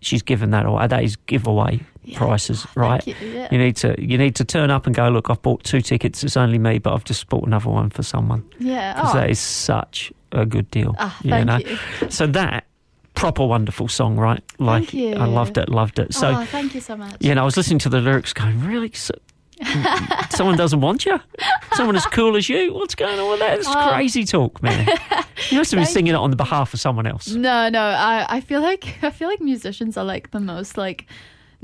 she's 0.00 0.22
given 0.22 0.50
that 0.50 0.66
away. 0.66 0.86
That 0.86 1.02
is 1.02 1.16
giveaway 1.16 1.80
prices, 2.14 2.66
right? 2.76 3.04
you, 3.06 3.14
yeah. 3.22 3.48
need 3.50 3.76
to 3.76 3.94
you 4.00 4.16
need 4.18 4.36
to 4.36 4.44
turn 4.44 4.70
up 4.70 4.86
and 4.86 4.94
go. 4.94 5.08
Look, 5.08 5.30
I've 5.30 5.42
bought 5.42 5.64
two 5.64 5.80
tickets. 5.80 6.22
It's 6.22 6.36
only 6.36 6.58
me, 6.58 6.78
but 6.78 6.92
I've 6.94 7.04
just 7.04 7.28
bought 7.28 7.44
another 7.46 7.70
one 7.70 7.90
for 7.90 8.02
someone 8.04 8.44
Yeah. 8.60 8.94
because 8.94 9.14
Oh. 9.14 9.18
that 9.18 9.30
is 9.30 9.40
such 9.40 10.12
a 10.34 10.44
good 10.46 10.70
deal. 10.70 10.94
Ah, 10.98 11.18
thank 11.22 11.68
you. 11.68 11.78
So 12.10 12.26
that 12.28 12.66
proper 13.14 13.46
wonderful 13.46 13.88
song, 13.88 14.16
right? 14.16 14.42
Like 14.58 14.92
you. 14.92 15.14
I 15.14 15.26
loved 15.26 15.56
it, 15.58 15.68
loved 15.68 15.98
it. 15.98 16.12
So 16.14 16.30
oh, 16.30 16.44
thank 16.46 16.74
you 16.74 16.80
so 16.80 16.96
much. 16.96 17.16
you 17.20 17.34
know, 17.34 17.42
I 17.42 17.44
was 17.44 17.56
listening 17.56 17.78
to 17.80 17.88
the 17.88 18.00
lyrics 18.00 18.32
going, 18.32 18.60
really? 18.64 18.90
So, 18.92 19.14
someone 20.30 20.56
doesn't 20.56 20.80
want 20.80 21.06
you? 21.06 21.20
Someone 21.74 21.96
as 21.96 22.04
cool 22.06 22.36
as 22.36 22.48
you? 22.48 22.74
What's 22.74 22.94
going 22.94 23.18
on 23.18 23.30
with 23.30 23.38
that? 23.40 23.58
It's 23.60 23.68
Oh. 23.68 23.90
crazy 23.92 24.24
talk, 24.24 24.62
man. 24.62 24.88
You 25.50 25.58
must 25.58 25.72
have 25.72 25.78
been 25.78 25.86
singing 25.86 26.14
it 26.14 26.16
on 26.16 26.30
the 26.30 26.36
behalf 26.36 26.72
of 26.74 26.80
someone 26.80 27.06
else. 27.06 27.28
No, 27.28 27.68
no. 27.68 27.80
I, 27.80 28.24
I 28.36 28.40
feel 28.40 28.62
like 28.62 28.98
I 29.02 29.10
feel 29.10 29.28
like 29.28 29.40
musicians 29.40 29.96
are 29.96 30.04
like 30.04 30.30
the 30.30 30.40
most 30.40 30.78
like 30.78 31.06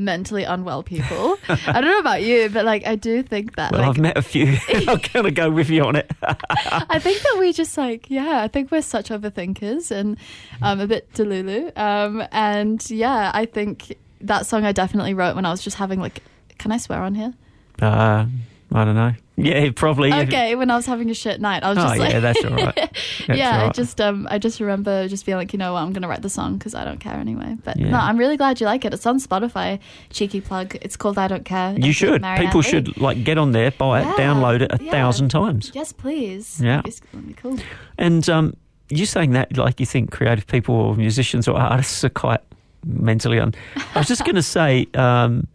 mentally 0.00 0.44
unwell 0.44 0.82
people. 0.82 1.38
I 1.48 1.80
don't 1.80 1.90
know 1.90 1.98
about 1.98 2.22
you, 2.22 2.48
but 2.48 2.64
like 2.64 2.86
I 2.86 2.96
do 2.96 3.22
think 3.22 3.56
that 3.56 3.72
Well, 3.72 3.82
like 3.82 3.90
I've 3.90 3.98
met 3.98 4.16
a 4.16 4.22
few. 4.22 4.56
I'm 4.88 4.98
to 4.98 5.30
go 5.30 5.50
with 5.50 5.70
you 5.70 5.84
on 5.84 5.96
it. 5.96 6.10
I 6.22 6.98
think 6.98 7.22
that 7.22 7.36
we 7.38 7.52
just 7.52 7.76
like 7.76 8.10
yeah, 8.10 8.42
I 8.42 8.48
think 8.48 8.70
we're 8.70 8.82
such 8.82 9.10
overthinkers 9.10 9.90
and 9.90 10.16
um 10.62 10.80
a 10.80 10.86
bit 10.86 11.12
delulu. 11.12 11.76
Um 11.76 12.26
and 12.32 12.88
yeah, 12.90 13.30
I 13.34 13.46
think 13.46 13.96
that 14.22 14.46
song 14.46 14.64
I 14.64 14.72
definitely 14.72 15.14
wrote 15.14 15.36
when 15.36 15.44
I 15.46 15.50
was 15.50 15.62
just 15.62 15.76
having 15.76 16.00
like 16.00 16.22
can 16.58 16.72
I 16.72 16.76
swear 16.76 17.02
on 17.02 17.14
here? 17.14 17.32
Uh, 17.80 18.26
I 18.72 18.84
don't 18.84 18.94
know. 18.94 19.12
Yeah, 19.36 19.70
probably. 19.74 20.12
Okay, 20.12 20.54
when 20.54 20.70
I 20.70 20.76
was 20.76 20.84
having 20.86 21.08
a 21.10 21.14
shit 21.14 21.40
night, 21.40 21.62
I 21.64 21.70
was 21.70 21.78
Oh, 21.78 21.82
just 21.82 21.98
like 21.98 22.12
yeah, 22.12 22.20
that's 22.20 22.44
all 22.44 22.50
right. 22.56 22.74
That's 22.74 23.28
yeah, 23.28 23.62
all 23.62 23.68
I 23.68 23.72
just 23.72 24.00
um, 24.00 24.28
I 24.30 24.38
just 24.38 24.60
remember 24.60 25.08
just 25.08 25.24
being 25.24 25.38
like, 25.38 25.52
you 25.52 25.58
know 25.58 25.72
what, 25.72 25.80
I'm 25.80 25.92
gonna 25.92 26.08
write 26.08 26.20
the 26.22 26.28
song 26.28 26.58
because 26.58 26.74
I 26.74 26.84
don't 26.84 27.00
care 27.00 27.14
anyway. 27.14 27.56
But 27.64 27.78
Yeah. 27.78 27.90
no, 27.90 27.96
I'm 27.98 28.18
really 28.18 28.36
glad 28.36 28.60
you 28.60 28.66
like 28.66 28.84
it. 28.84 28.92
It's 28.92 29.06
on 29.06 29.18
Spotify. 29.18 29.78
Cheeky 30.10 30.40
plug. 30.40 30.76
It's 30.82 30.96
called 30.96 31.16
I 31.18 31.26
Don't 31.26 31.44
Care. 31.44 31.70
You 31.72 31.78
It's 31.78 31.86
with 31.86 31.94
should. 31.96 32.22
People 32.38 32.60
Lee. 32.60 32.68
should 32.68 32.96
like 33.00 33.24
get 33.24 33.38
on 33.38 33.52
there, 33.52 33.70
buy 33.70 34.02
it, 34.02 34.06
download 34.16 34.60
it 34.60 34.72
a 34.72 34.84
yeah. 34.84 34.90
thousand 34.90 35.30
times. 35.30 35.72
Yes, 35.74 35.92
please. 35.92 36.60
Yeah. 36.62 36.82
It's 36.84 37.00
gonna 37.00 37.24
be 37.26 37.32
cool. 37.34 37.58
And 37.96 38.28
um, 38.28 38.54
you 38.90 39.06
saying 39.06 39.30
that 39.32 39.56
like 39.56 39.80
you 39.80 39.86
think 39.86 40.10
creative 40.12 40.46
people 40.46 40.74
or 40.74 40.94
musicians 40.96 41.48
or 41.48 41.56
artists 41.58 42.04
are 42.04 42.10
quite 42.10 42.40
mentally 42.84 43.38
on. 43.40 43.54
I 43.94 43.98
was 44.00 44.08
just 44.08 44.24
going 44.24 44.36
to 44.36 44.42
say, 44.42 44.86
um, 44.94 45.46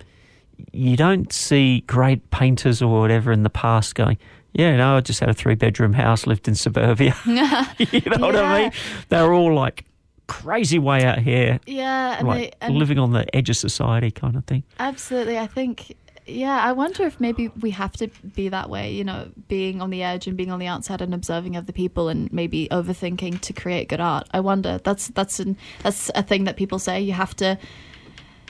you 0.76 0.98
don't 0.98 1.32
see 1.32 1.82
great 1.82 2.30
painters 2.32 2.82
or 2.82 3.00
whatever 3.02 3.32
in 3.32 3.44
the 3.44 3.50
past 3.50 3.96
going. 3.96 4.18
Yeah, 4.54 4.76
no, 4.78 4.96
I 4.98 5.02
just 5.02 5.20
had 5.20 5.30
a 5.30 5.34
three 5.34 5.56
bedroom 5.56 5.94
house, 5.94 6.26
lived 6.26 6.48
in 6.48 6.56
suburbia. 6.56 7.16
you 7.26 8.02
know 8.06 8.18
what 8.28 8.36
I 8.36 8.64
mean? 8.64 8.72
They're 9.10 9.34
all 9.34 9.54
like 9.54 9.86
crazy 10.28 10.80
way 10.80 11.04
out 11.04 11.20
here, 11.20 11.60
Yeah, 11.68 12.18
and, 12.20 12.28
like 12.28 12.40
they, 12.60 12.68
and 12.68 12.76
living 12.76 12.98
on 12.98 13.12
the 13.12 13.34
edge 13.36 13.50
of 13.50 13.58
society 13.58 14.12
kind 14.12 14.36
of 14.36 14.46
thing. 14.46 14.64
absolutely. 14.80 15.38
I 15.38 15.48
think. 15.48 15.96
Yeah, 16.28 16.60
I 16.60 16.72
wonder 16.72 17.04
if 17.04 17.20
maybe 17.20 17.50
we 17.50 17.70
have 17.70 17.92
to 17.98 18.08
be 18.36 18.50
that 18.50 18.68
way, 18.68 18.92
you 18.92 19.04
know, 19.04 19.30
being 19.48 19.80
on 19.80 19.92
the 19.92 20.02
edge 20.02 20.26
and 20.26 20.36
being 20.36 20.50
on 20.50 20.58
the 20.58 20.66
outside 20.66 21.00
and 21.04 21.14
observing 21.14 21.56
other 21.56 21.72
people 21.72 22.10
and 22.10 22.34
maybe 22.34 22.68
overthinking 22.72 23.42
to 23.42 23.54
create 23.54 23.90
good 23.90 24.02
art. 24.02 24.28
I 24.32 24.40
wonder. 24.40 24.80
That's 24.84 25.10
that's 25.10 25.40
an 25.40 25.56
that's 25.84 26.10
a 26.16 26.24
thing 26.24 26.46
that 26.46 26.56
people 26.58 26.80
say. 26.80 27.00
You 27.00 27.12
have 27.14 27.36
to 27.36 27.60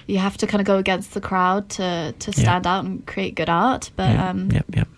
you 0.08 0.18
have 0.20 0.38
to 0.38 0.48
kind 0.48 0.62
of 0.62 0.68
go 0.68 0.78
against 0.78 1.14
the 1.14 1.22
crowd 1.22 1.70
to 1.70 2.14
to 2.20 2.32
Yeah. 2.32 2.42
stand 2.44 2.68
out 2.68 2.86
and 2.86 3.06
create 3.06 3.36
good 3.36 3.50
art. 3.50 3.92
But 3.96 4.10
Yeah, 4.12 4.30
um. 4.30 4.50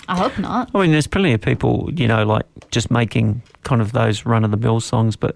I 0.07 0.17
hope 0.17 0.37
not. 0.39 0.69
I 0.73 0.81
mean, 0.81 0.91
there's 0.91 1.07
plenty 1.07 1.33
of 1.33 1.41
people, 1.41 1.89
you 1.93 2.07
know, 2.07 2.25
like 2.25 2.45
just 2.71 2.89
making 2.91 3.41
kind 3.63 3.81
of 3.81 3.91
those 3.91 4.25
run 4.25 4.43
of 4.45 4.51
the 4.51 4.57
mill 4.57 4.79
songs, 4.79 5.15
but 5.15 5.35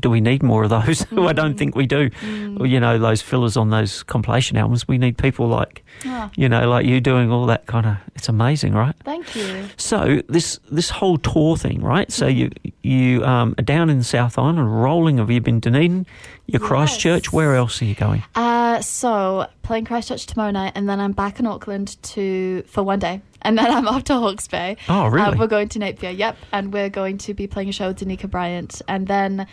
do 0.00 0.08
we 0.10 0.20
need 0.20 0.42
more 0.42 0.64
of 0.64 0.70
those? 0.70 1.02
I 1.12 1.32
Mm. 1.32 1.34
don't 1.36 1.58
think 1.58 1.76
we 1.76 1.86
do. 1.86 2.10
Or, 2.58 2.66
you 2.66 2.80
know, 2.80 2.98
those 2.98 3.20
fillers 3.22 3.56
on 3.56 3.70
those 3.70 4.02
compilation 4.02 4.56
albums. 4.56 4.88
We 4.88 4.98
need 4.98 5.16
people 5.18 5.46
like, 5.46 5.84
Oh. 6.06 6.30
you 6.36 6.48
know, 6.48 6.68
like 6.68 6.86
you 6.86 7.00
doing 7.00 7.30
all 7.30 7.46
that 7.46 7.66
kind 7.66 7.86
of. 7.86 7.96
It's 8.16 8.28
amazing, 8.28 8.72
right? 8.74 8.94
Thank 9.04 9.36
you. 9.36 9.64
So 9.76 10.22
this 10.28 10.58
this 10.72 10.90
whole 10.90 11.18
tour 11.18 11.56
thing, 11.56 11.80
right? 11.82 12.10
So 12.10 12.26
you 12.26 12.50
you 12.82 13.24
um, 13.24 13.54
are 13.58 13.62
down 13.62 13.90
in 13.90 14.02
South 14.02 14.38
Island, 14.38 14.58
rolling. 14.82 15.18
Have 15.18 15.30
you 15.30 15.40
been 15.40 15.60
Dunedin? 15.60 16.06
You're 16.46 16.60
Christchurch. 16.60 17.32
Where 17.32 17.54
else 17.54 17.80
are 17.80 17.86
you 17.86 17.94
going? 17.94 18.22
Uh, 18.34 18.80
so 18.80 19.46
playing 19.62 19.86
Christchurch 19.86 20.26
tomorrow 20.26 20.50
night, 20.50 20.72
and 20.74 20.88
then 20.88 21.00
I'm 21.00 21.12
back 21.12 21.40
in 21.40 21.46
Auckland 21.46 22.00
to 22.02 22.62
for 22.66 22.82
one 22.82 22.98
day, 22.98 23.22
and 23.42 23.56
then 23.56 23.70
I'm 23.70 23.88
off 23.94 24.04
to 24.04 24.14
Hawke's 24.14 24.46
Bay. 24.46 24.76
Oh, 24.88 25.06
really? 25.06 25.26
Uh, 25.26 25.36
we're 25.38 25.46
going 25.46 25.68
to 25.70 25.78
Napier, 25.78 26.10
yep, 26.10 26.36
and 26.52 26.72
we're 26.72 26.90
going 26.90 27.16
to 27.18 27.34
be 27.34 27.46
playing 27.46 27.70
a 27.70 27.72
show 27.72 27.88
with 27.88 28.00
Danica 28.00 28.30
Bryant, 28.30 28.82
and 28.88 29.06
then. 29.06 29.46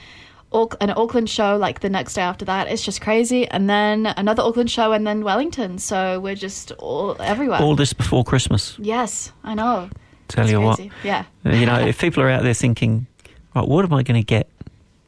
An 0.54 0.90
Auckland 0.90 1.30
show 1.30 1.56
like 1.56 1.80
the 1.80 1.88
next 1.90 2.16
day 2.16 2.24
after 2.24 2.44
that. 2.44 2.68
It's 2.68 2.84
just 2.84 3.00
crazy, 3.00 3.48
and 3.48 3.70
then 3.70 4.08
another 4.18 4.44
Auckland 4.44 4.70
show, 4.70 4.92
and 4.92 5.08
then 5.08 5.24
Wellington. 5.24 5.78
So 5.78 6.20
we're 6.20 6.36
just 6.36 6.74
all 6.74 7.16
everywhere. 7.22 7.62
All 7.62 7.78
this 7.78 7.94
before 7.94 8.26
Christmas. 8.26 8.78
yes, 8.78 9.32
I 9.46 9.54
know. 9.54 9.90
Tell 10.28 10.50
you 10.50 10.60
what. 10.60 10.78
Yeah. 11.06 11.24
Uh, 11.46 11.52
you 11.52 11.66
know, 11.66 11.80
if 11.80 12.02
people 12.02 12.22
are 12.22 12.30
out 12.30 12.44
there 12.44 12.54
thinking, 12.54 13.08
right, 13.56 13.66
what 13.66 13.86
am 13.86 13.94
I 13.94 14.04
going 14.04 14.20
to 14.20 14.26
get 14.26 14.50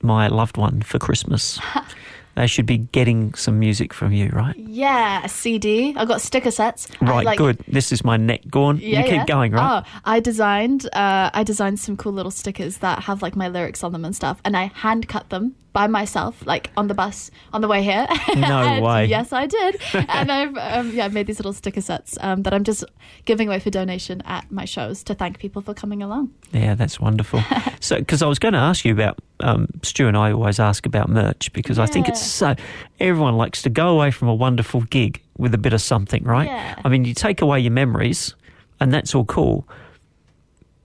my 0.03 0.27
loved 0.27 0.57
one 0.57 0.81
for 0.81 0.99
Christmas? 0.99 1.59
they 2.35 2.47
should 2.47 2.65
be 2.65 2.77
getting 2.77 3.33
some 3.33 3.59
music 3.59 3.93
from 3.93 4.11
you, 4.11 4.29
right? 4.29 4.55
Yeah, 4.57 5.23
a 5.23 5.29
CD. 5.29 5.93
I 5.95 6.05
got 6.05 6.21
sticker 6.21 6.51
sets. 6.51 6.87
Right, 7.01 7.25
like, 7.25 7.37
good. 7.37 7.63
This 7.67 7.91
is 7.91 8.03
my 8.03 8.17
neck. 8.17 8.41
Go 8.49 8.65
on. 8.65 8.77
Yeah, 8.79 8.99
you 8.99 9.03
keep 9.05 9.13
yeah. 9.13 9.25
going, 9.25 9.51
right? 9.51 9.83
Oh, 9.85 9.99
I 10.05 10.19
designed 10.19 10.85
uh, 10.93 11.29
I 11.33 11.43
designed 11.43 11.79
some 11.79 11.97
cool 11.97 12.13
little 12.13 12.31
stickers 12.31 12.77
that 12.77 13.03
have 13.03 13.21
like 13.21 13.35
my 13.35 13.47
lyrics 13.47 13.83
on 13.83 13.91
them 13.91 14.05
and 14.05 14.15
stuff, 14.15 14.41
and 14.43 14.57
I 14.57 14.65
hand 14.65 15.07
cut 15.07 15.29
them 15.29 15.55
by 15.73 15.87
myself, 15.87 16.45
like 16.45 16.69
on 16.77 16.87
the 16.87 16.93
bus 16.93 17.31
on 17.51 17.61
the 17.61 17.67
way 17.67 17.83
here. 17.83 18.07
No 18.35 18.81
way. 18.83 19.05
Yes, 19.05 19.33
I 19.33 19.47
did, 19.47 19.81
and 19.93 20.31
I've 20.31 20.55
um, 20.57 20.91
yeah 20.91 21.05
I've 21.05 21.13
made 21.13 21.27
these 21.27 21.39
little 21.39 21.53
sticker 21.53 21.81
sets 21.81 22.17
um, 22.21 22.43
that 22.43 22.53
I'm 22.53 22.63
just 22.63 22.85
giving 23.25 23.47
away 23.47 23.59
for 23.59 23.69
donation 23.69 24.21
at 24.25 24.51
my 24.51 24.65
shows 24.65 25.03
to 25.03 25.15
thank 25.15 25.39
people 25.39 25.61
for 25.61 25.73
coming 25.73 26.03
along. 26.03 26.31
Yeah, 26.51 26.75
that's 26.75 26.99
wonderful. 26.99 27.41
so, 27.79 27.97
because 27.97 28.21
I 28.21 28.27
was 28.27 28.39
going 28.39 28.53
to 28.53 28.59
ask 28.59 28.85
you 28.85 28.93
about, 28.93 29.19
um, 29.39 29.67
Stu 29.81 30.07
and 30.07 30.15
I 30.15 30.31
always 30.31 30.59
ask 30.59 30.85
about 30.85 31.09
merch 31.09 31.51
because 31.53 31.79
I 31.79 31.85
think 31.85 32.07
it's 32.07 32.21
so, 32.21 32.55
everyone 32.99 33.35
likes 33.35 33.61
to 33.63 33.69
go 33.69 33.89
away 33.89 34.11
from 34.11 34.27
a 34.27 34.35
wonderful 34.35 34.81
gig 34.81 35.21
with 35.37 35.53
a 35.53 35.57
bit 35.57 35.73
of 35.73 35.81
something, 35.81 36.23
right? 36.23 36.47
Yeah. 36.47 36.79
I 36.83 36.89
mean, 36.89 37.05
you 37.05 37.13
take 37.13 37.41
away 37.41 37.59
your 37.59 37.71
memories 37.71 38.35
and 38.79 38.93
that's 38.93 39.15
all 39.15 39.25
cool. 39.25 39.67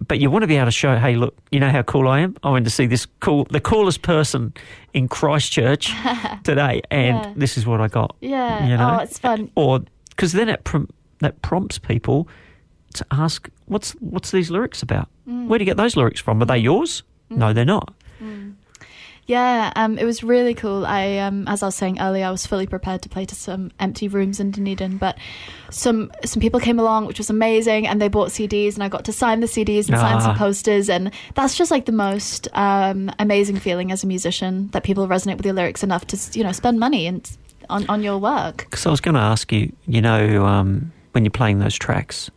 But 0.06 0.20
you 0.20 0.30
want 0.30 0.42
to 0.42 0.46
be 0.46 0.56
able 0.56 0.66
to 0.66 0.70
show, 0.70 0.96
hey, 0.96 1.16
look, 1.16 1.36
you 1.50 1.58
know 1.60 1.70
how 1.70 1.82
cool 1.82 2.06
I 2.08 2.20
am? 2.20 2.36
I 2.42 2.50
went 2.50 2.64
to 2.66 2.70
see 2.70 2.86
this 2.86 3.06
cool, 3.20 3.46
the 3.50 3.60
coolest 3.60 4.02
person 4.02 4.54
in 4.94 5.08
Christchurch 5.08 5.92
today, 6.44 6.82
and 6.90 7.16
Yeah. 7.18 7.32
this 7.36 7.58
is 7.58 7.66
what 7.66 7.80
I 7.80 7.88
got. 7.88 8.14
Yeah. 8.20 8.66
You 8.68 8.76
know? 8.76 8.96
Oh, 8.98 9.02
it's 9.02 9.18
fun. 9.18 9.50
Or, 9.56 9.80
because 10.10 10.32
then 10.32 10.48
it 10.48 10.62
prom- 10.64 10.88
that 11.18 11.42
prompts 11.42 11.78
people 11.78 12.28
to 12.94 13.04
ask, 13.10 13.48
what's 13.66 13.90
what's 14.00 14.30
these 14.30 14.50
lyrics 14.50 14.82
about? 14.82 15.08
Mm. 15.28 15.46
Where 15.48 15.58
do 15.58 15.64
you 15.64 15.66
get 15.66 15.76
those 15.76 15.96
lyrics 15.96 16.20
from? 16.20 16.40
Are 16.40 16.46
they 16.46 16.58
yours? 16.58 17.02
No, 17.28 17.52
they're 17.52 17.64
not. 17.64 17.92
Yeah, 19.28 19.74
um, 19.76 19.98
it 19.98 20.06
was 20.06 20.24
really 20.24 20.54
cool. 20.54 20.86
I, 20.86 21.18
um, 21.18 21.46
as 21.48 21.62
I 21.62 21.66
was 21.66 21.74
saying 21.74 22.00
earlier, 22.00 22.24
I 22.24 22.30
was 22.30 22.46
fully 22.46 22.66
prepared 22.66 23.02
to 23.02 23.10
play 23.10 23.26
to 23.26 23.34
some 23.34 23.70
empty 23.78 24.08
rooms 24.08 24.40
in 24.40 24.52
Dunedin, 24.52 24.96
but 24.96 25.18
some 25.68 26.10
some 26.24 26.40
people 26.40 26.58
came 26.60 26.78
along, 26.80 27.04
which 27.04 27.18
was 27.18 27.28
amazing, 27.28 27.86
and 27.86 28.00
they 28.00 28.08
bought 28.08 28.30
CDs, 28.30 28.72
and 28.72 28.82
I 28.82 28.88
got 28.88 29.04
to 29.04 29.12
sign 29.12 29.40
the 29.40 29.46
CDs 29.46 29.88
and 29.90 29.98
sign 29.98 30.18
some 30.22 30.30
Ah. 30.30 30.38
posters, 30.38 30.88
and 30.88 31.10
that's 31.34 31.54
just 31.58 31.70
like 31.70 31.84
the 31.84 31.92
most 31.92 32.48
um, 32.54 33.10
amazing 33.18 33.58
feeling 33.58 33.92
as 33.92 34.02
a 34.02 34.06
musician 34.06 34.68
that 34.72 34.82
people 34.82 35.06
resonate 35.06 35.36
with 35.36 35.44
your 35.44 35.54
lyrics 35.54 35.82
enough 35.82 36.06
to 36.06 36.16
you 36.32 36.42
know 36.42 36.52
spend 36.52 36.80
money 36.80 37.06
and 37.06 37.30
on 37.68 37.84
on 37.90 38.02
your 38.02 38.16
work. 38.16 38.56
Because 38.70 38.86
I 38.86 38.90
was 38.90 39.02
going 39.02 39.14
to 39.14 39.20
ask 39.20 39.52
you, 39.52 39.70
you 39.86 40.00
know, 40.00 40.46
um, 40.46 40.90
when 41.12 41.26
you're 41.26 41.30
playing 41.30 41.58
those 41.58 41.74
tracks 41.76 42.30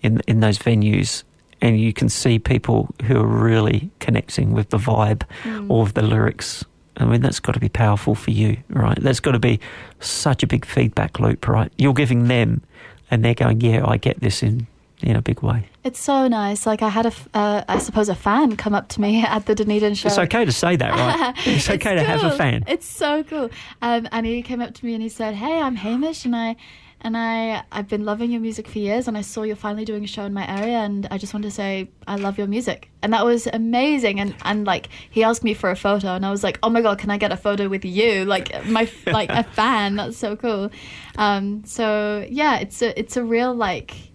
in 0.00 0.22
in 0.26 0.40
those 0.40 0.58
venues, 0.58 1.22
and 1.62 1.78
you 1.80 1.92
can 1.92 2.08
see 2.08 2.38
people 2.38 2.88
who 3.04 3.16
are 3.20 3.26
really 3.26 3.90
connecting 4.00 4.52
with 4.52 4.70
the 4.70 4.78
vibe 4.78 5.22
Mm. 5.44 5.68
or 5.70 5.86
the 5.88 6.02
lyrics. 6.02 6.64
I 6.96 7.04
mean, 7.04 7.22
that's 7.22 7.40
got 7.40 7.52
to 7.52 7.60
be 7.60 7.68
powerful 7.68 8.14
for 8.14 8.30
you, 8.30 8.58
right? 8.68 8.98
That's 9.00 9.20
got 9.20 9.32
to 9.32 9.38
be 9.38 9.58
such 10.00 10.42
a 10.42 10.46
big 10.46 10.64
feedback 10.66 11.18
loop, 11.20 11.48
right? 11.48 11.72
You're 11.78 11.94
giving 11.94 12.28
them, 12.28 12.62
and 13.10 13.24
they're 13.24 13.34
going, 13.34 13.60
"Yeah, 13.60 13.86
I 13.86 13.96
get 13.96 14.20
this 14.20 14.42
in 14.42 14.66
in 15.02 15.16
a 15.16 15.22
big 15.22 15.40
way." 15.42 15.64
It's 15.82 15.98
so 15.98 16.28
nice. 16.28 16.66
Like 16.66 16.82
I 16.82 16.90
had 16.90 17.06
a, 17.06 17.12
uh, 17.32 17.64
I 17.68 17.78
suppose, 17.78 18.10
a 18.10 18.14
fan 18.14 18.56
come 18.56 18.74
up 18.74 18.88
to 18.88 19.00
me 19.00 19.24
at 19.26 19.46
the 19.46 19.54
Dunedin 19.54 19.94
show. 19.94 20.08
It's 20.08 20.18
okay 20.18 20.44
to 20.44 20.52
say 20.52 20.76
that, 20.76 20.90
right? 20.92 21.34
it's 21.46 21.70
okay 21.70 21.94
to 21.94 22.02
have 22.02 22.22
a 22.22 22.36
fan. 22.36 22.64
It's 22.66 22.86
so 22.86 23.22
cool. 23.24 23.48
Um, 23.80 24.06
and 24.12 24.26
he 24.26 24.42
came 24.42 24.60
up 24.60 24.74
to 24.74 24.84
me 24.84 24.92
and 24.94 25.02
he 25.02 25.08
said, 25.08 25.34
"Hey, 25.34 25.58
I'm 25.60 25.76
Hamish, 25.76 26.24
and 26.26 26.36
I." 26.36 26.56
And 27.02 27.16
I, 27.16 27.62
I've 27.72 27.88
been 27.88 28.04
loving 28.04 28.30
your 28.30 28.42
music 28.42 28.68
for 28.68 28.78
years, 28.78 29.08
and 29.08 29.16
I 29.16 29.22
saw 29.22 29.42
you're 29.42 29.56
finally 29.56 29.86
doing 29.86 30.04
a 30.04 30.06
show 30.06 30.24
in 30.24 30.34
my 30.34 30.46
area, 30.46 30.78
and 30.78 31.08
I 31.10 31.16
just 31.16 31.32
wanted 31.32 31.48
to 31.48 31.54
say 31.54 31.88
I 32.06 32.16
love 32.16 32.36
your 32.36 32.46
music, 32.46 32.90
and 33.02 33.12
that 33.14 33.24
was 33.24 33.46
amazing. 33.46 34.20
And 34.20 34.34
and 34.44 34.66
like 34.66 34.88
he 35.10 35.24
asked 35.24 35.42
me 35.42 35.54
for 35.54 35.70
a 35.70 35.76
photo, 35.76 36.08
and 36.08 36.26
I 36.26 36.30
was 36.30 36.44
like, 36.44 36.58
oh 36.62 36.68
my 36.68 36.82
god, 36.82 36.98
can 36.98 37.10
I 37.10 37.16
get 37.16 37.32
a 37.32 37.36
photo 37.36 37.68
with 37.68 37.84
you, 37.84 38.26
like 38.26 38.66
my 38.66 38.90
like 39.06 39.30
a 39.30 39.44
fan? 39.44 39.96
That's 39.96 40.18
so 40.18 40.36
cool. 40.36 40.70
Um, 41.16 41.64
so 41.64 42.26
yeah, 42.28 42.58
it's 42.58 42.82
a 42.82 42.98
it's 42.98 43.16
a 43.16 43.24
real 43.24 43.54
like 43.54 44.10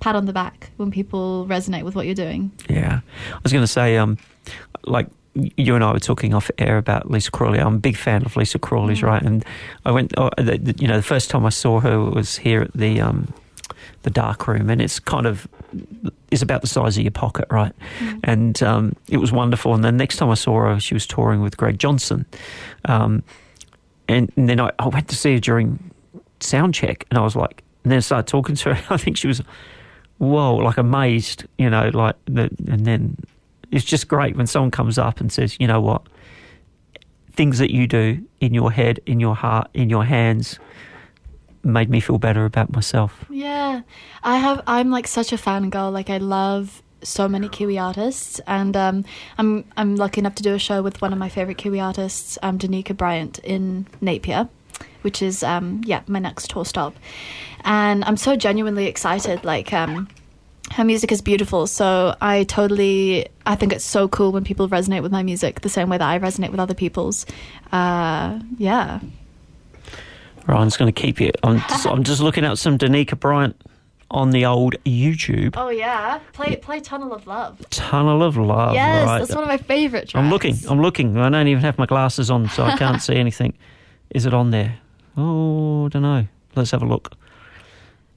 pat 0.00 0.16
on 0.16 0.24
the 0.24 0.32
back 0.32 0.70
when 0.78 0.90
people 0.90 1.46
resonate 1.46 1.84
with 1.84 1.94
what 1.94 2.06
you're 2.06 2.14
doing. 2.14 2.50
Yeah, 2.68 3.00
I 3.34 3.38
was 3.42 3.52
going 3.52 3.62
to 3.62 3.70
say, 3.70 3.98
um, 3.98 4.16
like 4.84 5.08
you 5.34 5.74
and 5.74 5.84
I 5.84 5.92
were 5.92 6.00
talking 6.00 6.34
off 6.34 6.50
air 6.58 6.76
about 6.76 7.10
Lisa 7.10 7.30
Crawley. 7.30 7.58
I'm 7.60 7.76
a 7.76 7.78
big 7.78 7.96
fan 7.96 8.24
of 8.24 8.36
Lisa 8.36 8.58
Crawley's, 8.58 9.02
right? 9.02 9.22
And 9.22 9.44
I 9.84 9.92
went, 9.92 10.12
oh, 10.16 10.30
the, 10.36 10.58
the- 10.58 10.74
you 10.80 10.88
know, 10.88 10.96
the 10.96 11.02
first 11.02 11.30
time 11.30 11.46
I 11.46 11.50
saw 11.50 11.80
her 11.80 12.00
was 12.00 12.36
here 12.38 12.62
at 12.62 12.72
the 12.72 13.00
um, 13.00 13.32
the 14.02 14.10
dark 14.10 14.48
room, 14.48 14.70
and 14.70 14.80
it's 14.80 14.98
kind 14.98 15.26
of 15.26 15.46
is 16.30 16.42
about 16.42 16.62
the 16.62 16.66
size 16.66 16.96
of 16.96 17.04
your 17.04 17.10
pocket, 17.12 17.46
right? 17.50 17.72
And 18.24 18.60
um, 18.62 18.96
it 19.08 19.18
was 19.18 19.30
wonderful. 19.30 19.74
And 19.74 19.84
then 19.84 19.96
next 19.96 20.16
time 20.16 20.30
I 20.30 20.34
saw 20.34 20.60
her, 20.62 20.80
she 20.80 20.94
was 20.94 21.06
touring 21.06 21.42
with 21.42 21.56
Greg 21.56 21.78
Johnson, 21.78 22.26
um, 22.86 23.22
and, 24.08 24.32
and 24.36 24.48
then 24.48 24.58
I, 24.60 24.70
I 24.80 24.88
went 24.88 25.08
to 25.08 25.16
see 25.16 25.34
her 25.34 25.38
during 25.40 25.90
sound 26.40 26.74
check, 26.74 27.06
and 27.10 27.18
I 27.18 27.22
was 27.22 27.36
like, 27.36 27.62
and 27.84 27.92
then 27.92 27.98
I 27.98 28.00
started 28.00 28.26
talking 28.26 28.56
to 28.56 28.74
her. 28.74 28.82
I 28.94 28.96
think 28.96 29.16
she 29.16 29.28
was 29.28 29.42
whoa, 30.18 30.56
like 30.56 30.76
amazed, 30.76 31.46
you 31.56 31.70
know, 31.70 31.88
like 31.94 32.16
the, 32.26 32.50
and 32.68 32.84
then 32.84 33.16
it's 33.70 33.84
just 33.84 34.08
great 34.08 34.36
when 34.36 34.46
someone 34.46 34.70
comes 34.70 34.98
up 34.98 35.20
and 35.20 35.32
says, 35.32 35.56
you 35.60 35.66
know 35.66 35.80
what, 35.80 36.02
things 37.32 37.58
that 37.58 37.72
you 37.72 37.86
do 37.86 38.24
in 38.40 38.54
your 38.54 38.72
head, 38.72 39.00
in 39.06 39.20
your 39.20 39.34
heart, 39.34 39.70
in 39.74 39.88
your 39.88 40.04
hands, 40.04 40.58
made 41.62 41.90
me 41.90 42.00
feel 42.00 42.18
better 42.18 42.44
about 42.44 42.72
myself. 42.72 43.24
Yeah, 43.30 43.82
I 44.22 44.36
have. 44.38 44.62
I'm 44.66 44.90
like 44.90 45.06
such 45.06 45.32
a 45.32 45.36
fangirl. 45.36 45.92
Like 45.92 46.10
I 46.10 46.18
love 46.18 46.82
so 47.02 47.28
many 47.28 47.48
Kiwi 47.48 47.78
artists, 47.78 48.40
and 48.46 48.76
um, 48.76 49.04
I'm 49.38 49.64
I'm 49.76 49.96
lucky 49.96 50.20
enough 50.20 50.34
to 50.36 50.42
do 50.42 50.54
a 50.54 50.58
show 50.58 50.82
with 50.82 51.00
one 51.00 51.12
of 51.12 51.18
my 51.18 51.28
favorite 51.28 51.58
Kiwi 51.58 51.80
artists, 51.80 52.38
um, 52.42 52.58
Danica 52.58 52.96
Bryant 52.96 53.38
in 53.40 53.86
Napier, 54.00 54.48
which 55.02 55.22
is 55.22 55.42
um, 55.42 55.82
yeah 55.84 56.02
my 56.06 56.18
next 56.18 56.50
tour 56.50 56.64
stop, 56.64 56.94
and 57.64 58.04
I'm 58.04 58.16
so 58.16 58.36
genuinely 58.36 58.86
excited. 58.86 59.44
Like 59.44 59.72
um, 59.72 60.08
her 60.70 60.84
music 60.84 61.10
is 61.10 61.20
beautiful, 61.20 61.66
so 61.66 62.14
I 62.20 62.44
totally 62.44 63.28
I 63.44 63.56
think 63.56 63.72
it's 63.72 63.84
so 63.84 64.08
cool 64.08 64.32
when 64.32 64.44
people 64.44 64.68
resonate 64.68 65.02
with 65.02 65.12
my 65.12 65.22
music 65.22 65.60
the 65.62 65.68
same 65.68 65.88
way 65.88 65.98
that 65.98 66.08
I 66.08 66.18
resonate 66.18 66.50
with 66.50 66.60
other 66.60 66.74
people's. 66.74 67.26
Uh, 67.72 68.38
yeah. 68.58 69.00
Ryan's 70.46 70.76
going 70.76 70.92
to 70.92 71.00
keep 71.00 71.20
you. 71.20 71.32
I'm 71.42 71.58
just, 71.68 71.86
I'm 71.86 72.04
just 72.04 72.20
looking 72.20 72.44
at 72.44 72.58
some 72.58 72.78
Danica 72.78 73.18
Bryant 73.18 73.60
on 74.10 74.30
the 74.30 74.46
old 74.46 74.74
YouTube. 74.84 75.54
Oh 75.56 75.70
yeah, 75.70 76.20
play 76.32 76.56
play 76.56 76.80
Tunnel 76.80 77.12
of 77.12 77.26
Love. 77.26 77.60
Tunnel 77.70 78.22
of 78.22 78.36
Love. 78.36 78.74
yes, 78.74 79.06
right. 79.06 79.18
that's 79.18 79.34
one 79.34 79.42
of 79.42 79.48
my 79.48 79.58
favorite 79.58 80.08
tracks. 80.08 80.22
I'm 80.22 80.30
looking. 80.30 80.56
I'm 80.68 80.80
looking. 80.80 81.16
I 81.16 81.28
don't 81.28 81.48
even 81.48 81.62
have 81.62 81.78
my 81.78 81.86
glasses 81.86 82.30
on, 82.30 82.48
so 82.48 82.64
I 82.64 82.76
can't 82.76 83.02
see 83.02 83.16
anything. 83.16 83.54
Is 84.10 84.26
it 84.26 84.34
on 84.34 84.50
there? 84.50 84.78
Oh, 85.16 85.86
I 85.86 85.88
don't 85.88 86.02
know. 86.02 86.26
Let's 86.56 86.70
have 86.72 86.82
a 86.82 86.86
look. 86.86 87.12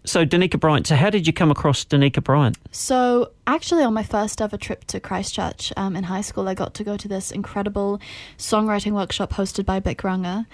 So, 0.06 0.26
Danica 0.26 0.60
Bryant. 0.60 0.88
So, 0.88 0.96
how 0.96 1.10
did 1.10 1.26
you 1.26 1.34
come 1.34 1.50
across 1.50 1.86
Danica 1.86 2.24
Bryant? 2.24 2.58
So, 2.72 3.32
actually, 3.48 3.84
on 3.84 3.94
my 3.94 4.04
first 4.04 4.42
ever 4.42 4.58
trip 4.58 4.84
to 4.86 5.00
Christchurch 5.00 5.72
um, 5.78 5.96
in 5.96 6.04
high 6.04 6.22
school, 6.22 6.50
I 6.50 6.54
got 6.54 6.74
to 6.76 6.84
go 6.84 6.98
to 6.98 7.08
this 7.08 7.32
incredible 7.32 8.02
songwriting 8.38 8.92
workshop 8.92 9.32
hosted 9.34 9.66
by 9.66 9.80
Bic 9.80 10.00
Runga. 10.00 10.46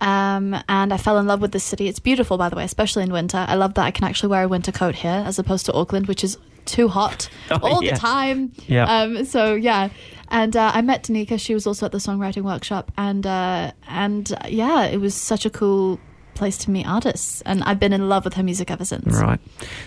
Um, 0.00 0.54
and 0.68 0.92
I 0.92 0.96
fell 0.96 1.18
in 1.18 1.26
love 1.26 1.40
with 1.40 1.52
the 1.52 1.60
city. 1.60 1.88
It's 1.88 1.98
beautiful, 1.98 2.38
by 2.38 2.48
the 2.48 2.56
way, 2.56 2.64
especially 2.64 3.02
in 3.02 3.12
winter. 3.12 3.44
I 3.48 3.54
love 3.54 3.74
that 3.74 3.84
I 3.84 3.90
can 3.90 4.04
actually 4.04 4.28
wear 4.28 4.44
a 4.44 4.48
winter 4.48 4.72
coat 4.72 4.94
here 4.94 5.24
as 5.26 5.38
opposed 5.38 5.66
to 5.66 5.72
Auckland, 5.72 6.06
which 6.06 6.22
is 6.22 6.38
too 6.66 6.88
hot 6.88 7.28
Oh, 7.50 7.58
all 7.62 7.82
yeah. 7.82 7.94
the 7.94 7.98
time. 8.00 8.52
Yeah. 8.66 8.84
Um, 8.84 9.24
so 9.24 9.54
yeah, 9.54 9.88
and 10.28 10.54
uh, 10.56 10.70
I 10.74 10.82
met 10.82 11.04
Danica. 11.04 11.40
She 11.40 11.54
was 11.54 11.66
also 11.66 11.86
at 11.86 11.92
the 11.92 11.98
songwriting 11.98 12.42
workshop, 12.42 12.92
and 12.96 13.26
uh, 13.26 13.72
and 13.88 14.30
uh, 14.32 14.46
yeah, 14.48 14.84
it 14.84 14.98
was 14.98 15.14
such 15.14 15.46
a 15.46 15.50
cool 15.50 15.98
place 16.38 16.56
to 16.58 16.70
meet 16.70 16.86
artists, 16.86 17.42
and 17.42 17.62
I've 17.64 17.78
been 17.78 17.92
in 17.92 18.08
love 18.08 18.24
with 18.24 18.34
her 18.34 18.42
music 18.42 18.70
ever 18.70 18.84
since. 18.84 19.20
Right. 19.20 19.40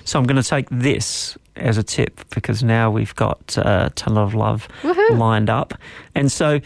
So, 0.05 0.19
I'm 0.19 0.25
going 0.25 0.41
to 0.41 0.47
take 0.47 0.67
this 0.69 1.37
as 1.55 1.77
a 1.77 1.83
tip 1.83 2.21
because 2.29 2.63
now 2.63 2.91
we've 2.91 3.15
got 3.15 3.57
uh, 3.57 3.89
ton 3.95 4.17
of 4.17 4.35
Love 4.35 4.67
Woohoo. 4.83 5.17
lined 5.17 5.49
up. 5.49 5.73
And 6.13 6.31
so, 6.31 6.59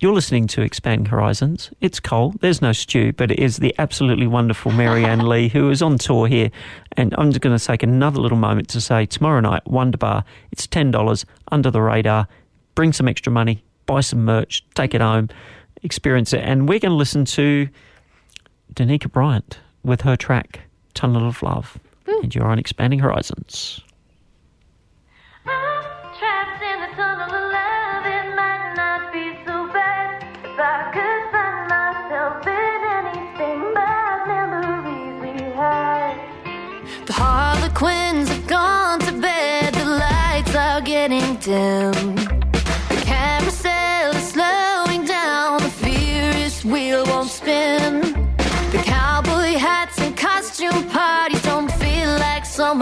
you're 0.00 0.12
listening 0.12 0.46
to 0.48 0.60
Expand 0.60 1.08
Horizons. 1.08 1.70
It's 1.80 1.98
Col. 2.00 2.34
There's 2.40 2.60
no 2.60 2.72
Stu, 2.72 3.12
but 3.12 3.30
it 3.30 3.38
is 3.38 3.56
the 3.56 3.74
absolutely 3.78 4.26
wonderful 4.26 4.72
Marianne 4.72 5.20
Leigh 5.28 5.48
who 5.48 5.70
is 5.70 5.80
on 5.80 5.96
tour 5.98 6.26
here. 6.26 6.50
And 6.96 7.14
I'm 7.16 7.30
just 7.30 7.40
going 7.40 7.56
to 7.56 7.64
take 7.64 7.82
another 7.82 8.20
little 8.20 8.36
moment 8.36 8.68
to 8.70 8.82
say 8.82 9.06
tomorrow 9.06 9.40
night, 9.40 9.66
Wonder 9.66 9.96
Bar, 9.96 10.24
it's 10.50 10.66
$10 10.66 11.24
under 11.52 11.70
the 11.70 11.80
radar. 11.80 12.28
Bring 12.74 12.92
some 12.92 13.08
extra 13.08 13.32
money, 13.32 13.64
buy 13.86 14.00
some 14.00 14.24
merch, 14.24 14.62
take 14.74 14.94
it 14.94 15.00
home, 15.00 15.30
experience 15.82 16.32
it. 16.32 16.40
And 16.40 16.68
we're 16.68 16.80
going 16.80 16.90
to 16.90 16.96
listen 16.96 17.24
to 17.24 17.68
Danica 18.74 19.10
Bryant 19.10 19.60
with 19.84 20.00
her 20.00 20.16
track 20.16 20.60
Tunnel 20.94 21.28
of 21.28 21.42
Love. 21.42 21.78
And 22.06 22.34
you're 22.34 22.46
on 22.46 22.58
Expanding 22.58 22.98
Horizons. 22.98 23.80
Trapped 25.44 26.62
in 26.62 26.82
a 26.82 26.94
tunnel 26.96 27.34
of 27.34 27.52
love, 27.52 28.06
it 28.06 28.34
might 28.34 28.74
not 28.76 29.12
be 29.12 29.36
so 29.44 29.66
bad 29.72 30.22
if 30.44 30.58
I 30.58 30.90
could 30.94 31.30
find 31.32 31.68
myself 31.68 32.46
in 32.46 32.80
anything 32.98 33.74
but 33.74 34.26
memories 34.26 35.20
we 35.22 35.42
had. 35.54 37.06
The 37.06 37.12
harlequins 37.12 38.28
have 38.28 38.46
gone 38.46 39.00
to 39.00 39.12
bed, 39.12 39.74
the 39.74 39.84
lights 39.84 40.54
are 40.54 40.80
getting 40.80 41.36
dim. 41.36 42.23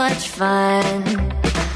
Much 0.09 0.31
fun. 0.31 1.05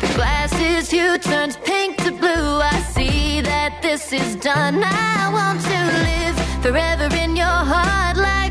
The 0.01 0.11
glasses 0.17 0.91
hue 0.91 1.17
turns 1.17 1.57
pink 1.59 1.97
to 1.99 2.11
blue. 2.11 2.49
I 2.75 2.77
see 2.95 3.41
that 3.43 3.81
this 3.83 4.13
is 4.13 4.35
done. 4.35 4.83
I 4.83 5.31
want 5.39 5.61
to 5.71 5.79
live 6.09 6.37
forever 6.65 7.09
in 7.15 7.37
your 7.37 7.61
heart, 7.73 8.17
like 8.17 8.46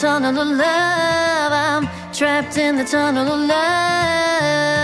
tunnel 0.00 0.38
of 0.38 0.48
love. 0.48 1.52
I'm 1.52 2.12
trapped 2.12 2.56
in 2.56 2.76
the 2.76 2.84
tunnel 2.84 3.26
of 3.26 3.48
love. 3.48 4.77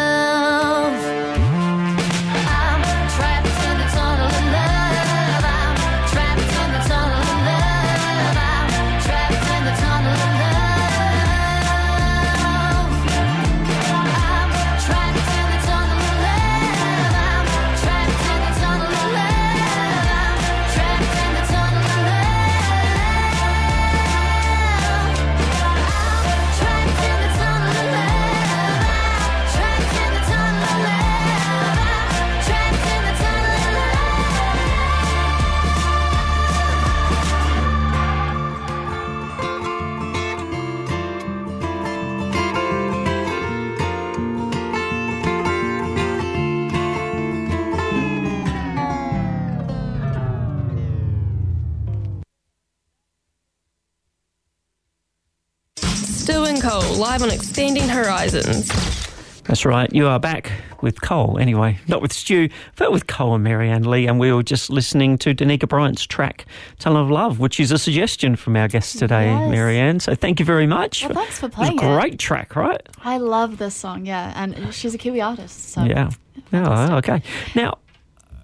Live 57.57 57.69
Extending 57.69 57.89
Horizons. 57.89 59.43
That's 59.45 59.65
right. 59.65 59.89
You 59.93 60.09
are 60.09 60.19
back 60.19 60.51
with 60.81 61.01
Col, 61.03 61.39
anyway, 61.39 61.79
not 61.87 62.03
with 62.03 62.13
Stu, 62.13 62.49
but 62.75 62.91
with 62.91 63.07
Col 63.07 63.33
and 63.37 63.45
Marianne 63.45 63.85
Leigh. 63.85 64.07
And 64.09 64.19
we 64.19 64.33
were 64.33 64.43
just 64.43 64.71
listening 64.71 65.19
to 65.19 65.33
Danica 65.37 65.69
Bryant's 65.69 66.05
track, 66.05 66.47
Tunnel 66.81 67.05
of 67.05 67.11
Love, 67.13 67.39
which 67.39 67.61
is 67.61 67.71
a 67.71 67.79
suggestion 67.79 68.35
from 68.35 68.57
our 68.57 68.67
guest 68.67 68.99
today, 68.99 69.27
Yes. 69.27 69.51
Marianne. 69.53 70.01
So 70.01 70.17
thank 70.17 70.41
you 70.41 70.45
very 70.47 70.67
much. 70.67 71.05
Well, 71.05 71.15
thanks 71.15 71.39
for 71.39 71.47
It 71.47 71.57
was 71.57 71.69
a 71.69 71.73
playing 71.73 71.79
it. 71.79 72.01
great 72.01 72.19
track, 72.19 72.57
right? 72.57 72.81
I 73.05 73.19
love 73.19 73.59
this 73.59 73.77
song, 73.77 74.05
yeah, 74.05 74.33
and 74.35 74.75
she's 74.75 74.93
a 74.95 74.99
Kiwi 74.99 75.21
artist. 75.21 75.69
So 75.71 75.85
Yeah. 75.85 76.11
Oh, 76.53 76.97
okay. 76.97 77.23
Now, 77.55 77.79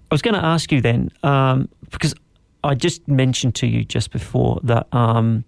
I 0.09 0.13
was 0.13 0.21
going 0.21 0.35
to 0.35 0.45
ask 0.45 0.71
you 0.71 0.79
then, 0.79 1.11
um, 1.23 1.67
because 1.89 2.15
I 2.63 2.75
just 2.75 3.05
mentioned 3.09 3.55
to 3.55 3.67
you 3.67 3.83
just 3.83 4.11
before 4.11 4.61
that, 4.63 4.87
um, 4.93 5.43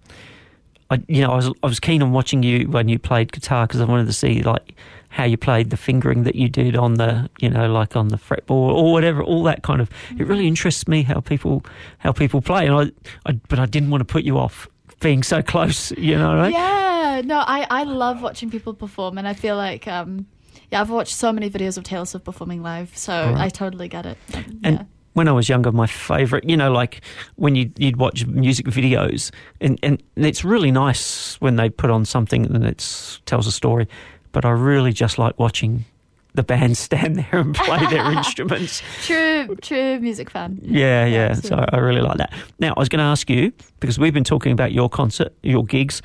I, 0.94 1.04
you 1.08 1.22
know, 1.22 1.32
I 1.32 1.36
was 1.36 1.52
I 1.64 1.68
was 1.68 1.80
keen 1.80 2.02
on 2.02 2.12
watching 2.12 2.44
you 2.44 2.68
when 2.70 2.88
you 2.88 3.00
played 3.00 3.32
guitar 3.32 3.68
because 3.68 3.82
I 3.82 3.86
wanted 3.86 4.08
to 4.08 4.14
see 4.14 4.42
like 4.44 4.76
how 5.10 5.26
you 5.26 5.38
played 5.38 5.70
the 5.70 5.78
fingering 5.78 6.24
that 6.24 6.36
you 6.36 6.50
did 6.50 6.76
on 6.76 6.96
the, 6.96 7.30
you 7.40 7.50
know, 7.50 7.72
like 7.72 7.96
on 7.96 8.08
the 8.08 8.18
fretboard 8.18 8.76
or 8.76 8.92
whatever, 8.92 9.22
all 9.22 9.44
that 9.44 9.62
kind 9.62 9.80
of. 9.80 9.90
It 10.18 10.26
really 10.26 10.48
interests 10.48 10.88
me 10.88 11.04
how 11.04 11.20
people 11.20 11.64
how 12.00 12.12
people 12.12 12.42
play, 12.42 12.66
and 12.68 12.76
I, 12.76 13.30
I 13.30 13.34
but 13.48 13.60
I 13.60 13.66
didn't 13.66 13.90
want 13.90 14.02
to 14.02 14.06
put 14.06 14.24
you 14.24 14.38
off 14.38 14.68
being 15.00 15.22
so 15.22 15.42
close, 15.42 15.92
you 15.92 16.18
know, 16.18 16.36
right? 16.36 16.52
Yeah, 16.52 17.22
no, 17.26 17.40
I, 17.40 17.68
I 17.70 17.84
love 17.84 18.22
watching 18.22 18.50
people 18.50 18.74
perform, 18.74 19.18
and 19.18 19.28
I 19.28 19.34
feel 19.34 19.56
like, 19.58 19.88
um, 19.88 20.26
yeah, 20.72 20.82
I've 20.82 20.90
watched 20.90 21.16
so 21.16 21.32
many 21.32 21.50
videos 21.50 21.78
of 21.78 21.84
Taylor 21.84 22.06
Swift 22.06 22.26
performing 22.26 22.64
live, 22.64 22.98
so 22.98 23.14
right. 23.14 23.38
I 23.38 23.50
totally 23.50 23.88
get 23.90 24.06
it. 24.06 24.18
And 24.64 24.88
when 25.14 25.28
I 25.28 25.32
was 25.32 25.48
younger, 25.48 25.72
my 25.72 25.88
favourite, 25.88 26.44
you 26.44 26.58
know, 26.58 26.72
like 26.72 27.02
when 27.36 27.56
you, 27.56 27.72
you'd 27.78 27.98
watch 27.98 28.26
music 28.26 28.66
videos, 28.68 29.32
and, 29.62 29.80
and 29.84 30.02
it's 30.16 30.44
really 30.44 30.72
nice 30.72 31.40
when 31.40 31.56
they 31.56 31.70
put 31.70 31.90
on 31.90 32.06
something 32.06 32.46
and 32.46 32.66
it 32.66 33.20
tells 33.26 33.48
a 33.48 33.52
story, 33.52 33.88
but 34.32 34.46
I 34.46 34.50
really 34.50 34.92
just 34.92 35.18
like 35.18 35.38
watching 35.40 35.86
the 36.34 36.44
band 36.44 36.78
stand 36.88 37.16
there 37.18 37.40
and 37.40 37.56
play 37.56 37.86
their 37.88 38.12
instruments. 38.18 38.82
True, 39.04 39.56
true 39.62 40.00
music 40.00 40.30
fan. 40.30 40.60
Yeah, 40.62 41.06
yeah. 41.06 41.34
so. 41.34 41.64
I 41.72 41.78
really 41.78 42.02
like 42.02 42.18
that. 42.18 42.34
Now, 42.60 42.74
I 42.76 42.80
was 42.80 42.90
going 42.90 43.00
to 43.00 43.06
ask 43.06 43.30
you, 43.30 43.54
because 43.80 44.00
we've 44.00 44.14
been 44.14 44.24
talking 44.24 44.52
about 44.52 44.72
your 44.72 44.90
concert, 44.90 45.34
your 45.44 45.64
gigs, 45.64 46.02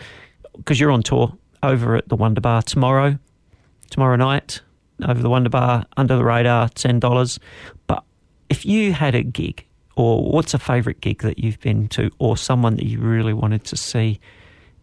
because 0.56 0.78
you're 0.78 0.90
on 0.90 1.02
tour 1.02 1.32
over 1.62 1.96
at 1.96 2.09
the 2.09 2.16
Wonder 2.16 2.40
Bar 2.40 2.62
tomorrow, 2.62 3.18
tomorrow 3.90 4.16
night, 4.16 4.61
over 5.06 5.20
the 5.22 5.30
Wonder 5.30 5.50
Bar, 5.50 5.86
under 5.96 6.16
the 6.16 6.24
radar, 6.24 6.68
$10. 6.70 7.00
But 7.00 7.77
if 8.51 8.64
you 8.66 8.92
had 8.92 9.14
a 9.14 9.22
gig, 9.22 9.64
or 9.96 10.22
what's 10.22 10.55
a 10.55 10.59
favourite 10.59 11.01
gig 11.01 11.22
that 11.22 11.38
you've 11.38 11.61
been 11.61 11.88
to, 11.88 12.11
or 12.18 12.36
someone 12.36 12.76
that 12.76 12.86
you 12.86 12.99
really 13.01 13.32
wanted 13.32 13.64
to 13.64 13.76
see 13.76 14.20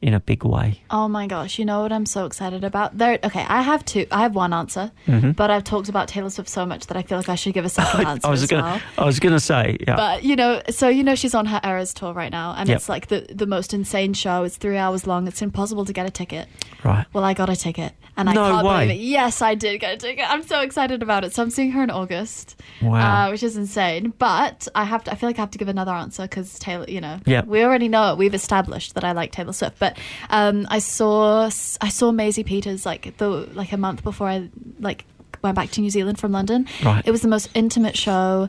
in 0.01 0.13
a 0.13 0.20
big 0.20 0.43
way? 0.43 0.82
Oh 0.91 1.07
my 1.07 1.26
gosh, 1.26 1.57
you 1.57 1.63
know 1.66 1.82
what 1.82 1.91
I'm 1.91 2.05
so 2.05 2.26
excited 2.26 2.63
about? 2.66 2.97
There 2.97 3.18
okay, 3.24 3.45
I 3.47 3.61
have 3.61 3.84
two 3.86 4.05
I 4.11 4.22
have 4.24 4.36
one 4.36 4.53
answer, 4.53 4.91
Mhm. 5.07 5.36
but 5.36 5.49
I've 5.49 5.63
talked 5.63 5.88
about 5.89 6.09
Taylor 6.09 6.30
Swift 6.30 6.49
so 6.49 6.66
much 6.66 6.88
that 6.88 6.97
I 6.97 7.01
feel 7.01 7.18
like 7.18 7.30
I 7.30 7.36
should 7.36 7.53
give 7.53 7.66
a 7.66 7.70
second 7.80 8.05
answer. 8.05 8.28
I 8.28 8.30
was 8.30 8.43
as 8.43 8.49
going 8.49 8.66
well. 8.66 8.82
I 8.97 9.05
was 9.05 9.20
to 9.20 9.39
say, 9.39 9.78
yeah. 9.88 9.95
But 9.95 10.24
you 10.24 10.36
know, 10.36 10.61
so 10.70 10.89
you 10.89 11.03
know 11.03 11.16
she's 11.16 11.34
on 11.34 11.45
her 11.47 11.61
Eras 11.63 11.93
tour 11.93 12.13
right 12.13 12.32
now, 12.32 12.53
and 12.57 12.68
Yep. 12.70 12.76
it's 12.76 12.89
like 12.89 13.07
the 13.07 13.26
the 13.34 13.47
most 13.47 13.74
insane 13.74 14.13
show. 14.13 14.43
It's 14.43 14.57
three 14.57 14.78
hours 14.78 15.07
long. 15.07 15.28
It's 15.28 15.41
impossible 15.41 15.86
to 15.86 15.93
get 15.93 16.05
a 16.05 16.11
ticket. 16.11 16.49
right. 16.84 17.05
Well, 17.13 17.24
I 17.24 17.34
got 17.34 17.49
a 17.49 17.55
ticket, 17.55 17.93
and 18.18 18.30
I 18.30 18.34
No 18.34 18.51
can't 18.51 18.66
way. 18.68 18.86
believe 18.88 18.99
it. 19.01 19.03
Yes, 19.03 19.41
I 19.41 19.55
did 19.55 19.80
get 19.80 19.93
a 19.93 19.97
ticket. 19.97 20.26
I'm 20.30 20.43
so 20.43 20.61
excited 20.61 21.03
about 21.03 21.24
it. 21.26 21.34
So 21.34 21.43
I'm 21.43 21.49
seeing 21.49 21.72
her 21.72 21.84
in 21.84 21.89
August, 21.89 22.61
Wow. 22.82 23.28
uh, 23.28 23.32
which 23.32 23.43
is 23.43 23.57
insane. 23.57 24.13
But 24.18 24.68
I 24.74 24.84
have 24.86 25.03
to. 25.05 25.11
I 25.11 25.16
feel 25.16 25.30
like 25.30 25.38
I 25.38 25.41
have 25.41 25.51
to 25.51 25.57
give 25.57 25.68
another 25.68 25.91
answer 25.91 26.24
because 26.24 26.57
Taylor. 26.59 26.86
You 26.88 27.01
know, 27.01 27.20
Yeah. 27.26 27.43
we 27.45 27.63
already 27.63 27.88
know 27.89 28.11
it. 28.13 28.18
We've 28.18 28.34
established 28.34 28.95
that 28.95 29.03
I 29.03 29.11
like 29.13 29.32
Taylor 29.32 29.53
Swift. 29.53 29.78
But 29.80 29.97
um, 30.30 30.66
I 30.70 30.80
saw 30.80 31.45
I 31.45 31.89
saw 31.89 32.11
Maisie 32.11 32.43
Peters 32.43 32.86
like 32.86 33.18
the 33.18 33.28
like 33.53 33.72
a 33.72 33.78
month 33.78 34.03
before 34.03 34.28
I 34.30 34.49
like 34.80 35.05
went 35.41 35.55
back 35.55 35.70
to 35.72 35.82
New 35.82 35.89
Zealand 35.89 36.18
from 36.20 36.32
London. 36.32 36.68
Right. 36.84 37.03
It 37.05 37.11
was 37.11 37.22
the 37.22 37.28
most 37.28 37.49
intimate 37.53 37.97
show. 37.97 38.47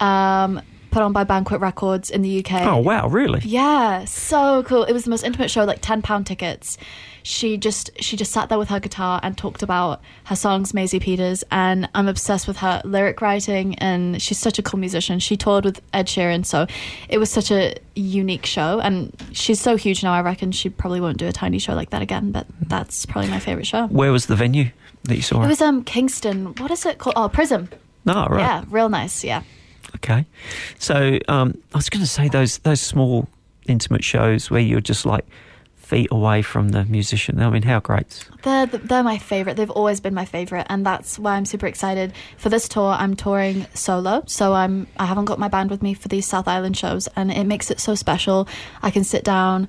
Um, 0.00 0.60
put 0.96 1.02
on 1.02 1.12
by 1.12 1.24
Banquet 1.24 1.60
Records 1.60 2.08
in 2.08 2.22
the 2.22 2.38
UK. 2.42 2.62
Oh, 2.62 2.78
wow, 2.78 3.06
really? 3.06 3.40
Yeah, 3.44 4.06
so 4.06 4.62
cool. 4.62 4.84
It 4.84 4.94
was 4.94 5.04
the 5.04 5.10
most 5.10 5.24
intimate 5.24 5.50
show, 5.50 5.64
like 5.64 5.80
ten 5.82 6.00
pound 6.00 6.26
tickets. 6.26 6.78
She 7.22 7.58
just 7.58 7.90
she 8.00 8.16
just 8.16 8.32
sat 8.32 8.48
there 8.48 8.56
with 8.56 8.70
her 8.70 8.80
guitar 8.80 9.20
and 9.22 9.36
talked 9.36 9.62
about 9.62 10.00
her 10.24 10.36
songs, 10.36 10.72
Maisie 10.72 10.98
Peters, 10.98 11.44
and 11.50 11.86
I'm 11.94 12.08
obsessed 12.08 12.48
with 12.48 12.56
her 12.58 12.80
lyric 12.82 13.20
writing 13.20 13.74
and 13.74 14.22
she's 14.22 14.38
such 14.38 14.58
a 14.58 14.62
cool 14.62 14.80
musician. 14.80 15.18
She 15.18 15.36
toured 15.36 15.66
with 15.66 15.82
Ed 15.92 16.06
Sheeran, 16.06 16.46
so 16.46 16.66
it 17.10 17.18
was 17.18 17.28
such 17.28 17.50
a 17.50 17.74
unique 17.94 18.46
show 18.46 18.80
and 18.80 19.12
she's 19.32 19.60
so 19.60 19.76
huge 19.76 20.02
now 20.02 20.14
I 20.14 20.22
reckon 20.22 20.50
she 20.50 20.70
probably 20.70 21.00
won't 21.00 21.18
do 21.18 21.26
a 21.26 21.32
tiny 21.32 21.58
show 21.58 21.74
like 21.74 21.90
that 21.90 22.00
again, 22.00 22.32
but 22.32 22.46
that's 22.60 23.04
probably 23.04 23.28
my 23.28 23.40
favourite 23.40 23.66
show. 23.66 23.86
Where 23.88 24.12
was 24.12 24.26
the 24.26 24.36
venue 24.36 24.70
that 25.02 25.16
you 25.16 25.22
saw 25.22 25.42
It 25.42 25.48
was 25.48 25.60
um 25.60 25.84
Kingston. 25.84 26.54
What 26.54 26.70
is 26.70 26.86
it 26.86 26.96
called? 26.96 27.14
Oh, 27.16 27.28
Pryzm. 27.28 27.68
Oh, 28.06 28.26
right. 28.28 28.40
Yeah, 28.40 28.64
real 28.70 28.88
nice, 28.88 29.24
yeah. 29.24 29.42
Okay, 29.96 30.26
so 30.78 31.18
um, 31.28 31.56
I 31.74 31.78
was 31.78 31.88
going 31.88 32.02
to 32.02 32.10
say 32.10 32.28
those 32.28 32.58
those 32.58 32.80
small 32.80 33.28
intimate 33.66 34.04
shows 34.04 34.50
where 34.50 34.60
you're 34.60 34.80
just 34.80 35.06
like 35.06 35.26
feet 35.86 36.08
away 36.10 36.42
from 36.42 36.70
the 36.70 36.84
musician. 36.84 37.40
I 37.40 37.48
mean, 37.48 37.62
how 37.62 37.80
great! 37.80 38.28
They're 38.42 38.66
they're 38.66 39.02
my 39.02 39.18
favorite. 39.18 39.56
They've 39.56 39.70
always 39.70 40.00
been 40.00 40.14
my 40.14 40.24
favorite, 40.24 40.66
and 40.68 40.84
that's 40.84 41.18
why 41.18 41.36
I'm 41.36 41.44
super 41.44 41.66
excited 41.66 42.12
for 42.36 42.48
this 42.48 42.68
tour. 42.68 42.90
I'm 42.90 43.14
touring 43.14 43.66
solo, 43.74 44.24
so 44.26 44.52
I'm 44.52 44.86
I 44.98 45.06
haven't 45.06 45.26
got 45.26 45.38
my 45.38 45.48
band 45.48 45.70
with 45.70 45.82
me 45.82 45.94
for 45.94 46.08
these 46.08 46.26
South 46.26 46.48
Island 46.48 46.76
shows, 46.76 47.08
and 47.16 47.30
it 47.30 47.44
makes 47.44 47.70
it 47.70 47.80
so 47.80 47.94
special. 47.94 48.48
I 48.82 48.90
can 48.90 49.04
sit 49.04 49.24
down, 49.24 49.68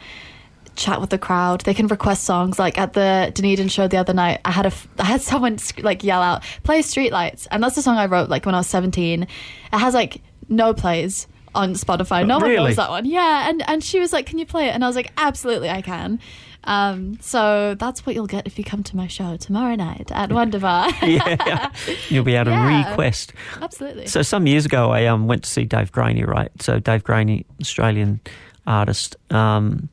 chat 0.78 1.02
with 1.02 1.10
the 1.10 1.18
crowd. 1.18 1.62
They 1.62 1.74
can 1.74 1.88
request 1.88 2.24
songs. 2.24 2.58
Like 2.58 2.78
at 2.78 2.94
the 2.94 3.32
Dunedin 3.34 3.68
show 3.68 3.88
the 3.88 3.98
other 3.98 4.14
night, 4.14 4.40
I 4.46 4.52
had 4.52 4.66
a 4.66 4.72
I 5.00 5.06
had 5.06 5.22
someone 5.32 5.58
like 5.82 6.04
yell 6.04 6.22
out, 6.22 6.44
"Play 6.64 6.80
Streetlights," 6.80 7.48
and 7.52 7.62
that's 7.62 7.76
the 7.76 7.82
song 7.82 7.98
I 7.98 8.06
wrote 8.06 8.30
like 8.30 8.46
when 8.46 8.56
I 8.56 8.60
was 8.60 8.68
17. 8.68 9.24
It 9.24 9.30
has 9.72 9.94
like 9.94 10.22
no 10.48 10.74
plays 10.74 11.28
on 11.56 11.74
Spotify. 11.74 12.26
No 12.26 12.38
one 12.38 12.50
Really? 12.50 12.68
knows 12.68 12.76
that 12.78 12.90
one. 12.90 13.06
Yeah, 13.06 13.50
and 13.50 13.68
and 13.70 13.84
she 13.84 14.00
was 14.00 14.14
like, 14.14 14.26
"Can 14.28 14.40
you 14.40 14.46
play 14.46 14.68
it?" 14.68 14.72
And 14.76 14.84
I 14.84 14.88
was 14.88 14.96
like, 14.96 15.12
"Absolutely, 15.18 15.70
I 15.70 15.82
can." 15.82 16.20
Um, 16.64 17.18
so 17.22 17.76
that's 17.80 18.06
what 18.06 18.14
you'll 18.14 18.28
get 18.28 18.46
if 18.46 18.58
you 18.60 18.66
come 18.66 18.84
to 18.84 18.98
my 18.98 19.08
show 19.08 19.38
tomorrow 19.38 19.76
night 19.76 20.12
at 20.12 20.32
Wonder 20.34 20.60
Bar. 20.60 20.90
yeah, 21.02 21.72
you'll 22.10 22.26
be 22.26 22.36
able 22.36 22.46
to 22.46 22.52
Yeah. 22.52 22.90
request. 22.90 23.32
Absolutely. 23.62 24.08
So 24.08 24.22
some 24.22 24.48
years 24.48 24.66
ago, 24.66 24.92
I 24.92 25.06
um, 25.06 25.28
went 25.28 25.44
to 25.44 25.50
see 25.50 25.64
Dave 25.64 25.94
Graney, 25.94 26.26
right? 26.26 26.52
So 26.62 26.78
Dave 26.80 27.06
Graney, 27.06 27.46
Australian 27.62 28.20
artist, 28.66 29.16
um, 29.32 29.88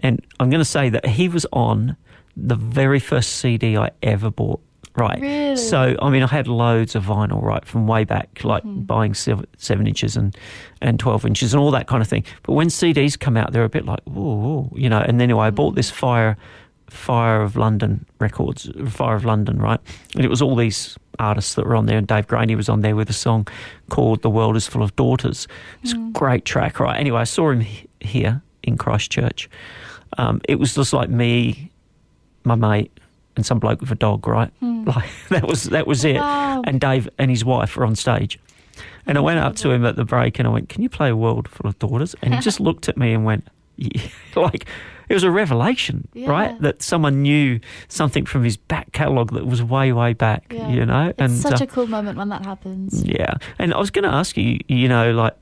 and 0.00 0.24
I'm 0.40 0.50
going 0.50 0.60
to 0.60 0.64
say 0.64 0.88
that 0.90 1.06
he 1.06 1.28
was 1.28 1.46
on 1.52 1.96
the 2.36 2.54
very 2.56 3.00
first 3.00 3.36
CD 3.36 3.76
I 3.76 3.90
ever 4.02 4.30
bought. 4.30 4.60
Right. 4.96 5.20
Really? 5.20 5.56
So 5.56 5.94
I 6.02 6.10
mean, 6.10 6.24
I 6.24 6.26
had 6.26 6.48
loads 6.48 6.96
of 6.96 7.04
vinyl, 7.04 7.40
right, 7.40 7.64
from 7.64 7.86
way 7.86 8.02
back, 8.04 8.40
like 8.42 8.64
Mm-hmm. 8.64 8.80
buying 8.80 9.14
seven, 9.14 9.46
seven 9.56 9.86
inches 9.86 10.16
and 10.16 10.36
and 10.80 10.98
twelve 10.98 11.24
inches 11.24 11.54
and 11.54 11.60
all 11.60 11.70
that 11.70 11.86
kind 11.86 12.02
of 12.02 12.08
thing. 12.08 12.24
But 12.42 12.54
when 12.54 12.66
CDs 12.68 13.16
come 13.18 13.36
out, 13.36 13.52
they're 13.52 13.62
a 13.64 13.68
bit 13.68 13.84
like, 13.84 14.00
ooh, 14.08 14.18
ooh, 14.20 14.72
you 14.74 14.88
know. 14.88 14.98
And 14.98 15.20
then 15.20 15.30
anyway, 15.30 15.46
I 15.46 15.50
Mm. 15.50 15.54
bought 15.54 15.74
this 15.76 15.88
Fire 15.90 16.36
Fire 16.90 17.42
of 17.42 17.54
London 17.54 18.06
records, 18.18 18.70
Fire 18.88 19.14
of 19.14 19.24
London, 19.24 19.58
right? 19.58 19.78
And 20.16 20.24
it 20.24 20.28
was 20.28 20.40
all 20.42 20.56
these 20.56 20.96
artists 21.20 21.54
that 21.54 21.66
were 21.66 21.76
on 21.76 21.86
there, 21.86 21.98
and 21.98 22.06
Dave 22.06 22.26
Graney 22.26 22.56
was 22.56 22.68
on 22.68 22.80
there 22.80 22.96
with 22.96 23.10
a 23.10 23.12
song 23.12 23.46
called 23.90 24.22
"The 24.22 24.30
World 24.30 24.56
Is 24.56 24.66
Full 24.66 24.82
of 24.82 24.96
Daughters." 24.96 25.46
It's 25.82 25.92
a 25.92 26.10
great 26.12 26.44
track, 26.44 26.80
right? 26.80 26.98
Anyway, 26.98 27.20
I 27.20 27.24
saw 27.24 27.50
him 27.50 27.60
he- 27.60 27.86
here 28.00 28.42
in 28.64 28.76
Christchurch. 28.78 29.48
Um, 30.18 30.40
it 30.48 30.56
was 30.58 30.74
just 30.74 30.92
like 30.92 31.08
me, 31.08 31.70
my 32.44 32.54
mate, 32.54 32.90
and 33.36 33.46
some 33.46 33.58
bloke 33.58 33.80
with 33.80 33.90
a 33.90 33.94
dog, 33.96 34.26
right? 34.26 34.52
Like 34.88 35.10
that 35.28 35.46
was 35.46 35.64
that 35.64 35.86
was 35.86 36.02
it. 36.04 36.16
Wow. 36.16 36.62
And 36.64 36.80
Dave 36.80 37.08
and 37.18 37.30
his 37.30 37.44
wife 37.44 37.76
were 37.76 37.84
on 37.84 37.94
stage. 37.94 38.38
And 39.06 39.18
I 39.18 39.20
went 39.20 39.38
up 39.38 39.54
to 39.56 39.70
him 39.70 39.84
at 39.84 39.96
the 39.96 40.04
break 40.04 40.38
and 40.38 40.48
I 40.48 40.50
went, 40.50 40.68
Can 40.70 40.82
you 40.82 40.88
play 40.88 41.10
a 41.10 41.16
world 41.16 41.46
full 41.48 41.66
of 41.68 41.78
daughters? 41.78 42.14
And 42.22 42.34
he 42.34 42.40
just 42.40 42.58
looked 42.68 42.88
at 42.88 42.96
me 42.96 43.12
and 43.12 43.24
went, 43.24 43.46
yeah. 43.76 44.02
like 44.36 44.66
it 45.10 45.14
was 45.14 45.24
a 45.24 45.30
revelation, 45.30 46.08
Yeah. 46.14 46.30
right? 46.30 46.60
That 46.62 46.82
someone 46.82 47.20
knew 47.22 47.60
something 47.88 48.24
from 48.24 48.44
his 48.44 48.56
back 48.56 48.92
catalogue 48.92 49.32
that 49.34 49.46
was 49.46 49.62
way, 49.62 49.92
way 49.92 50.14
back, 50.14 50.50
Yeah. 50.54 50.68
you 50.70 50.86
know? 50.86 51.08
It's 51.08 51.18
and 51.20 51.32
such 51.32 51.60
uh, 51.60 51.64
a 51.64 51.66
cool 51.66 51.86
moment 51.86 52.16
when 52.16 52.28
that 52.30 52.44
happens. 52.46 53.02
yeah. 53.04 53.34
And 53.58 53.74
I 53.74 53.78
was 53.78 53.90
going 53.90 54.04
to 54.04 54.10
ask 54.14 54.36
you, 54.38 54.58
you 54.68 54.88
know, 54.88 55.12
like 55.12 55.34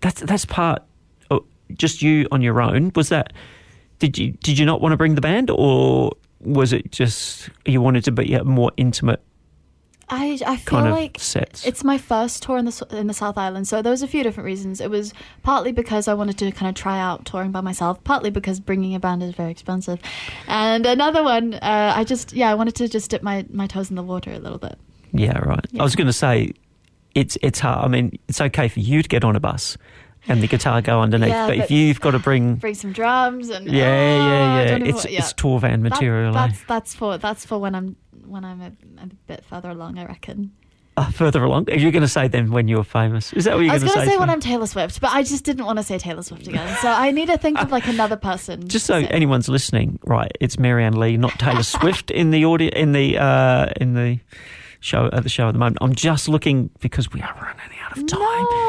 that's 0.00 0.20
that's 0.22 0.46
part 0.46 0.82
of 1.30 1.44
just 1.74 2.00
you 2.00 2.26
on 2.32 2.40
your 2.40 2.62
own. 2.62 2.90
Was 2.94 3.10
that 3.10 3.32
did 3.98 4.18
you 4.18 4.32
did 4.32 4.58
you 4.58 4.66
not 4.66 4.80
want 4.80 4.92
to 4.92 4.96
bring 4.96 5.14
the 5.14 5.20
band 5.20 5.50
or 5.50 6.12
was 6.40 6.72
it 6.72 6.90
just 6.90 7.48
you 7.64 7.80
wanted 7.80 8.04
to 8.04 8.12
be 8.12 8.34
a 8.34 8.44
more 8.44 8.70
intimate 8.76 9.22
I 10.08 10.38
I 10.46 10.56
feel 10.56 10.80
kind 10.80 10.88
of 10.88 10.94
like 10.94 11.18
sets? 11.18 11.66
it's 11.66 11.82
my 11.82 11.98
first 11.98 12.42
tour 12.42 12.58
in 12.58 12.66
the 12.66 12.86
in 12.90 13.06
the 13.06 13.14
South 13.14 13.38
Island, 13.38 13.66
so 13.66 13.80
there 13.80 13.90
was 13.90 14.02
a 14.02 14.06
few 14.06 14.22
different 14.22 14.44
reasons. 14.44 14.80
It 14.80 14.90
was 14.90 15.14
partly 15.42 15.72
because 15.72 16.08
I 16.08 16.14
wanted 16.14 16.36
to 16.38 16.52
kind 16.52 16.68
of 16.68 16.74
try 16.74 17.00
out 17.00 17.24
touring 17.24 17.52
by 17.52 17.62
myself, 17.62 18.04
partly 18.04 18.30
because 18.30 18.60
bringing 18.60 18.94
a 18.94 19.00
band 19.00 19.22
is 19.22 19.34
very 19.34 19.50
expensive, 19.50 19.98
and 20.46 20.84
another 20.84 21.22
one, 21.22 21.54
uh, 21.54 21.94
I 21.96 22.04
just 22.04 22.34
yeah, 22.34 22.50
I 22.50 22.54
wanted 22.54 22.74
to 22.76 22.88
just 22.88 23.10
dip 23.10 23.22
my, 23.22 23.46
my 23.50 23.66
toes 23.66 23.88
in 23.88 23.96
the 23.96 24.02
water 24.02 24.30
a 24.30 24.38
little 24.38 24.58
bit. 24.58 24.78
Yeah, 25.12 25.38
right. 25.38 25.64
I 25.80 25.82
was 25.82 25.96
going 25.96 26.06
to 26.06 26.12
say 26.12 26.52
it's 27.14 27.38
it's 27.40 27.60
hard. 27.60 27.84
I 27.84 27.88
mean, 27.88 28.18
it's 28.28 28.40
okay 28.40 28.68
for 28.68 28.80
you 28.80 29.02
to 29.02 29.08
get 29.08 29.24
on 29.24 29.36
a 29.36 29.40
bus 29.40 29.78
and 30.28 30.42
the 30.42 30.46
guitar 30.46 30.80
go 30.82 31.00
underneath, 31.00 31.28
Yeah, 31.28 31.46
but, 31.48 31.56
if 31.58 31.70
you've 31.70 32.00
got 32.00 32.12
to 32.12 32.18
bring 32.18 32.56
Bring 32.56 32.74
some 32.74 32.92
drums 32.92 33.50
and 33.50 33.66
yeah, 33.70 33.82
oh, 33.84 33.86
yeah, 33.86 34.64
yeah, 34.78 34.84
it's 34.88 35.04
wa- 35.04 35.10
yeah. 35.10 35.18
it's 35.18 35.32
tour 35.32 35.58
van 35.60 35.82
That- 35.82 35.90
material. 35.90 36.36
eh? 36.36 36.46
that's 36.46 36.64
that's 36.64 36.94
for 36.94 37.18
that's 37.18 37.44
for 37.46 37.58
when 37.58 37.74
I'm 37.74 37.96
when 38.26 38.44
I'm 38.44 38.60
a, 38.60 38.72
a 39.02 39.06
bit 39.26 39.44
further 39.44 39.70
along, 39.70 39.98
I 39.98 40.06
reckon. 40.06 40.52
Uh, 40.96 41.10
further 41.10 41.42
along, 41.42 41.68
are 41.70 41.76
you 41.76 41.90
going 41.90 42.02
to 42.02 42.08
say 42.08 42.28
then 42.28 42.52
when 42.52 42.68
you're 42.68 42.84
famous? 42.84 43.32
Is 43.32 43.46
that 43.46 43.56
what 43.56 43.62
you're 43.64 43.70
going 43.70 43.80
to 43.80 43.88
say? 43.88 43.94
I 43.94 43.94
was 43.94 43.94
going 43.94 43.94
to 43.94 44.00
say? 44.00 44.04
to 44.04 44.10
say 44.10 44.14
to 44.14 44.20
when? 44.20 44.30
I'm 44.30 44.38
Taylor 44.40 44.66
Swift, 44.68 45.00
but 45.00 45.10
I 45.10 45.24
just 45.24 45.42
didn't 45.44 45.64
want 45.66 45.78
to 45.78 45.82
say 45.82 45.98
Taylor 45.98 46.22
Swift 46.22 46.46
again. 46.46 46.76
So 46.80 46.88
I 46.88 47.10
need 47.10 47.26
to 47.26 47.36
think 47.36 47.60
of 47.60 47.72
like 47.72 47.88
another 47.88 48.14
person. 48.16 48.68
Just 48.68 48.86
so 48.86 48.94
anyone's 48.94 49.48
listening, 49.48 49.98
right? 50.04 50.30
It's 50.40 50.56
Marianne 50.56 50.94
Leigh, 50.94 51.16
not 51.16 51.36
Taylor 51.40 51.64
Swift 51.64 52.12
in 52.12 52.30
the 52.30 52.44
audio 52.44 52.70
in 52.70 52.92
the 52.92 53.18
uh, 53.18 53.72
in 53.80 53.94
the 53.94 54.20
show 54.78 55.10
at 55.12 55.24
the 55.24 55.28
show 55.28 55.48
at 55.48 55.52
the 55.52 55.58
moment. 55.58 55.78
I'm 55.80 55.96
just 55.96 56.28
looking 56.28 56.70
because 56.78 57.10
we 57.12 57.20
are 57.22 57.34
running 57.42 57.78
out 57.84 57.98
of 57.98 58.06
time. 58.06 58.20
No, 58.20 58.63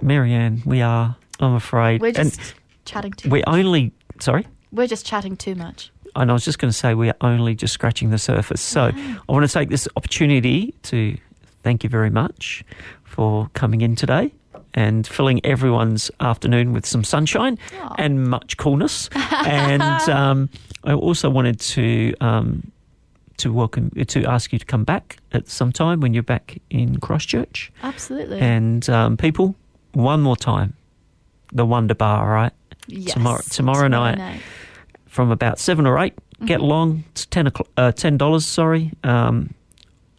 Marianne, 0.00 0.62
we 0.64 0.82
are. 0.82 1.16
I'm 1.40 1.54
afraid. 1.54 2.00
we're 2.00 2.12
just 2.12 2.38
and 2.38 2.54
chatting 2.84 3.12
too. 3.12 3.28
we're 3.28 3.44
only. 3.46 3.92
Sorry. 4.20 4.46
We're 4.72 4.86
just 4.86 5.06
chatting 5.06 5.36
too 5.36 5.54
much. 5.54 5.90
And 6.14 6.30
I 6.30 6.34
was 6.34 6.44
just 6.44 6.58
going 6.58 6.70
to 6.70 6.76
say 6.76 6.94
we 6.94 7.10
are 7.10 7.16
only 7.20 7.54
just 7.54 7.74
scratching 7.74 8.10
the 8.10 8.18
surface. 8.18 8.62
So 8.62 8.90
I 8.94 9.32
want 9.32 9.46
to 9.46 9.52
take 9.52 9.68
this 9.68 9.86
opportunity 9.96 10.74
to 10.84 11.16
thank 11.62 11.84
you 11.84 11.90
very 11.90 12.10
much 12.10 12.64
for 13.04 13.50
coming 13.52 13.82
in 13.82 13.96
today 13.96 14.32
and 14.72 15.06
filling 15.06 15.44
everyone's 15.44 16.10
afternoon 16.20 16.72
with 16.72 16.86
some 16.86 17.04
sunshine 17.04 17.58
and 17.98 18.24
much 18.24 18.56
coolness. 18.56 19.10
and 19.14 19.82
um, 20.10 20.48
I 20.84 20.94
also 20.94 21.28
wanted 21.28 21.60
to 21.60 22.14
um, 22.20 22.70
to 23.38 23.52
welcome 23.52 23.90
to 23.90 24.24
ask 24.24 24.52
you 24.52 24.58
to 24.58 24.64
come 24.64 24.84
back 24.84 25.18
at 25.32 25.48
some 25.48 25.72
time 25.72 26.00
when 26.00 26.14
you're 26.14 26.22
back 26.22 26.58
in 26.70 26.98
Christchurch. 27.00 27.70
Absolutely. 27.82 28.38
And 28.38 28.88
um, 28.88 29.16
people, 29.16 29.54
one 29.96 30.20
more 30.20 30.36
time, 30.36 30.74
the 31.52 31.64
Wonder 31.64 31.94
Bar, 31.94 32.30
right? 32.30 32.52
Yes, 32.86 33.14
tomorrow, 33.14 33.42
tomorrow, 33.50 33.88
night, 33.88 34.40
from 35.06 35.30
about 35.30 35.58
seven 35.58 35.86
or 35.86 35.98
8 35.98 36.12
Get 36.44 36.60
along. 36.60 37.04
It's 37.12 37.24
ten 37.26 37.46
o'clock, 37.46 37.68
uh, 37.78 37.92
ten 37.92 38.18
dollars. 38.18 38.44
Sorry, 38.44 38.92
um, 39.04 39.54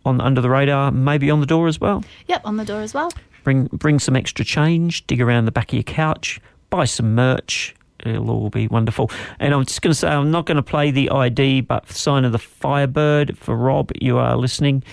on 0.03 0.19
under 0.19 0.41
the 0.41 0.49
radar, 0.49 0.91
maybe 0.91 1.29
on 1.29 1.41
the 1.41 1.45
door 1.45 1.67
as 1.67 1.79
well. 1.79 2.03
Yep, 2.27 2.41
on 2.43 2.57
the 2.57 2.65
door 2.65 2.81
as 2.81 2.93
well. 2.93 3.11
Bring 3.43 3.65
bring 3.65 3.99
some 3.99 4.15
extra 4.15 4.43
change. 4.43 5.05
Dig 5.05 5.21
around 5.21 5.45
the 5.45 5.51
back 5.51 5.69
of 5.69 5.73
your 5.73 5.83
couch. 5.83 6.41
Buy 6.71 6.85
some 6.85 7.13
merch. 7.13 7.75
It'll 8.03 8.31
all 8.31 8.49
be 8.49 8.67
wonderful. 8.67 9.11
And 9.39 9.53
I'm 9.53 9.65
just 9.65 9.81
going 9.81 9.91
to 9.91 9.95
say, 9.95 10.07
I'm 10.07 10.31
not 10.31 10.45
going 10.45 10.57
to 10.57 10.63
play 10.63 10.91
the 10.91 11.09
ID, 11.09 11.61
but 11.61 11.89
sign 11.89 12.25
of 12.25 12.31
the 12.31 12.39
Firebird 12.39 13.37
for 13.37 13.55
Rob. 13.55 13.91
You 13.99 14.17
are 14.17 14.35
listening. 14.37 14.83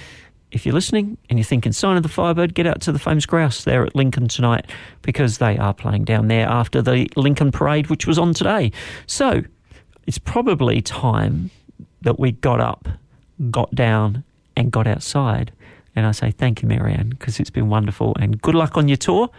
If 0.55 0.65
you're 0.65 0.73
listening 0.73 1.19
and 1.29 1.37
you're 1.37 1.45
thinking 1.45 1.73
sign 1.73 1.97
of 1.97 2.05
the 2.05 2.09
Firebird, 2.09 2.55
get 2.55 2.65
out 2.65 2.81
to 2.83 2.93
the 2.93 2.99
famous 3.01 3.27
grouse 3.27 3.65
there 3.65 3.85
at 3.85 3.97
Lincoln 3.97 4.29
tonight 4.29 4.71
because 5.03 5.39
they 5.39 5.59
are 5.59 5.75
playing 5.75 6.05
down 6.05 6.29
there 6.29 6.47
after 6.49 6.81
the 6.81 7.09
Lincoln 7.17 7.51
Parade, 7.51 7.89
which 7.89 8.07
was 8.07 8.21
on 8.21 8.33
today. 8.35 8.71
So 9.07 9.43
it's 10.07 10.19
probably 10.19 10.81
time 10.81 11.51
that 12.03 12.21
we 12.21 12.31
got 12.31 12.61
up, 12.61 12.89
got 13.51 13.75
down, 13.75 14.23
and 14.57 14.71
got 14.71 14.87
outside. 14.87 15.51
And 15.97 16.07
I 16.07 16.13
say 16.13 16.31
thank 16.31 16.63
you, 16.63 16.69
Marianne, 16.69 17.11
because 17.11 17.41
it's 17.41 17.51
been 17.51 17.69
wonderful. 17.69 18.17
And 18.21 18.41
good 18.41 18.55
luck 18.55 18.77
on 18.77 18.87
your 18.87 18.97
tour. 18.97 19.31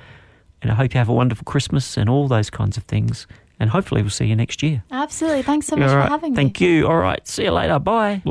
And 0.61 0.69
I 0.69 0.75
hope 0.75 0.93
you 0.93 0.97
have 0.97 1.09
a 1.09 1.13
wonderful 1.13 1.45
Christmas 1.45 1.95
and 1.95 2.09
all 2.09 2.27
those 2.27 2.49
kinds 2.49 2.75
of 2.75 2.83
things. 2.83 3.25
And 3.57 3.69
hopefully 3.69 4.01
we'll 4.01 4.11
see 4.11 4.25
you 4.25 4.35
next 4.35 4.61
year. 4.61 4.83
Absolutely. 4.91 5.43
Thanks 5.43 5.67
so 5.67 5.77
much 5.77 5.87
All 5.87 5.93
for 5.93 5.99
right. 5.99 6.09
having 6.09 6.31
me. 6.33 6.35
Thank 6.35 6.59
you. 6.59 6.87
All 6.87 6.97
right. 6.97 7.25
See 7.25 7.43
you 7.45 7.51
later. 7.51 7.79
Bye. 7.79 8.21